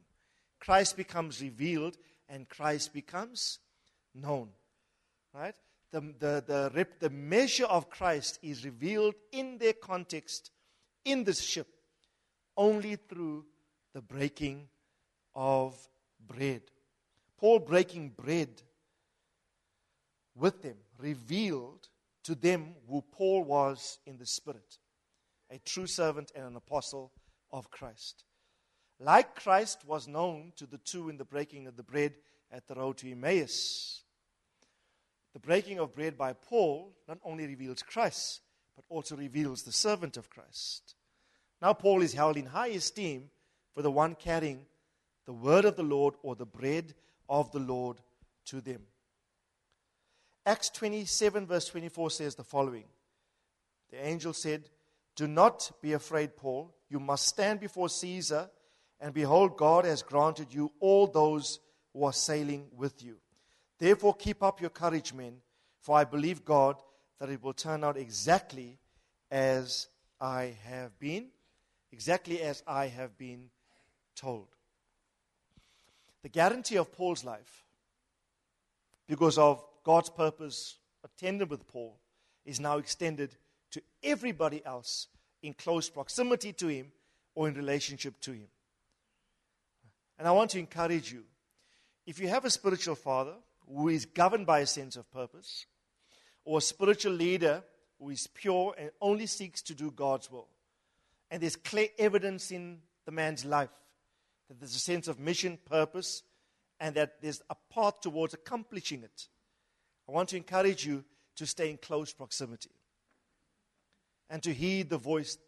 Christ 0.59 0.97
becomes 0.97 1.41
revealed, 1.41 1.97
and 2.29 2.49
Christ 2.49 2.93
becomes 2.93 3.59
known. 4.15 4.49
Right? 5.33 5.55
The, 5.91 6.01
the, 6.19 6.45
the, 6.47 6.73
rep, 6.75 6.99
the 7.01 7.11
measure 7.11 7.67
of 7.67 7.91
Christ 7.91 8.39
is 8.43 8.65
revealed 8.65 9.15
in 9.31 9.59
their 9.59 9.75
context 9.75 10.51
in 11.05 11.25
this 11.25 11.41
ship 11.41 11.69
only 12.57 12.97
through 12.97 13.45
the 13.95 14.03
breaking 14.03 14.69
of 15.35 15.75
bread. 16.27 16.63
Paul 17.39 17.61
breaking 17.61 18.11
bread 18.11 18.51
with 20.35 20.63
them 20.63 20.77
revealed 20.99 21.89
to 22.25 22.35
them 22.35 22.75
who 22.89 23.03
Paul 23.13 23.45
was 23.45 23.99
in 24.07 24.19
the 24.19 24.27
Spirit 24.27 24.79
a 25.51 25.59
true 25.59 25.87
servant 25.87 26.33
and 26.35 26.45
an 26.45 26.57
apostle 26.57 27.13
of 27.53 27.71
Christ. 27.71 28.25
Like 28.99 29.37
Christ 29.37 29.85
was 29.87 30.09
known 30.09 30.53
to 30.57 30.67
the 30.67 30.79
two 30.79 31.09
in 31.09 31.17
the 31.17 31.25
breaking 31.25 31.67
of 31.67 31.77
the 31.77 31.83
bread 31.83 32.15
at 32.51 32.67
the 32.67 32.75
road 32.75 32.97
to 32.99 33.11
Emmaus, 33.11 34.03
the 35.33 35.41
breaking 35.41 35.81
of 35.81 35.95
bread 35.95 36.17
by 36.17 36.33
Paul 36.33 36.95
not 37.09 37.19
only 37.25 37.47
reveals 37.47 37.83
Christ, 37.83 38.41
but 38.77 38.85
also 38.89 39.17
reveals 39.17 39.63
the 39.63 39.73
servant 39.73 40.17
of 40.17 40.31
Christ. 40.31 40.95
Now, 41.61 41.73
Paul 41.73 42.03
is 42.03 42.15
held 42.15 42.37
in 42.37 42.47
high 42.47 42.69
esteem 42.69 43.31
for 43.75 43.83
the 43.83 43.91
one 43.91 44.15
carrying 44.15 44.67
the 45.27 45.33
word 45.33 45.65
of 45.65 45.77
the 45.77 45.83
Lord 45.83 46.15
or 46.23 46.35
the 46.35 46.47
bread 46.47 46.95
of 47.29 47.51
the 47.53 47.59
Lord 47.59 47.99
to 48.47 48.61
them. 48.61 48.83
Acts 50.47 50.71
27, 50.71 51.47
verse 51.47 51.67
24 51.69 52.11
says 52.11 52.35
the 52.35 52.45
following 52.45 52.85
The 53.91 54.07
angel 54.07 54.33
said, 54.33 54.69
Do 55.17 55.27
not 55.27 55.71
be 55.81 55.95
afraid, 55.95 56.37
Paul. 56.37 56.75
You 56.91 57.01
must 57.01 57.27
stand 57.27 57.61
before 57.61 57.89
Caesar, 57.89 58.51
and 59.01 59.15
behold, 59.15 59.57
God 59.57 59.85
has 59.87 60.03
granted 60.03 60.53
you 60.53 60.71
all 60.81 61.07
those 61.07 61.61
who 61.93 62.05
are 62.05 62.13
sailing 62.13 62.67
with 62.77 63.03
you. 63.03 63.17
Therefore, 63.79 64.15
keep 64.15 64.43
up 64.43 64.61
your 64.61 64.71
courage, 64.71 65.13
men, 65.15 65.39
for 65.81 65.97
I 65.97 66.05
believe 66.05 66.45
God 66.45 66.77
that 67.19 67.31
it 67.31 67.43
will 67.43 67.55
turn 67.55 67.83
out 67.83 67.97
exactly 67.97 68.79
as 69.31 69.89
I 70.21 70.57
have 70.65 70.99
been, 70.99 71.29
exactly 71.91 72.41
as 72.43 72.63
I 72.67 72.89
have 72.89 73.17
been 73.17 73.51
told. 74.15 74.49
The 76.23 76.29
guarantee 76.29 76.77
of 76.77 76.93
Paul's 76.93 77.25
life, 77.25 77.65
because 79.07 79.37
of 79.37 79.65
God's 79.85 80.09
purpose 80.09 80.79
attended 81.05 81.51
with 81.51 81.69
Paul 81.69 81.99
is 82.45 82.61
now 82.61 82.79
extended 82.79 83.37
to 83.73 83.83
everybody 84.03 84.65
else 84.65 85.09
in 85.43 85.53
close 85.53 85.91
proximity 85.91 86.53
to 86.55 86.69
him 86.69 86.93
or 87.35 87.49
in 87.49 87.55
relationship 87.55 88.19
to 88.21 88.33
him. 88.33 88.49
And 90.19 90.27
I 90.27 90.33
want 90.33 90.51
to 90.53 90.59
encourage 90.59 91.13
you 91.13 91.25
if 92.07 92.19
you 92.19 92.29
have 92.29 92.45
a 92.45 92.51
spiritual 92.51 92.95
father 92.95 93.35
who 93.69 93.89
is 93.89 94.07
governed 94.07 94.47
by 94.47 94.61
a 94.61 94.67
sense 94.67 94.97
of 94.97 95.11
purpose, 95.11 95.67
or 96.45 96.59
a 96.59 96.63
spiritual 96.63 97.13
leader 97.13 97.63
who 97.99 98.11
is 98.11 98.27
pure 98.27 98.75
and 98.77 98.91
only 99.01 99.27
seeks 99.27 99.63
to 99.63 99.75
do 99.75 99.91
God's 99.91 100.31
will, 100.31 100.49
and 101.31 101.43
there's 101.43 101.57
clear 101.57 101.89
evidence 101.99 102.51
in 102.51 102.79
the 103.07 103.13
man's 103.13 103.45
life 103.45 103.71
that 104.49 104.61
there's 104.61 104.77
a 104.77 104.81
sense 104.81 105.09
of 105.09 105.19
mission, 105.19 105.59
purpose, 105.65 106.23
and 106.81 106.95
that 106.97 107.23
there's 107.23 107.43
a 107.51 107.57
path 107.73 108.01
towards 108.01 108.35
accomplishing 108.35 109.03
it 109.03 109.29
I 110.09 110.13
want 110.13 110.29
to 110.31 110.37
encourage 110.37 110.85
you 110.85 111.05
to 111.37 111.47
stay 111.47 111.71
in 111.71 111.79
close 111.79 112.13
proximity 112.13 112.71
and 114.29 114.43
to 114.43 114.53
heed 114.53 114.91
the 114.91 114.99
voice 114.99 115.39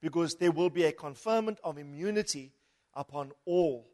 because 0.00 0.36
there 0.36 0.52
will 0.52 0.70
be 0.70 0.84
a 0.84 0.92
conferment 0.92 1.58
of 1.64 1.78
immunity 1.78 2.52
upon 2.94 3.32
all 3.44 3.88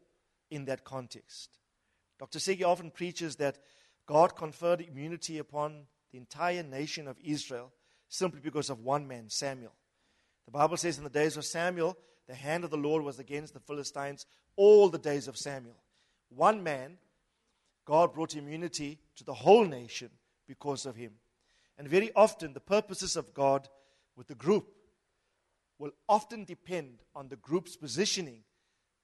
in 0.51 0.65
that 0.65 0.83
context. 0.83 1.57
Dr. 2.19 2.39
Segi 2.39 2.63
often 2.63 2.91
preaches 2.91 3.37
that 3.37 3.57
God 4.05 4.35
conferred 4.35 4.81
immunity 4.81 5.39
upon 5.39 5.85
the 6.11 6.17
entire 6.17 6.63
nation 6.63 7.07
of 7.07 7.17
Israel 7.23 7.71
simply 8.07 8.39
because 8.39 8.69
of 8.69 8.81
one 8.81 9.07
man, 9.07 9.29
Samuel. 9.29 9.73
The 10.45 10.51
Bible 10.51 10.77
says 10.77 10.97
in 10.97 11.03
the 11.03 11.09
days 11.09 11.37
of 11.37 11.45
Samuel, 11.45 11.97
the 12.27 12.35
hand 12.35 12.63
of 12.63 12.71
the 12.71 12.77
Lord 12.77 13.03
was 13.03 13.19
against 13.19 13.53
the 13.53 13.59
Philistines 13.59 14.25
all 14.55 14.89
the 14.89 14.97
days 14.97 15.27
of 15.27 15.37
Samuel. 15.37 15.75
One 16.29 16.63
man 16.63 16.97
God 17.85 18.13
brought 18.13 18.35
immunity 18.35 18.99
to 19.15 19.23
the 19.23 19.33
whole 19.33 19.65
nation 19.65 20.09
because 20.47 20.85
of 20.85 20.95
him. 20.95 21.13
And 21.77 21.87
very 21.87 22.11
often, 22.15 22.53
the 22.53 22.59
purposes 22.59 23.15
of 23.15 23.33
God 23.33 23.67
with 24.15 24.27
the 24.27 24.35
group 24.35 24.67
will 25.77 25.91
often 26.09 26.45
depend 26.45 27.03
on 27.15 27.27
the 27.27 27.35
group's 27.35 27.75
positioning 27.75 28.43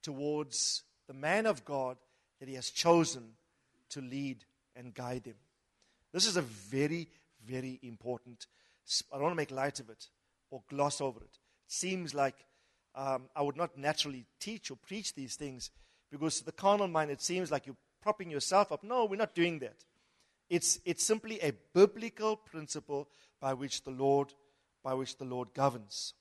towards 0.01 0.83
the 1.07 1.13
man 1.13 1.45
of 1.45 1.65
God 1.65 1.97
that 2.39 2.49
he 2.49 2.55
has 2.55 2.69
chosen 2.69 3.33
to 3.89 4.01
lead 4.01 4.45
and 4.75 4.93
guide 4.93 5.25
them. 5.25 5.35
This 6.13 6.25
is 6.25 6.37
a 6.37 6.41
very, 6.41 7.09
very 7.45 7.79
important. 7.83 8.47
I 9.11 9.15
don't 9.15 9.23
want 9.23 9.33
to 9.33 9.37
make 9.37 9.51
light 9.51 9.79
of 9.79 9.89
it 9.89 10.07
or 10.49 10.63
gloss 10.69 11.01
over 11.01 11.19
it. 11.19 11.37
It 11.67 11.71
seems 11.71 12.13
like 12.13 12.45
um, 12.95 13.29
I 13.35 13.41
would 13.41 13.57
not 13.57 13.77
naturally 13.77 14.25
teach 14.39 14.71
or 14.71 14.75
preach 14.75 15.13
these 15.15 15.35
things 15.35 15.71
because 16.11 16.39
to 16.39 16.45
the 16.45 16.51
carnal 16.51 16.87
mind, 16.87 17.11
it 17.11 17.21
seems 17.21 17.51
like 17.51 17.65
you're 17.65 17.77
propping 18.01 18.29
yourself 18.29 18.71
up. 18.71 18.83
No, 18.83 19.05
we're 19.05 19.15
not 19.15 19.33
doing 19.33 19.59
that. 19.59 19.85
It's, 20.49 20.79
it's 20.83 21.03
simply 21.03 21.39
a 21.39 21.53
biblical 21.73 22.35
principle 22.35 23.07
by 23.39 23.53
which 23.53 23.83
the 23.83 23.91
Lord, 23.91 24.33
by 24.83 24.93
which 24.93 25.17
the 25.17 25.23
Lord 25.23 25.53
governs. 25.53 26.13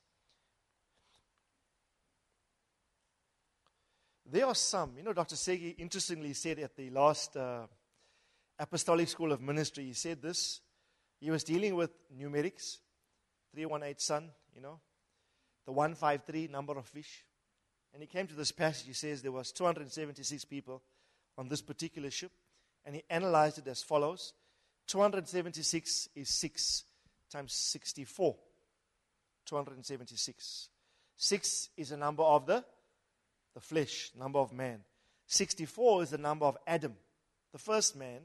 There 4.25 4.47
are 4.47 4.55
some, 4.55 4.93
you 4.97 5.03
know, 5.03 5.13
Dr. 5.13 5.35
Segi 5.35 5.75
interestingly 5.77 6.35
said 6.35 6.61
at 6.61 6.77
the 6.77 6.91
last 6.91 7.37
uh, 7.37 7.67
Apostolic 8.61 9.09
School 9.09 9.33
of 9.33 9.41
Ministry, 9.41 9.87
he 9.87 9.93
said 9.93 10.23
this. 10.23 10.61
He 11.21 11.33
was 11.33 11.43
dealing 11.43 11.75
with 11.75 11.91
numerics, 12.17 12.79
318 13.53 13.99
son, 13.99 14.31
you 14.55 14.61
know. 14.61 14.79
The 15.67 15.73
153 15.73 16.49
number 16.49 16.77
of 16.77 16.87
fish. 16.87 17.25
And 17.93 18.03
he 18.03 18.07
came 18.07 18.27
to 18.27 18.35
this 18.35 18.53
passage. 18.53 18.87
He 18.87 18.93
says 18.93 19.23
there 19.23 19.33
was 19.33 19.53
276 19.53 20.45
people 20.45 20.83
on 21.37 21.49
this 21.49 21.61
particular 21.61 22.11
ship. 22.11 22.33
And 22.85 22.95
he 22.95 23.03
analyzed 23.11 23.59
it 23.59 23.67
as 23.67 23.83
follows 23.83 24.33
276 24.87 26.09
is 26.17 26.29
6 26.41 26.85
times 27.31 27.53
64. 27.53 28.37
276. 29.47 30.69
6 31.17 31.69
is 31.77 31.91
the 31.91 31.97
number 31.97 32.23
of 32.23 32.47
the, 32.47 32.65
the 33.55 33.61
flesh, 33.61 34.11
number 34.19 34.39
of 34.39 34.53
man. 34.53 34.81
64 35.27 36.03
is 36.03 36.11
the 36.11 36.19
number 36.19 36.45
of 36.45 36.57
Adam, 36.67 36.95
the 37.53 37.59
first 37.59 37.97
man, 37.97 38.21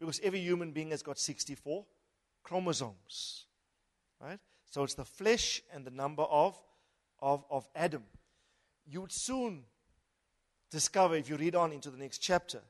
because 0.00 0.18
every 0.22 0.40
human 0.40 0.72
being 0.72 0.90
has 0.90 1.02
got 1.02 1.18
64 1.18 1.84
chromosomes. 2.42 3.44
Right? 4.20 4.38
So 4.72 4.84
it's 4.84 4.94
the 4.94 5.04
flesh 5.04 5.60
and 5.74 5.84
the 5.84 5.90
number 5.90 6.22
of, 6.22 6.58
of, 7.20 7.44
of 7.50 7.68
Adam. 7.76 8.04
You 8.86 9.02
would 9.02 9.12
soon 9.12 9.64
discover, 10.70 11.14
if 11.14 11.28
you 11.28 11.36
read 11.36 11.54
on 11.54 11.72
into 11.72 11.90
the 11.90 11.98
next 11.98 12.18
chapter, 12.20 12.62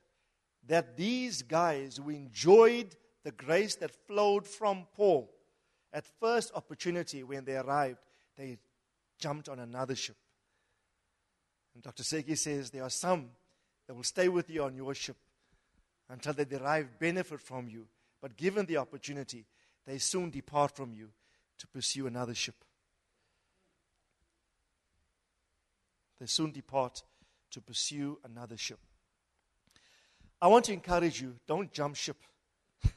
that 0.67 0.97
these 0.97 1.43
guys 1.43 1.95
who 1.95 2.09
enjoyed 2.09 2.93
the 3.23 3.31
grace 3.31 3.75
that 3.75 3.91
flowed 4.05 4.45
from 4.45 4.85
Paul 4.93 5.31
at 5.93 6.03
first 6.19 6.51
opportunity 6.55 7.23
when 7.23 7.45
they 7.45 7.55
arrived, 7.55 7.99
they 8.35 8.57
jumped 9.17 9.47
on 9.47 9.59
another 9.59 9.95
ship. 9.95 10.17
And 11.73 11.81
Dr. 11.81 12.03
Seki 12.03 12.35
says 12.35 12.69
there 12.69 12.83
are 12.83 12.89
some 12.89 13.29
that 13.87 13.93
will 13.93 14.03
stay 14.03 14.27
with 14.27 14.49
you 14.49 14.65
on 14.65 14.75
your 14.75 14.93
ship 14.93 15.15
until 16.09 16.33
they 16.33 16.43
derive 16.43 16.99
benefit 16.99 17.39
from 17.39 17.69
you. 17.69 17.87
But 18.21 18.35
given 18.35 18.65
the 18.65 18.75
opportunity, 18.75 19.45
they 19.87 19.99
soon 19.99 20.31
depart 20.31 20.75
from 20.75 20.93
you 20.93 21.07
to 21.57 21.67
pursue 21.67 22.07
another 22.07 22.33
ship. 22.33 22.55
They 26.19 26.25
soon 26.25 26.51
depart 26.51 27.03
to 27.51 27.61
pursue 27.61 28.19
another 28.23 28.57
ship. 28.57 28.79
I 30.41 30.47
want 30.47 30.65
to 30.65 30.73
encourage 30.73 31.21
you 31.21 31.35
don't 31.47 31.71
jump 31.71 31.95
ship, 31.95 32.17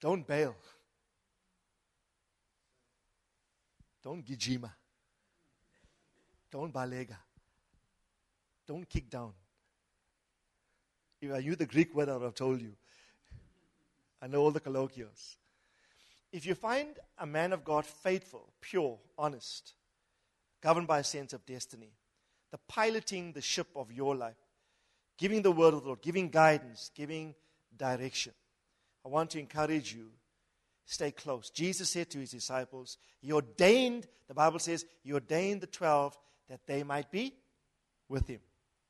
don't 0.00 0.26
bail, 0.26 0.54
don't 4.02 4.24
gijima, 4.24 4.70
don't 6.50 6.72
balega, 6.72 7.16
don't 8.66 8.88
kick 8.88 9.08
down. 9.08 9.32
If 11.20 11.32
I 11.32 11.40
knew 11.40 11.54
the 11.54 11.66
Greek 11.66 11.94
word, 11.94 12.08
I 12.08 12.14
would 12.14 12.24
have 12.24 12.34
told 12.34 12.60
you. 12.60 12.72
I 14.20 14.26
know 14.26 14.40
all 14.40 14.50
the 14.50 14.60
colloquials. 14.60 15.36
If 16.32 16.46
you 16.46 16.54
find 16.54 16.98
a 17.18 17.26
man 17.26 17.52
of 17.52 17.64
God 17.64 17.84
faithful, 17.84 18.52
pure, 18.60 18.98
honest, 19.18 19.74
governed 20.62 20.86
by 20.86 21.00
a 21.00 21.04
sense 21.04 21.32
of 21.32 21.44
destiny, 21.44 21.92
the 22.50 22.58
piloting 22.68 23.32
the 23.32 23.40
ship 23.40 23.68
of 23.76 23.92
your 23.92 24.14
life, 24.16 24.36
giving 25.18 25.42
the 25.42 25.52
word 25.52 25.74
of 25.74 25.82
the 25.82 25.88
Lord, 25.88 26.02
giving 26.02 26.30
guidance, 26.30 26.90
giving 26.94 27.34
direction. 27.76 28.32
I 29.04 29.08
want 29.08 29.30
to 29.30 29.38
encourage 29.38 29.94
you, 29.94 30.10
stay 30.86 31.10
close. 31.10 31.50
Jesus 31.50 31.90
said 31.90 32.10
to 32.10 32.18
his 32.18 32.30
disciples, 32.30 32.96
He 33.20 33.32
ordained, 33.32 34.06
the 34.28 34.34
Bible 34.34 34.58
says, 34.58 34.86
He 35.02 35.12
ordained 35.12 35.60
the 35.60 35.66
twelve 35.66 36.16
that 36.48 36.66
they 36.66 36.82
might 36.82 37.10
be 37.10 37.34
with 38.08 38.28
Him. 38.28 38.40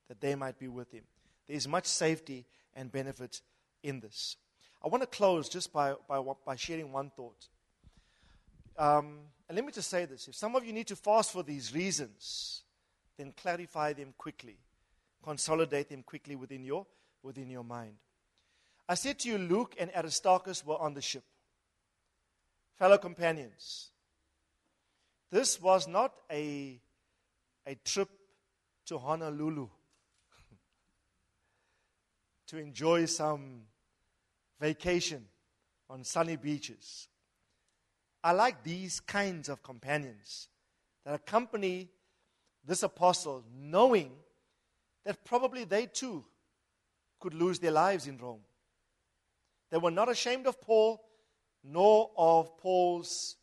That 0.09 0.21
they 0.21 0.35
might 0.35 0.59
be 0.59 0.67
with 0.67 0.91
Him. 0.91 1.03
There 1.47 1.55
is 1.55 1.67
much 1.67 1.85
safety 1.85 2.45
and 2.73 2.91
benefit 2.91 3.41
in 3.81 3.99
this. 3.99 4.37
I 4.83 4.89
want 4.89 5.01
to 5.01 5.07
close 5.07 5.47
just 5.47 5.71
by, 5.71 5.93
by, 6.07 6.21
by 6.45 6.55
sharing 6.55 6.91
one 6.91 7.09
thought. 7.09 7.47
Um, 8.77 9.19
and 9.47 9.55
let 9.55 9.65
me 9.65 9.71
just 9.71 9.89
say 9.89 10.05
this 10.05 10.27
if 10.27 10.35
some 10.35 10.55
of 10.55 10.65
you 10.65 10.73
need 10.73 10.87
to 10.87 10.95
fast 10.95 11.31
for 11.31 11.43
these 11.43 11.73
reasons, 11.73 12.63
then 13.17 13.33
clarify 13.35 13.93
them 13.93 14.13
quickly, 14.17 14.57
consolidate 15.23 15.89
them 15.89 16.03
quickly 16.03 16.35
within 16.35 16.63
your, 16.63 16.85
within 17.21 17.49
your 17.49 17.63
mind. 17.63 17.95
I 18.89 18.95
said 18.95 19.19
to 19.19 19.29
you, 19.29 19.37
Luke 19.37 19.75
and 19.79 19.89
Aristarchus 19.95 20.65
were 20.65 20.77
on 20.77 20.93
the 20.93 21.01
ship, 21.01 21.23
fellow 22.77 22.97
companions. 22.97 23.89
This 25.31 25.61
was 25.61 25.87
not 25.87 26.13
a, 26.29 26.79
a 27.65 27.75
trip 27.85 28.09
to 28.87 28.97
Honolulu 28.97 29.69
to 32.47 32.57
enjoy 32.57 33.05
some 33.05 33.61
vacation 34.63 35.25
on 35.89 36.05
sunny 36.05 36.37
beaches. 36.37 37.09
I 38.23 38.31
like 38.31 38.63
these 38.63 39.01
kinds 39.01 39.49
of 39.49 39.61
companions 39.61 40.47
that 41.03 41.13
accompany 41.13 41.89
this 42.65 42.81
apostle, 42.81 43.43
knowing 43.53 44.11
that 45.03 45.25
probably 45.25 45.65
they 45.65 45.85
too 45.87 46.23
could 47.19 47.33
lose 47.33 47.59
their 47.59 47.71
lives 47.71 48.07
in 48.07 48.17
Rome. 48.17 48.45
They 49.69 49.79
were 49.79 49.91
not 49.91 50.09
ashamed 50.09 50.47
of 50.47 50.61
Paul 50.61 51.03
nor 51.61 52.11
of 52.17 52.57
Paul's 52.57 53.35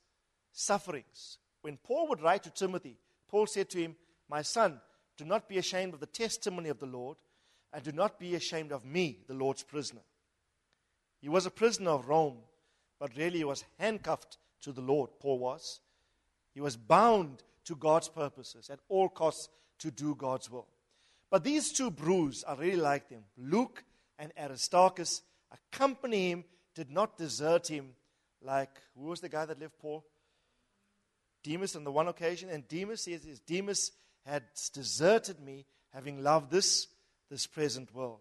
sufferings. 0.53 1.37
When 1.61 1.77
Paul 1.77 2.09
would 2.09 2.23
write 2.23 2.45
to 2.45 2.51
Timothy, 2.51 2.97
Paul 3.29 3.47
said 3.47 3.69
to 3.71 3.79
him, 3.79 3.95
My 4.27 4.41
son, 4.41 4.81
do 5.19 5.27
not 5.27 5.51
be 5.51 5.59
ashamed 5.59 5.93
of 5.93 6.01
the 6.01 6.07
testimony 6.07 6.71
of 6.71 6.79
the 6.79 6.87
Lord, 6.87 7.19
and 7.75 7.83
do 7.83 7.93
not 7.93 8.19
be 8.19 8.37
ashamed 8.37 8.73
of 8.73 8.87
me, 8.87 9.19
the 9.29 9.35
Lord's 9.35 9.63
prisoner. 9.63 10.01
He 11.21 11.29
was 11.29 11.47
a 11.47 11.51
prisoner 11.51 11.91
of 11.91 12.09
Rome, 12.09 12.39
but 12.99 13.17
really 13.17 13.39
he 13.39 13.45
was 13.45 13.65
handcuffed 13.79 14.39
to 14.63 14.73
the 14.73 14.81
Lord, 14.81 15.11
Paul 15.21 15.39
was. 15.39 15.81
He 16.55 16.61
was 16.61 16.77
bound 16.77 17.43
to 17.65 17.77
God's 17.77 18.09
purposes 18.09 18.71
at 18.71 18.81
all 18.89 19.09
costs 19.09 19.49
to 19.81 19.91
do 19.91 20.15
God's 20.15 20.51
will. 20.51 20.67
But 21.31 21.45
these 21.45 21.73
two 21.73 21.91
brews, 21.91 22.45
I 22.47 22.55
really 22.55 22.77
like 22.77 23.09
them. 23.09 23.25
Luke 23.39 23.85
and 24.19 24.33
Aristarchus 24.39 25.23
accompany 25.53 26.31
him, 26.31 26.45
did 26.75 26.91
not 26.91 27.19
desert 27.19 27.69
him 27.69 27.91
like, 28.43 28.71
who 28.97 29.07
was 29.07 29.21
the 29.21 29.29
guy 29.29 29.45
that 29.45 29.61
left 29.61 29.79
Paul? 29.79 30.05
Demas 31.43 31.77
on 31.77 31.85
the 31.85 31.93
one 31.93 32.09
occasion. 32.09 32.49
And 32.51 32.67
Demas 32.69 33.03
says, 33.03 33.41
Demas 33.47 33.93
had 34.27 34.45
deserted 34.73 35.41
me, 35.41 35.67
having 35.93 36.23
loved 36.23 36.51
this, 36.51 36.89
this 37.31 37.47
present 37.47 37.95
world. 37.95 38.21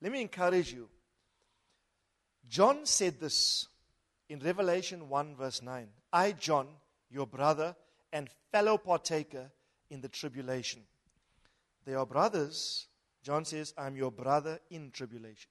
Let 0.00 0.12
me 0.12 0.20
encourage 0.20 0.72
you. 0.72 0.88
John 2.48 2.84
said 2.84 3.20
this 3.20 3.68
in 4.28 4.38
Revelation 4.40 5.08
1, 5.08 5.36
verse 5.36 5.62
9 5.62 5.88
I, 6.12 6.32
John, 6.32 6.68
your 7.10 7.26
brother 7.26 7.74
and 8.12 8.28
fellow 8.50 8.78
partaker 8.78 9.50
in 9.90 10.00
the 10.00 10.08
tribulation. 10.08 10.82
They 11.84 11.94
are 11.94 12.06
brothers. 12.06 12.86
John 13.22 13.44
says, 13.44 13.72
I'm 13.78 13.96
your 13.96 14.10
brother 14.10 14.58
in 14.70 14.90
tribulation. 14.90 15.50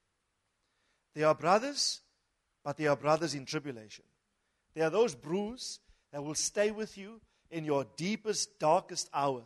They 1.14 1.24
are 1.24 1.36
brothers, 1.36 2.02
but 2.64 2.78
they 2.78 2.88
are 2.88 2.96
brothers 2.96 3.34
in 3.34 3.46
tribulation. 3.46 4.06
They 4.74 4.82
are 4.82 4.90
those 4.90 5.16
brews 5.16 5.80
that 6.12 6.24
will 6.24 6.36
stay 6.36 6.72
with 6.72 6.98
you 6.98 7.22
in 7.50 7.66
your 7.66 7.86
deepest, 7.98 8.60
darkest 8.60 9.10
hour. 9.14 9.44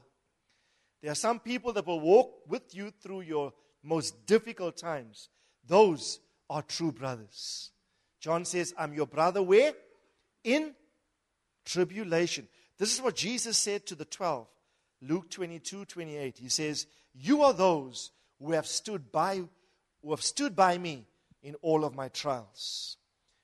There 1.02 1.12
are 1.12 1.16
some 1.16 1.40
people 1.40 1.74
that 1.74 1.86
will 1.86 2.00
walk 2.00 2.48
with 2.48 2.74
you 2.74 2.92
through 3.02 3.22
your 3.22 3.54
most 3.84 4.26
difficult 4.26 4.78
times. 4.78 5.30
Those 5.68 6.20
are 6.50 6.62
true 6.62 6.92
brothers. 6.92 7.72
John 8.20 8.46
says, 8.46 8.74
I'm 8.78 8.94
your 8.94 9.08
brother 9.08 9.42
where? 9.42 9.74
In 10.44 10.74
tribulation. 11.66 12.48
This 12.78 12.94
is 12.94 13.02
what 13.02 13.16
Jesus 13.16 13.58
said 13.58 13.86
to 13.88 13.96
the 13.96 14.06
12. 14.06 14.48
Luke 15.02 15.30
22, 15.30 15.86
28. 15.86 16.38
He 16.38 16.50
says, 16.50 16.88
You 17.14 17.44
are 17.44 17.54
those 17.54 18.12
who 18.40 18.52
have 18.52 18.68
stood 18.68 19.12
by, 19.12 19.44
who 20.02 20.10
have 20.12 20.24
stood 20.24 20.56
by 20.56 20.78
me 20.78 21.06
in 21.44 21.56
all 21.62 21.86
of 21.86 21.96
my 21.96 22.10
trials. 22.10 22.98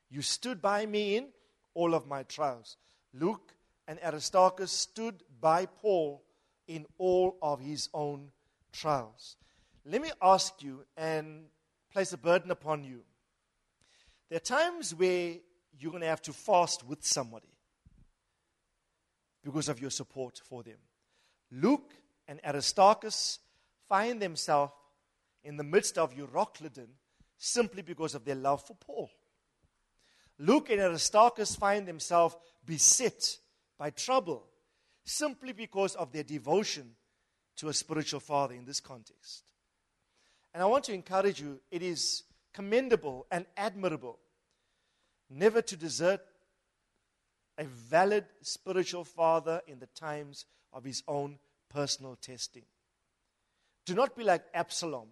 You 0.09 0.21
stood 0.21 0.61
by 0.61 0.85
me 0.85 1.17
in 1.17 1.27
all 1.73 1.93
of 1.93 2.07
my 2.07 2.23
trials. 2.23 2.77
Luke 3.13 3.53
and 3.87 3.99
Aristarchus 4.03 4.71
stood 4.71 5.23
by 5.39 5.65
Paul 5.65 6.23
in 6.67 6.85
all 6.97 7.37
of 7.41 7.59
his 7.59 7.89
own 7.93 8.31
trials. 8.71 9.35
Let 9.85 10.01
me 10.01 10.11
ask 10.21 10.61
you 10.61 10.85
and 10.95 11.45
place 11.91 12.13
a 12.13 12.17
burden 12.17 12.51
upon 12.51 12.83
you. 12.83 13.01
There 14.29 14.37
are 14.37 14.39
times 14.39 14.95
where 14.95 15.35
you're 15.77 15.91
going 15.91 16.01
to 16.01 16.07
have 16.07 16.21
to 16.23 16.33
fast 16.33 16.87
with 16.87 17.05
somebody 17.05 17.49
because 19.43 19.69
of 19.69 19.81
your 19.81 19.89
support 19.89 20.39
for 20.47 20.63
them. 20.63 20.77
Luke 21.51 21.91
and 22.27 22.39
Aristarchus 22.45 23.39
find 23.89 24.21
themselves 24.21 24.73
in 25.43 25.57
the 25.57 25.63
midst 25.63 25.97
of 25.97 26.15
Euroclydon 26.15 26.87
simply 27.37 27.81
because 27.81 28.15
of 28.15 28.23
their 28.23 28.35
love 28.35 28.65
for 28.65 28.75
Paul. 28.75 29.09
Luke 30.37 30.69
and 30.69 30.79
Aristarchus 30.79 31.55
find 31.55 31.87
themselves 31.87 32.35
beset 32.65 33.37
by 33.77 33.89
trouble 33.89 34.47
simply 35.03 35.51
because 35.51 35.95
of 35.95 36.11
their 36.11 36.23
devotion 36.23 36.91
to 37.57 37.69
a 37.69 37.73
spiritual 37.73 38.19
father 38.19 38.53
in 38.53 38.65
this 38.65 38.79
context. 38.79 39.43
And 40.53 40.61
I 40.61 40.65
want 40.65 40.83
to 40.85 40.93
encourage 40.93 41.41
you, 41.41 41.59
it 41.71 41.81
is 41.81 42.23
commendable 42.53 43.25
and 43.31 43.45
admirable 43.55 44.19
never 45.29 45.61
to 45.61 45.77
desert 45.77 46.21
a 47.57 47.63
valid 47.63 48.25
spiritual 48.41 49.03
father 49.03 49.61
in 49.67 49.79
the 49.79 49.87
times 49.87 50.45
of 50.73 50.83
his 50.83 51.03
own 51.07 51.37
personal 51.69 52.15
testing. 52.15 52.63
Do 53.85 53.93
not 53.93 54.15
be 54.15 54.23
like 54.23 54.43
Absalom, 54.53 55.07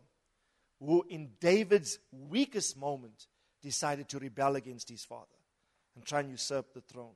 who 0.79 1.05
in 1.09 1.31
David's 1.39 1.99
weakest 2.11 2.77
moment 2.77 3.27
decided 3.61 4.07
to 4.09 4.19
rebel 4.19 4.55
against 4.55 4.89
his 4.89 5.03
father 5.03 5.25
and 5.95 6.05
try 6.05 6.21
and 6.21 6.29
usurp 6.29 6.73
the 6.73 6.81
throne. 6.81 7.15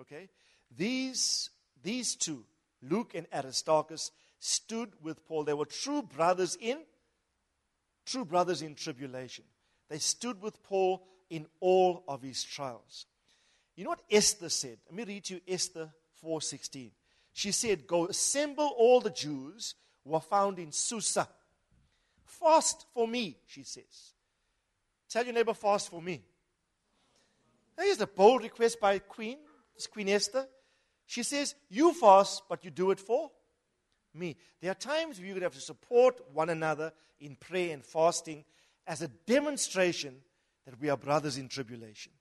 Okay? 0.00 0.28
These, 0.74 1.50
these 1.82 2.16
two, 2.16 2.44
Luke 2.82 3.12
and 3.14 3.26
Aristarchus, 3.32 4.10
stood 4.38 4.90
with 5.02 5.24
Paul. 5.26 5.44
They 5.44 5.54
were 5.54 5.66
true 5.66 6.02
brothers 6.02 6.56
in 6.60 6.78
true 8.04 8.24
brothers 8.24 8.62
in 8.62 8.74
tribulation. 8.74 9.44
They 9.88 9.98
stood 9.98 10.40
with 10.40 10.62
Paul 10.62 11.06
in 11.30 11.46
all 11.60 12.04
of 12.08 12.22
his 12.22 12.42
trials. 12.42 13.06
You 13.76 13.84
know 13.84 13.90
what 13.90 14.02
Esther 14.10 14.48
said? 14.48 14.78
Let 14.86 14.94
me 14.94 15.04
read 15.04 15.24
to 15.24 15.34
you 15.34 15.40
Esther 15.48 15.92
4:16. 16.22 16.92
She 17.32 17.52
said, 17.52 17.86
"Go 17.86 18.06
assemble 18.06 18.68
all 18.76 19.00
the 19.00 19.10
Jews 19.10 19.74
who 20.04 20.14
are 20.14 20.20
found 20.20 20.58
in 20.58 20.72
Susa. 20.72 21.28
Fast 22.24 22.86
for 22.92 23.08
me," 23.08 23.38
she 23.46 23.62
says. 23.62 24.12
Tell 25.08 25.24
your 25.24 25.34
neighbor, 25.34 25.54
fast 25.54 25.90
for 25.90 26.00
me. 26.00 26.22
Here's 27.78 28.00
a 28.00 28.06
bold 28.06 28.42
request 28.42 28.80
by 28.80 28.98
Queen, 28.98 29.38
Queen 29.90 30.08
Esther. 30.08 30.48
She 31.06 31.22
says, 31.22 31.54
You 31.68 31.92
fast, 31.92 32.42
but 32.48 32.64
you 32.64 32.70
do 32.70 32.90
it 32.90 33.00
for 33.00 33.30
me. 34.14 34.36
There 34.60 34.70
are 34.70 34.74
times 34.74 35.20
we 35.20 35.32
would 35.32 35.42
have 35.42 35.54
to 35.54 35.60
support 35.60 36.20
one 36.32 36.50
another 36.50 36.92
in 37.20 37.36
prayer 37.36 37.72
and 37.72 37.84
fasting 37.84 38.44
as 38.86 39.02
a 39.02 39.08
demonstration 39.08 40.16
that 40.66 40.80
we 40.80 40.90
are 40.90 40.96
brothers 40.96 41.38
in 41.38 41.48
tribulation. 41.48 42.12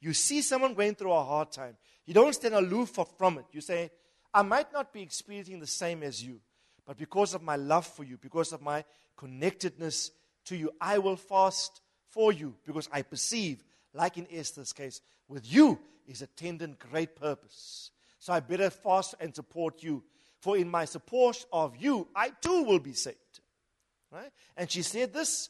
You 0.00 0.12
see 0.12 0.42
someone 0.42 0.74
going 0.74 0.94
through 0.94 1.12
a 1.12 1.22
hard 1.22 1.52
time. 1.52 1.76
You 2.06 2.14
don't 2.14 2.34
stand 2.34 2.54
aloof 2.54 2.98
from 3.16 3.38
it. 3.38 3.44
You 3.52 3.60
say, 3.60 3.90
I 4.34 4.42
might 4.42 4.72
not 4.72 4.92
be 4.92 5.02
experiencing 5.02 5.60
the 5.60 5.66
same 5.66 6.02
as 6.02 6.22
you, 6.22 6.40
but 6.86 6.96
because 6.96 7.34
of 7.34 7.42
my 7.42 7.56
love 7.56 7.86
for 7.86 8.02
you, 8.02 8.18
because 8.18 8.52
of 8.52 8.62
my 8.62 8.84
connectedness 9.16 10.10
to 10.46 10.56
you, 10.56 10.72
I 10.80 10.98
will 10.98 11.16
fast 11.16 11.80
for 12.08 12.32
you 12.32 12.56
because 12.66 12.88
I 12.92 13.02
perceive, 13.02 13.62
like 13.94 14.18
in 14.18 14.26
Esther's 14.30 14.72
case, 14.72 15.00
with 15.28 15.50
you 15.50 15.78
is 16.06 16.22
attendant 16.22 16.78
great 16.78 17.14
purpose. 17.14 17.90
So 18.18 18.32
I 18.32 18.40
better 18.40 18.70
fast 18.70 19.14
and 19.20 19.34
support 19.34 19.82
you 19.82 20.02
for 20.42 20.56
in 20.56 20.68
my 20.68 20.84
support 20.84 21.46
of 21.52 21.76
you, 21.76 22.08
I 22.14 22.30
too 22.40 22.64
will 22.64 22.80
be 22.80 22.94
saved. 22.94 23.16
Right? 24.10 24.30
And 24.56 24.68
she 24.70 24.82
said 24.82 25.14
this. 25.14 25.48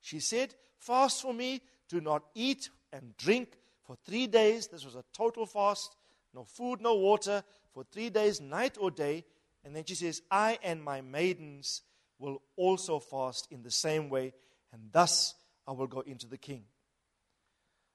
She 0.00 0.20
said, 0.20 0.54
Fast 0.78 1.22
for 1.22 1.32
me, 1.32 1.62
do 1.88 2.00
not 2.02 2.22
eat 2.34 2.68
and 2.92 3.16
drink 3.16 3.48
for 3.84 3.96
three 4.04 4.26
days. 4.26 4.68
This 4.68 4.84
was 4.84 4.94
a 4.94 5.04
total 5.12 5.46
fast. 5.46 5.96
No 6.34 6.44
food, 6.44 6.82
no 6.82 6.94
water 6.96 7.42
for 7.72 7.84
three 7.90 8.10
days, 8.10 8.40
night 8.40 8.76
or 8.78 8.90
day. 8.90 9.24
And 9.64 9.74
then 9.74 9.84
she 9.84 9.94
says, 9.94 10.20
I 10.30 10.58
and 10.62 10.82
my 10.82 11.00
maidens 11.00 11.82
will 12.18 12.42
also 12.56 12.98
fast 12.98 13.48
in 13.50 13.62
the 13.62 13.70
same 13.70 14.10
way, 14.10 14.34
and 14.72 14.82
thus 14.92 15.34
I 15.66 15.72
will 15.72 15.86
go 15.86 16.00
into 16.00 16.26
the 16.26 16.38
king, 16.38 16.64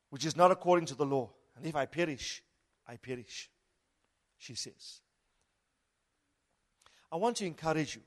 which 0.09 0.25
is 0.25 0.35
not 0.35 0.51
according 0.51 0.87
to 0.87 0.95
the 0.95 1.05
law. 1.05 1.31
And 1.55 1.65
if 1.65 1.75
I 1.75 1.85
perish, 1.85 2.43
I 2.87 2.97
perish, 2.97 3.49
she 4.37 4.55
says. 4.55 5.01
I 7.11 7.17
want 7.17 7.37
to 7.37 7.45
encourage 7.45 7.95
you. 7.95 8.01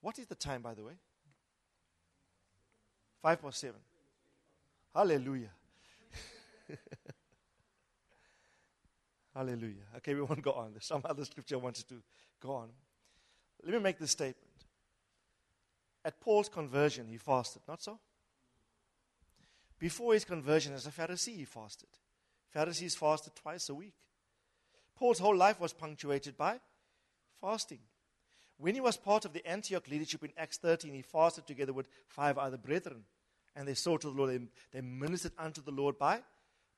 What 0.00 0.18
is 0.18 0.26
the 0.26 0.34
time, 0.34 0.62
by 0.62 0.74
the 0.74 0.84
way? 0.84 0.94
Five 3.20 3.40
seven. 3.50 3.80
Hallelujah. 4.94 5.50
Hallelujah. 9.34 9.84
Okay, 9.96 10.14
we 10.14 10.22
won't 10.22 10.42
go 10.42 10.52
on. 10.52 10.72
There's 10.72 10.86
some 10.86 11.02
other 11.04 11.24
scripture 11.24 11.56
I 11.56 11.58
wanted 11.58 11.88
to 11.88 11.96
go 12.40 12.52
on. 12.52 12.68
Let 13.64 13.74
me 13.74 13.80
make 13.80 13.98
this 13.98 14.12
statement. 14.12 14.44
At 16.04 16.20
Paul's 16.20 16.48
conversion, 16.48 17.08
he 17.08 17.18
fasted, 17.18 17.62
not 17.66 17.82
so? 17.82 17.98
Before 19.78 20.14
his 20.14 20.24
conversion 20.24 20.72
as 20.74 20.86
a 20.86 20.90
Pharisee, 20.90 21.36
he 21.36 21.44
fasted. 21.44 21.88
Pharisees 22.50 22.94
fasted 22.94 23.34
twice 23.34 23.68
a 23.68 23.74
week. 23.74 23.94
Paul's 24.96 25.18
whole 25.18 25.36
life 25.36 25.60
was 25.60 25.72
punctuated 25.72 26.36
by 26.36 26.58
fasting. 27.40 27.80
When 28.58 28.74
he 28.74 28.80
was 28.80 28.96
part 28.96 29.24
of 29.24 29.32
the 29.32 29.46
Antioch 29.46 29.88
leadership 29.88 30.24
in 30.24 30.32
Acts 30.36 30.58
13, 30.58 30.92
he 30.92 31.02
fasted 31.02 31.46
together 31.46 31.72
with 31.72 31.88
five 32.08 32.36
other 32.38 32.56
brethren. 32.56 33.04
And 33.54 33.66
they 33.66 33.74
sought 33.74 34.02
to 34.02 34.10
the 34.10 34.16
Lord. 34.16 34.30
They, 34.30 34.40
they 34.72 34.80
ministered 34.80 35.32
unto 35.38 35.62
the 35.62 35.70
Lord 35.70 35.96
by, 35.96 36.20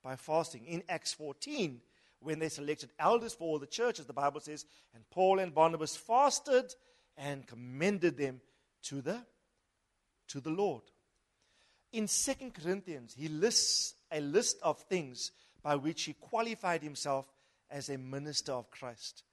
by 0.03 0.17
fasting. 0.17 0.67
In 0.67 0.83
Acts 0.89 1.15
14, 1.15 1.81
when 2.21 2.39
they 2.39 2.51
selected 2.51 2.91
elders 2.99 3.33
for 3.33 3.45
all 3.45 3.59
the 3.59 3.67
churches, 3.67 4.05
the 4.05 4.13
Bible 4.13 4.41
says, 4.41 4.67
and 4.95 5.09
Paul 5.11 5.39
and 5.39 5.55
Barnabas 5.55 5.97
fasted 5.97 6.75
and 7.17 7.47
commended 7.47 8.19
them 8.19 8.43
to 8.85 9.01
the, 9.01 9.19
to 10.29 10.41
the 10.41 10.51
Lord. 10.51 10.83
In 11.93 12.07
2 12.07 12.33
Corinthians, 12.63 13.15
he 13.19 13.29
lists 13.29 13.95
a 14.13 14.21
list 14.21 14.59
of 14.63 14.79
things 14.81 15.33
by 15.63 15.77
which 15.77 16.05
he 16.05 16.13
qualified 16.13 16.83
himself 16.83 17.27
as 17.71 17.89
a 17.89 17.97
minister 17.97 18.53
of 18.53 18.71
Christ 18.71 19.25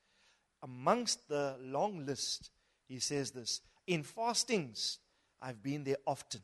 amongst 0.63 1.27
the 1.27 1.55
long 1.61 2.05
list, 2.05 2.51
he 2.87 2.99
says 2.99 3.31
this 3.31 3.61
In 3.85 4.03
fastings, 4.03 4.99
I've 5.41 5.61
been 5.61 5.83
there 5.83 5.97
often. 6.05 6.41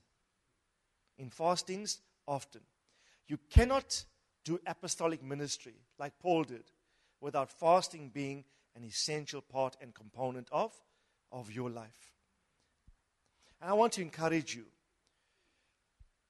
In 1.17 1.29
fastings, 1.29 1.99
often. 2.27 2.61
You 3.27 3.37
cannot 3.49 4.05
do 4.43 4.59
apostolic 4.67 5.23
ministry 5.23 5.75
like 5.97 6.19
Paul 6.19 6.43
did 6.43 6.63
without 7.21 7.51
fasting 7.51 8.11
being 8.13 8.43
an 8.75 8.83
essential 8.83 9.41
part 9.41 9.77
and 9.81 9.93
component 9.93 10.47
of, 10.51 10.73
of 11.31 11.51
your 11.51 11.69
life. 11.69 12.13
And 13.61 13.69
I 13.69 13.73
want 13.73 13.93
to 13.93 14.01
encourage 14.01 14.55
you 14.55 14.65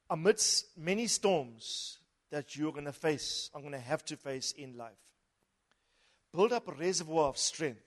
amidst 0.10 0.78
many 0.78 1.08
storms 1.08 1.98
that 2.30 2.56
you're 2.56 2.72
going 2.72 2.86
to 2.86 2.94
face, 2.94 3.50
I'm 3.54 3.62
going 3.62 3.74
to 3.74 3.80
have 3.80 4.06
to 4.06 4.18
face 4.18 4.52
in 4.52 4.78
life 4.78 5.13
build 6.34 6.52
up 6.52 6.68
a 6.68 6.74
reservoir 6.74 7.30
of 7.30 7.38
strength 7.38 7.84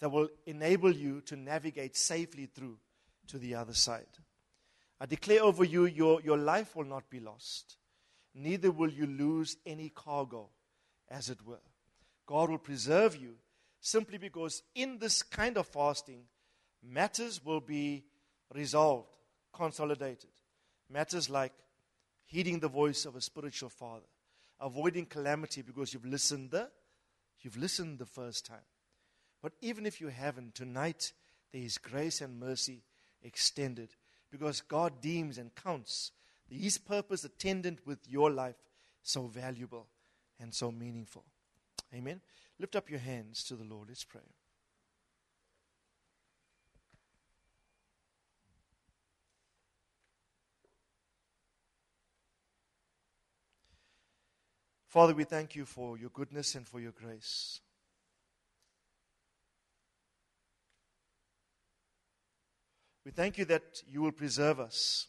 that 0.00 0.10
will 0.10 0.28
enable 0.46 0.92
you 0.92 1.20
to 1.20 1.36
navigate 1.36 1.96
safely 1.96 2.46
through 2.46 2.78
to 3.28 3.38
the 3.38 3.54
other 3.54 3.74
side. 3.74 4.06
I 4.98 5.06
declare 5.06 5.42
over 5.42 5.64
you, 5.64 5.84
your, 5.84 6.20
your 6.22 6.38
life 6.38 6.74
will 6.74 6.84
not 6.84 7.08
be 7.10 7.20
lost. 7.20 7.76
Neither 8.34 8.70
will 8.70 8.90
you 8.90 9.06
lose 9.06 9.56
any 9.66 9.90
cargo, 9.90 10.48
as 11.08 11.28
it 11.28 11.44
were. 11.46 11.60
God 12.26 12.50
will 12.50 12.58
preserve 12.58 13.16
you 13.16 13.34
simply 13.80 14.18
because 14.18 14.62
in 14.74 14.98
this 14.98 15.22
kind 15.22 15.56
of 15.56 15.66
fasting, 15.66 16.22
matters 16.82 17.44
will 17.44 17.60
be 17.60 18.04
resolved, 18.54 19.16
consolidated. 19.52 20.30
Matters 20.88 21.28
like 21.28 21.52
heeding 22.24 22.60
the 22.60 22.68
voice 22.68 23.04
of 23.04 23.16
a 23.16 23.20
spiritual 23.20 23.68
father, 23.68 24.06
avoiding 24.60 25.06
calamity 25.06 25.62
because 25.62 25.92
you've 25.92 26.06
listened 26.06 26.50
the 26.50 26.68
You've 27.40 27.56
listened 27.56 27.98
the 27.98 28.06
first 28.06 28.44
time. 28.46 28.58
But 29.42 29.52
even 29.60 29.86
if 29.86 30.00
you 30.00 30.08
haven't, 30.08 30.54
tonight 30.54 31.12
there 31.52 31.62
is 31.62 31.78
grace 31.78 32.20
and 32.20 32.38
mercy 32.38 32.82
extended 33.22 33.90
because 34.30 34.60
God 34.60 35.00
deems 35.00 35.38
and 35.38 35.54
counts 35.54 36.12
His 36.48 36.78
purpose 36.78 37.24
attendant 37.24 37.86
with 37.86 38.08
your 38.08 38.30
life 38.30 38.56
so 39.02 39.22
valuable 39.22 39.86
and 40.38 40.54
so 40.54 40.70
meaningful. 40.70 41.24
Amen. 41.94 42.20
Lift 42.58 42.76
up 42.76 42.90
your 42.90 43.00
hands 43.00 43.42
to 43.44 43.54
the 43.54 43.64
Lord. 43.64 43.88
Let's 43.88 44.04
pray. 44.04 44.20
Father, 54.90 55.14
we 55.14 55.22
thank 55.22 55.54
you 55.54 55.64
for 55.64 55.96
your 55.96 56.10
goodness 56.10 56.56
and 56.56 56.66
for 56.66 56.80
your 56.80 56.90
grace. 56.90 57.60
We 63.04 63.12
thank 63.12 63.38
you 63.38 63.44
that 63.44 63.84
you 63.88 64.02
will 64.02 64.10
preserve 64.10 64.58
us, 64.58 65.06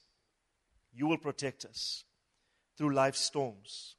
you 0.93 1.07
will 1.07 1.17
protect 1.17 1.65
us 1.65 2.03
through 2.77 2.93
life's 2.93 3.21
storms. 3.21 3.95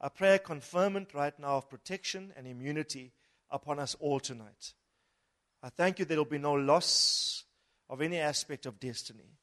I 0.00 0.08
pray 0.08 0.34
a 0.34 0.40
conferment 0.40 1.14
right 1.14 1.38
now 1.38 1.58
of 1.58 1.70
protection 1.70 2.32
and 2.36 2.48
immunity 2.48 3.12
upon 3.52 3.78
us 3.78 3.94
all 4.00 4.18
tonight. 4.18 4.74
I 5.62 5.68
thank 5.68 6.00
you 6.00 6.04
there 6.04 6.18
will 6.18 6.24
be 6.24 6.38
no 6.38 6.54
loss 6.54 7.44
of 7.88 8.00
any 8.02 8.18
aspect 8.18 8.66
of 8.66 8.80
destiny. 8.80 9.38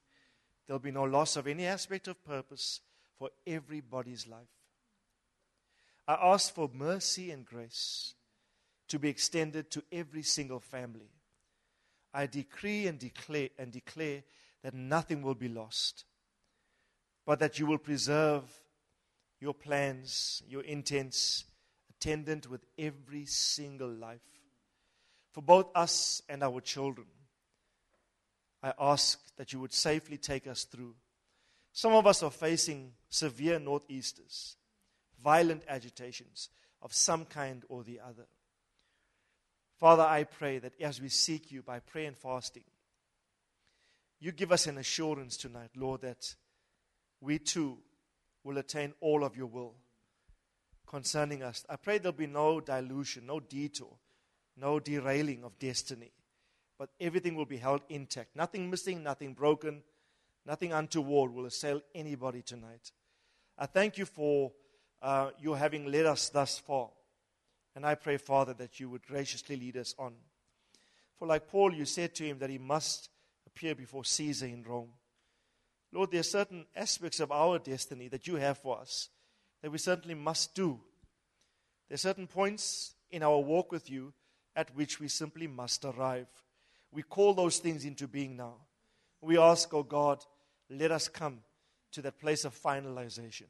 There 0.67 0.73
will 0.73 0.79
be 0.79 0.91
no 0.91 1.05
loss 1.05 1.37
of 1.37 1.47
any 1.47 1.65
aspect 1.65 2.09
of 2.09 2.21
purpose 2.25 2.81
for 3.17 3.29
everybody's 3.47 4.27
life. 4.27 4.58
I 6.09 6.17
ask 6.33 6.55
for 6.55 6.67
mercy 6.73 7.29
and 7.29 7.45
grace 7.45 8.15
to 8.87 8.97
be 8.97 9.09
extended 9.09 9.69
to 9.69 9.83
every 9.91 10.23
single 10.23 10.59
family. 10.59 11.11
I 12.11 12.25
decree 12.25 12.87
and 12.87 12.97
declare 12.97 13.49
and 13.59 13.71
declare 13.71 14.23
that 14.63 14.73
nothing 14.73 15.21
will 15.21 15.35
be 15.35 15.49
lost, 15.49 16.05
but 17.27 17.37
that 17.41 17.59
you 17.59 17.67
will 17.67 17.77
preserve 17.77 18.41
your 19.39 19.53
plans, 19.53 20.41
your 20.49 20.63
intents, 20.63 21.45
attendant 21.91 22.49
with 22.49 22.65
every 22.79 23.25
single 23.25 23.91
life. 23.91 24.25
For 25.31 25.43
both 25.43 25.67
us 25.75 26.23
and 26.27 26.41
our 26.41 26.59
children, 26.59 27.05
I 28.63 28.73
ask 28.79 29.19
that 29.37 29.53
you 29.53 29.59
would 29.59 29.73
safely 29.73 30.17
take 30.17 30.47
us 30.47 30.63
through. 30.63 30.95
Some 31.71 31.93
of 31.93 32.07
us 32.07 32.23
are 32.23 32.31
facing 32.31 32.93
severe 33.09 33.59
northeasters, 33.59 34.55
violent 35.23 35.63
agitations 35.67 36.49
of 36.81 36.93
some 36.93 37.25
kind 37.25 37.63
or 37.69 37.83
the 37.83 37.99
other. 37.99 38.27
Father, 39.79 40.03
I 40.03 40.23
pray 40.23 40.59
that 40.59 40.79
as 40.81 41.01
we 41.01 41.09
seek 41.09 41.51
you 41.51 41.61
by 41.61 41.79
prayer 41.79 42.07
and 42.07 42.17
fasting, 42.17 42.63
you 44.19 44.31
give 44.31 44.51
us 44.51 44.67
an 44.67 44.77
assurance 44.77 45.37
tonight, 45.37 45.71
Lord, 45.77 46.01
that 46.01 46.35
we 47.21 47.39
too 47.39 47.77
will 48.43 48.57
attain 48.57 48.93
all 48.99 49.23
of 49.23 49.37
your 49.37 49.47
will 49.47 49.75
concerning 50.85 51.43
us. 51.43 51.65
I 51.69 51.77
pray 51.77 51.97
there'll 51.97 52.17
be 52.17 52.27
no 52.27 52.59
dilution, 52.59 53.27
no 53.27 53.39
detour, 53.39 53.95
no 54.57 54.79
derailing 54.79 55.43
of 55.43 55.57
destiny, 55.59 56.11
but 56.77 56.89
everything 56.99 57.35
will 57.35 57.45
be 57.45 57.57
held 57.57 57.81
intact. 57.89 58.35
Nothing 58.35 58.69
missing, 58.69 59.03
nothing 59.03 59.33
broken, 59.33 59.83
nothing 60.45 60.73
untoward 60.73 61.33
will 61.33 61.45
assail 61.45 61.81
anybody 61.95 62.41
tonight. 62.41 62.91
I 63.57 63.65
thank 63.65 63.97
you 63.97 64.05
for 64.05 64.51
uh, 65.01 65.31
your 65.39 65.57
having 65.57 65.85
led 65.85 66.05
us 66.05 66.29
thus 66.29 66.59
far. 66.59 66.89
And 67.75 67.85
I 67.85 67.95
pray, 67.95 68.17
Father, 68.17 68.53
that 68.55 68.79
you 68.79 68.89
would 68.89 69.05
graciously 69.05 69.55
lead 69.55 69.77
us 69.77 69.95
on. 69.97 70.13
For 71.17 71.27
like 71.27 71.47
Paul, 71.47 71.73
you 71.73 71.85
said 71.85 72.15
to 72.15 72.23
him 72.23 72.39
that 72.39 72.49
he 72.49 72.57
must 72.57 73.09
appear 73.45 73.75
before 73.75 74.05
Caesar 74.05 74.47
in 74.47 74.63
Rome. 74.63 74.91
Lord, 75.91 76.11
there 76.11 76.19
are 76.19 76.23
certain 76.23 76.65
aspects 76.75 77.19
of 77.19 77.31
our 77.31 77.59
destiny 77.59 78.07
that 78.09 78.27
you 78.27 78.35
have 78.35 78.57
for 78.57 78.79
us 78.79 79.09
that 79.61 79.71
we 79.71 79.77
certainly 79.77 80.15
must 80.15 80.55
do. 80.55 80.79
There 81.87 81.95
are 81.95 81.97
certain 81.97 82.27
points 82.27 82.93
in 83.11 83.23
our 83.23 83.39
walk 83.39 83.71
with 83.71 83.89
you 83.89 84.13
at 84.55 84.73
which 84.75 84.99
we 84.99 85.07
simply 85.07 85.47
must 85.47 85.83
arrive. 85.83 86.27
We 86.91 87.03
call 87.03 87.33
those 87.33 87.59
things 87.59 87.85
into 87.85 88.07
being 88.07 88.37
now. 88.37 88.55
We 89.21 89.37
ask, 89.37 89.73
oh 89.73 89.83
God, 89.83 90.23
let 90.69 90.91
us 90.91 91.07
come 91.07 91.39
to 91.91 92.01
that 92.03 92.19
place 92.19 92.45
of 92.45 92.55
finalization. 92.55 93.47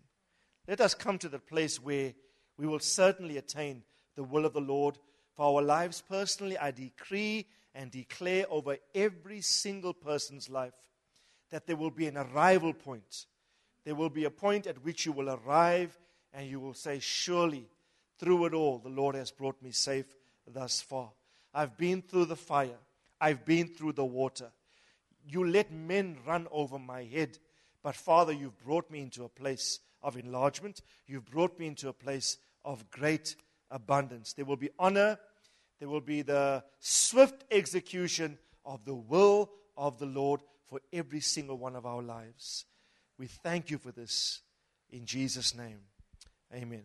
Let 0.69 0.81
us 0.81 0.93
come 0.93 1.17
to 1.17 1.29
the 1.29 1.39
place 1.39 1.81
where 1.81 2.13
we 2.55 2.67
will 2.67 2.79
certainly 2.79 3.37
attain 3.37 3.81
the 4.15 4.23
will 4.23 4.45
of 4.45 4.53
the 4.53 4.61
Lord 4.61 4.99
for 5.35 5.57
our 5.57 5.63
lives 5.63 6.03
personally. 6.07 6.59
I 6.59 6.69
decree 6.69 7.47
and 7.73 7.89
declare 7.89 8.45
over 8.51 8.77
every 8.93 9.41
single 9.41 9.95
person's 9.95 10.47
life 10.47 10.75
that 11.49 11.65
there 11.65 11.75
will 11.75 11.89
be 11.89 12.05
an 12.05 12.17
arrival 12.17 12.71
point. 12.71 13.25
There 13.83 13.95
will 13.95 14.11
be 14.11 14.25
a 14.25 14.29
point 14.29 14.67
at 14.67 14.85
which 14.85 15.07
you 15.07 15.11
will 15.11 15.31
arrive 15.31 15.97
and 16.35 16.47
you 16.47 16.59
will 16.59 16.75
say, 16.75 16.99
Surely, 16.99 17.67
through 18.19 18.45
it 18.45 18.53
all, 18.53 18.77
the 18.77 18.89
Lord 18.89 19.15
has 19.15 19.31
brought 19.31 19.59
me 19.63 19.71
safe 19.71 20.15
thus 20.45 20.81
far. 20.81 21.09
I've 21.51 21.77
been 21.77 22.03
through 22.03 22.25
the 22.25 22.35
fire, 22.35 22.77
I've 23.19 23.43
been 23.43 23.69
through 23.69 23.93
the 23.93 24.05
water. 24.05 24.51
You 25.27 25.47
let 25.47 25.71
men 25.71 26.17
run 26.27 26.47
over 26.51 26.77
my 26.77 27.05
head, 27.05 27.39
but 27.81 27.95
Father, 27.95 28.33
you've 28.33 28.63
brought 28.63 28.91
me 28.91 29.01
into 29.01 29.23
a 29.23 29.29
place 29.29 29.79
of 30.01 30.17
enlargement. 30.17 30.81
You've 31.07 31.29
brought 31.29 31.59
me 31.59 31.67
into 31.67 31.89
a 31.89 31.93
place 31.93 32.37
of 32.65 32.89
great 32.89 33.35
abundance. 33.71 34.33
There 34.33 34.45
will 34.45 34.57
be 34.57 34.69
honor, 34.77 35.17
there 35.79 35.89
will 35.89 36.01
be 36.01 36.21
the 36.21 36.63
swift 36.79 37.43
execution 37.51 38.37
of 38.65 38.85
the 38.85 38.95
will 38.95 39.51
of 39.77 39.99
the 39.99 40.05
Lord 40.05 40.41
for 40.65 40.81
every 40.93 41.21
single 41.21 41.57
one 41.57 41.75
of 41.75 41.85
our 41.85 42.01
lives. 42.01 42.65
We 43.17 43.27
thank 43.27 43.69
you 43.69 43.77
for 43.77 43.91
this 43.91 44.41
in 44.89 45.05
Jesus' 45.05 45.55
name. 45.55 45.79
Amen. 46.53 46.83